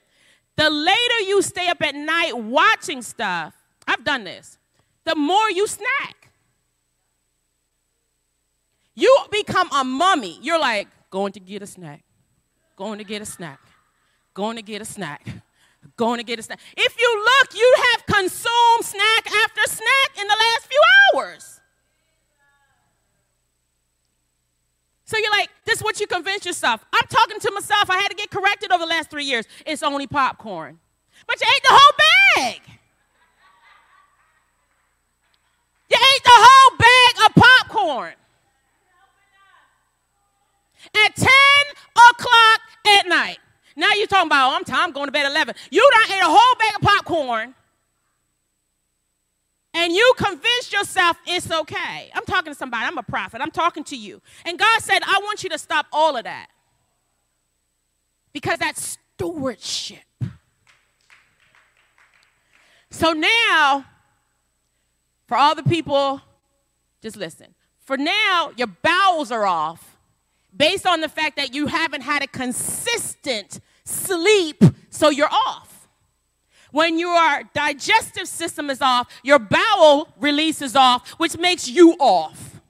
the 0.57 0.71
later 0.71 1.21
you 1.27 1.43
stay 1.43 1.69
up 1.69 1.83
at 1.83 1.95
night 1.95 2.37
watching 2.37 3.03
stuff, 3.03 3.55
I've 3.87 4.05
done 4.05 4.25
this, 4.25 4.59
the 5.05 5.15
more 5.15 5.51
you 5.51 5.67
snack. 5.67 6.31
You 8.95 9.25
become 9.31 9.71
a 9.73 9.85
mummy. 9.85 10.39
You're 10.43 10.61
like, 10.61 10.89
going 11.13 11.33
to 11.33 11.41
get 11.41 11.63
a 11.63 11.67
snack, 11.67 12.03
going 12.75 12.99
to 12.99 13.05
get 13.05 13.23
a 13.23 13.27
snack, 13.27 13.61
going 14.35 14.57
to 14.57 14.63
get 14.63 14.83
a 14.83 14.85
snack, 14.85 15.27
going 15.97 16.19
to 16.19 16.25
get 16.25 16.39
a 16.39 16.43
snack. 16.43 16.59
If 16.77 16.99
you 16.99 17.25
look, 17.25 17.55
you 17.55 17.75
have 17.93 18.07
consumed 18.07 18.83
snack 18.83 19.27
after 19.45 19.63
snack 19.67 20.21
in 20.21 20.27
the 20.27 20.37
last 20.39 20.67
few 20.67 20.81
hours. 21.15 21.61
This 25.65 25.79
is 25.79 25.85
what 25.85 26.01
you 26.01 26.07
convince 26.07 26.45
yourself. 26.45 26.85
I'm 26.93 27.07
talking 27.09 27.41
to 27.41 27.51
myself. 27.53 27.89
I 27.89 27.97
had 27.97 28.09
to 28.09 28.15
get 28.15 28.31
corrected 28.31 28.73
over 28.73 28.85
the 28.85 28.91
last 28.91 29.11
three 29.11 29.25
years. 29.25 29.47
It's 29.65 29.83
only 29.83 30.07
popcorn. 30.07 30.79
But 31.27 31.41
you 31.41 31.47
ate 31.49 31.63
the 31.63 31.69
whole 31.71 31.93
bag. 32.37 32.61
You 35.91 35.97
ate 35.97 36.25
the 36.25 36.31
whole 36.31 36.77
bag 36.79 37.31
of 37.31 37.35
popcorn. 37.35 38.15
At 41.07 41.17
10 41.17 41.29
o'clock 42.11 42.61
at 42.99 43.07
night. 43.07 43.39
Now 43.77 43.93
you're 43.95 44.07
talking 44.07 44.29
about, 44.29 44.53
oh, 44.53 44.57
I'm, 44.57 44.65
time, 44.65 44.89
I'm 44.89 44.93
going 44.93 45.07
to 45.07 45.13
bed 45.13 45.25
at 45.25 45.33
11. 45.33 45.55
You 45.71 45.91
done 45.95 46.17
ate 46.17 46.23
a 46.23 46.27
whole 46.27 46.55
bag 46.59 46.75
of 46.75 46.83
popcorn 46.83 47.55
and 49.75 49.93
you 49.93 50.13
convinced 50.17 50.73
yourself 50.73 51.17
it's 51.27 51.51
okay. 51.51 52.11
I'm 52.15 52.25
talking 52.25 52.53
to 52.53 52.59
somebody, 52.59 52.87
I'm 52.87 52.99
a 52.99 53.03
prophet, 53.03 53.41
I'm 53.41 53.51
talking 53.51 53.85
to 53.85 53.97
you. 53.97 54.21
And 54.45 54.59
God 54.59 54.81
said, 54.83 55.01
I 55.03 55.21
want 55.23 55.43
you 55.43 55.51
to 55.51 55.59
stop 55.59 55.87
all 55.93 56.17
of 56.17 56.25
that 56.25 56.49
because 58.33 58.59
that's 58.59 58.99
stewardship. 59.17 60.01
So 62.91 63.13
now, 63.13 63.87
for 65.27 65.37
all 65.37 65.55
the 65.55 65.63
people, 65.63 66.21
just 67.01 67.17
listen. 67.17 67.55
For 67.79 67.97
now, 67.97 68.53
your 68.57 68.67
bowels 68.67 69.33
are 69.33 69.47
off 69.47 69.97
based 70.55 70.87
on 70.87 71.01
the 71.01 71.09
fact 71.09 71.37
that 71.37 71.55
you 71.55 71.67
haven't 71.67 72.03
had 72.03 72.23
a 72.23 72.27
consistent 72.27 73.61
sleep, 73.85 74.63
so 74.91 75.09
you're 75.09 75.33
off. 75.33 75.72
When 76.73 76.99
your 76.99 77.43
digestive 77.55 78.27
system 78.27 78.71
is 78.71 78.81
off, 78.81 79.09
your 79.23 79.39
bowel 79.39 80.09
release 80.19 80.61
is 80.63 80.75
off, 80.75 81.11
which 81.11 81.39
makes 81.39 81.69
you 81.69 81.93
off. 82.01 82.61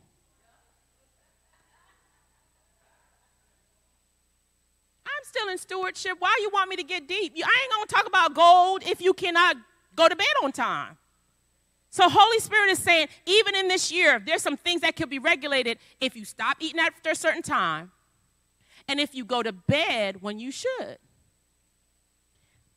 I'm 5.06 5.24
still 5.24 5.48
in 5.48 5.56
stewardship. 5.56 6.16
Why 6.18 6.36
you 6.40 6.50
want 6.52 6.68
me 6.68 6.76
to 6.76 6.82
get 6.82 7.06
deep? 7.06 7.32
I 7.36 7.58
ain't 7.62 7.72
gonna 7.72 7.86
talk 7.86 8.06
about 8.06 8.34
gold 8.34 8.82
if 8.84 9.00
you 9.00 9.14
cannot 9.14 9.56
go 9.94 10.08
to 10.08 10.16
bed 10.16 10.26
on 10.42 10.50
time. 10.50 10.98
So 11.90 12.08
Holy 12.08 12.40
Spirit 12.40 12.70
is 12.70 12.78
saying, 12.78 13.08
even 13.26 13.54
in 13.54 13.68
this 13.68 13.92
year, 13.92 14.18
there's 14.18 14.42
some 14.42 14.56
things 14.56 14.80
that 14.80 14.96
could 14.96 15.10
be 15.10 15.18
regulated 15.18 15.78
if 16.00 16.16
you 16.16 16.24
stop 16.24 16.56
eating 16.58 16.80
after 16.80 17.10
a 17.10 17.14
certain 17.14 17.42
time, 17.42 17.92
and 18.88 18.98
if 18.98 19.14
you 19.14 19.24
go 19.24 19.42
to 19.42 19.52
bed 19.52 20.22
when 20.22 20.40
you 20.40 20.50
should. 20.50 20.98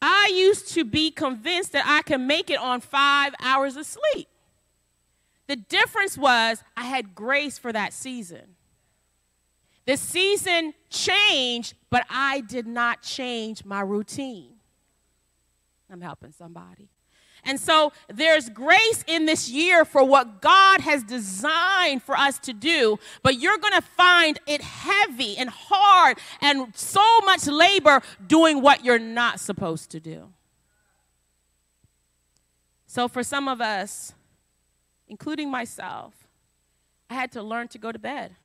I 0.07 0.31
used 0.35 0.71
to 0.75 0.85
be 0.85 1.09
convinced 1.09 1.71
that 1.71 1.83
I 1.87 2.03
can 2.03 2.27
make 2.27 2.51
it 2.51 2.59
on 2.59 2.79
five 2.79 3.33
hours 3.39 3.75
of 3.75 3.87
sleep. 3.87 4.27
The 5.47 5.55
difference 5.55 6.15
was 6.15 6.63
I 6.77 6.83
had 6.83 7.15
grace 7.15 7.57
for 7.57 7.73
that 7.73 7.91
season. 7.91 8.55
The 9.87 9.97
season 9.97 10.75
changed, 10.91 11.73
but 11.89 12.05
I 12.07 12.41
did 12.41 12.67
not 12.67 13.01
change 13.01 13.65
my 13.65 13.81
routine. 13.81 14.53
I'm 15.91 16.01
helping 16.01 16.31
somebody. 16.31 16.89
And 17.45 17.59
so 17.59 17.93
there's 18.07 18.49
grace 18.49 19.03
in 19.07 19.27
this 19.27 19.49
year 19.49 19.85
for 19.85 20.03
what 20.03 20.41
God 20.41 20.81
has 20.81 21.03
designed 21.03 22.01
for 22.01 22.17
us 22.17 22.39
to 22.39 22.53
do, 22.53 22.97
but 23.21 23.39
you're 23.39 23.59
going 23.59 23.73
to 23.73 23.81
find 23.81 24.39
it 24.47 24.61
heavy 24.61 25.37
and 25.37 25.49
hard 25.49 26.17
and 26.41 26.75
so 26.75 27.19
much 27.21 27.45
labor 27.45 28.01
doing 28.25 28.61
what 28.61 28.83
you're 28.83 28.99
not 28.99 29.39
supposed 29.39 29.91
to 29.91 29.99
do. 29.99 30.29
So 32.87 33.07
for 33.07 33.23
some 33.23 33.47
of 33.47 33.61
us, 33.61 34.13
including 35.07 35.51
myself, 35.51 36.13
I 37.09 37.13
had 37.13 37.31
to 37.33 37.43
learn 37.43 37.67
to 37.69 37.77
go 37.77 37.91
to 37.91 37.99
bed. 37.99 38.35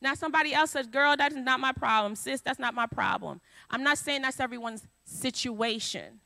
Now, 0.00 0.14
somebody 0.14 0.54
else 0.54 0.70
says, 0.70 0.86
Girl, 0.86 1.14
that 1.16 1.32
is 1.32 1.38
not 1.38 1.60
my 1.60 1.72
problem. 1.72 2.14
Sis, 2.14 2.40
that's 2.40 2.58
not 2.58 2.72
my 2.72 2.86
problem. 2.86 3.40
I'm 3.70 3.82
not 3.82 3.98
saying 3.98 4.22
that's 4.22 4.40
everyone's 4.40 4.86
situation. 5.04 6.20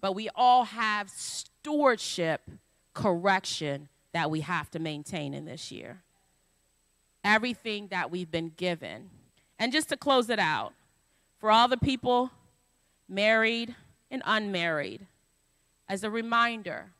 But 0.00 0.12
we 0.14 0.28
all 0.34 0.64
have 0.64 1.10
stewardship 1.10 2.42
correction 2.94 3.88
that 4.12 4.30
we 4.30 4.40
have 4.40 4.70
to 4.70 4.78
maintain 4.78 5.34
in 5.34 5.44
this 5.44 5.70
year. 5.70 6.02
Everything 7.24 7.88
that 7.88 8.10
we've 8.10 8.30
been 8.30 8.52
given. 8.56 9.10
And 9.58 9.72
just 9.72 9.88
to 9.88 9.96
close 9.96 10.30
it 10.30 10.38
out, 10.38 10.72
for 11.38 11.50
all 11.50 11.68
the 11.68 11.76
people 11.76 12.30
married 13.08 13.74
and 14.10 14.22
unmarried, 14.24 15.06
as 15.88 16.04
a 16.04 16.10
reminder, 16.10 16.90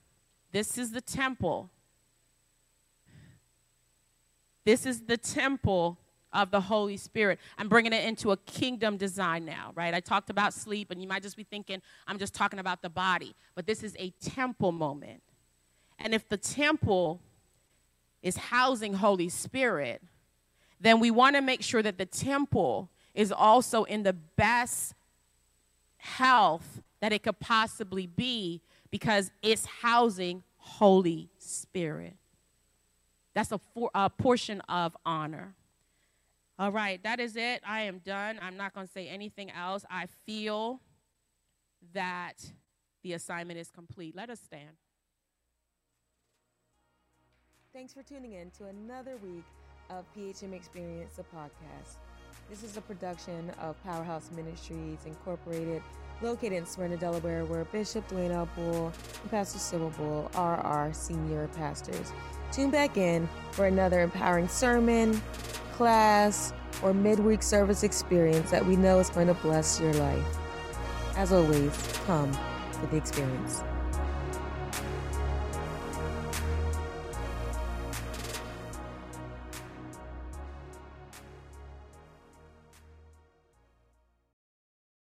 this 0.53 0.79
is 0.79 0.93
the 0.93 1.01
temple. 1.01 1.71
This 4.65 4.87
is 4.87 5.03
the 5.03 5.17
temple 5.17 5.99
of 6.33 6.51
the 6.51 6.61
Holy 6.61 6.97
Spirit. 6.97 7.39
I'm 7.57 7.69
bringing 7.69 7.93
it 7.93 8.05
into 8.05 8.33
a 8.33 8.37
kingdom 8.37 8.97
design 8.97 9.45
now, 9.45 9.73
right? 9.75 9.95
I 9.95 10.01
talked 10.01 10.31
about 10.31 10.53
sleep, 10.55 10.91
and 10.91 11.01
you 11.01 11.09
might 11.09 11.23
just 11.23 11.37
be 11.37 11.45
thinking, 11.45 11.81
I'm 12.07 12.19
just 12.19 12.35
talking 12.35 12.59
about 12.59 12.83
the 12.83 12.91
body. 12.91 13.35
But 13.55 13.67
this 13.67 13.83
is 13.83 13.97
a 13.99 14.11
temple 14.21 14.73
moment. 14.73 15.23
And 15.99 16.15
if 16.15 16.29
the 16.29 16.37
temple 16.37 17.21
is 18.23 18.37
housing 18.37 18.95
Holy 18.95 19.29
Spirit, 19.29 20.03
then 20.81 21.01
we 21.01 21.11
want 21.11 21.37
to 21.37 21.43
make 21.43 21.63
sure 21.63 21.83
that 21.83 21.99
the 21.99 22.07
temple 22.07 22.91
is 23.15 23.33
also 23.33 23.85
in 23.85 24.03
the 24.03 24.13
best 24.13 24.95
health 25.97 26.81
that 27.01 27.13
it 27.13 27.23
could 27.23 27.39
possibly 27.41 28.07
be 28.07 28.61
because 28.91 29.31
it's 29.43 29.67
housing 29.67 30.43
Holy 30.57 31.31
Spirit. 31.39 32.15
That's 33.35 33.53
a, 33.53 33.59
for, 33.75 33.91
a 33.95 34.11
portion 34.11 34.61
of 34.63 34.97
honor. 35.05 35.55
All 36.59 36.73
right, 36.73 37.01
that 37.05 37.21
is 37.21 37.37
it. 37.37 37.63
I 37.65 37.83
am 37.83 38.01
done. 38.01 38.39
I'm 38.43 38.57
not 38.57 38.75
going 38.75 38.87
to 38.87 38.93
say 38.93 39.09
anything 39.09 39.51
else. 39.51 39.85
I 39.89 40.07
feel 40.27 40.81
that 41.95 42.35
the 43.05 43.13
assignment 43.13 43.61
is 43.61 43.71
complete. 43.71 44.17
Let 44.17 44.29
us 44.29 44.41
stand. 44.41 44.77
Thanks 47.73 47.93
for 47.93 48.03
tuning 48.03 48.33
in 48.33 48.51
to 48.53 48.65
another 48.65 49.19
week 49.19 49.45
of 49.89 50.05
PHM 50.17 50.53
Experience, 50.53 51.15
the 51.15 51.23
podcast. 51.23 51.99
This 52.51 52.65
is 52.65 52.77
a 52.77 52.81
production 52.81 53.53
of 53.61 53.81
Powerhouse 53.85 54.31
Ministries 54.35 54.99
Incorporated, 55.07 55.83
located 56.23 56.55
in 56.55 56.67
Smyrna, 56.67 56.97
Delaware, 56.97 57.45
where 57.45 57.65
Bishop 57.67 58.09
Dwayne 58.09 58.31
L. 58.31 58.49
Bull 58.57 58.93
and 59.23 59.31
Pastor 59.31 59.61
Sybil 59.61 59.91
Bull 59.91 60.29
are 60.35 60.57
our 60.57 60.93
senior 60.93 61.47
pastors. 61.57 62.13
Tune 62.51 62.71
back 62.71 62.97
in 62.97 63.29
for 63.53 63.67
another 63.67 64.01
empowering 64.01 64.49
sermon, 64.49 65.21
class, 65.79 66.53
or 66.83 66.93
midweek 66.93 67.41
service 67.41 67.85
experience 67.85 68.51
that 68.51 68.67
we 68.67 68.75
know 68.75 68.99
is 68.99 69.11
going 69.11 69.29
to 69.29 69.35
bless 69.35 69.81
your 69.81 69.95
life. 69.95 70.37
As 71.17 71.33
always, 71.33 71.73
come 72.05 72.33
for 72.73 72.87
the 72.87 72.97
experience. 72.97 73.63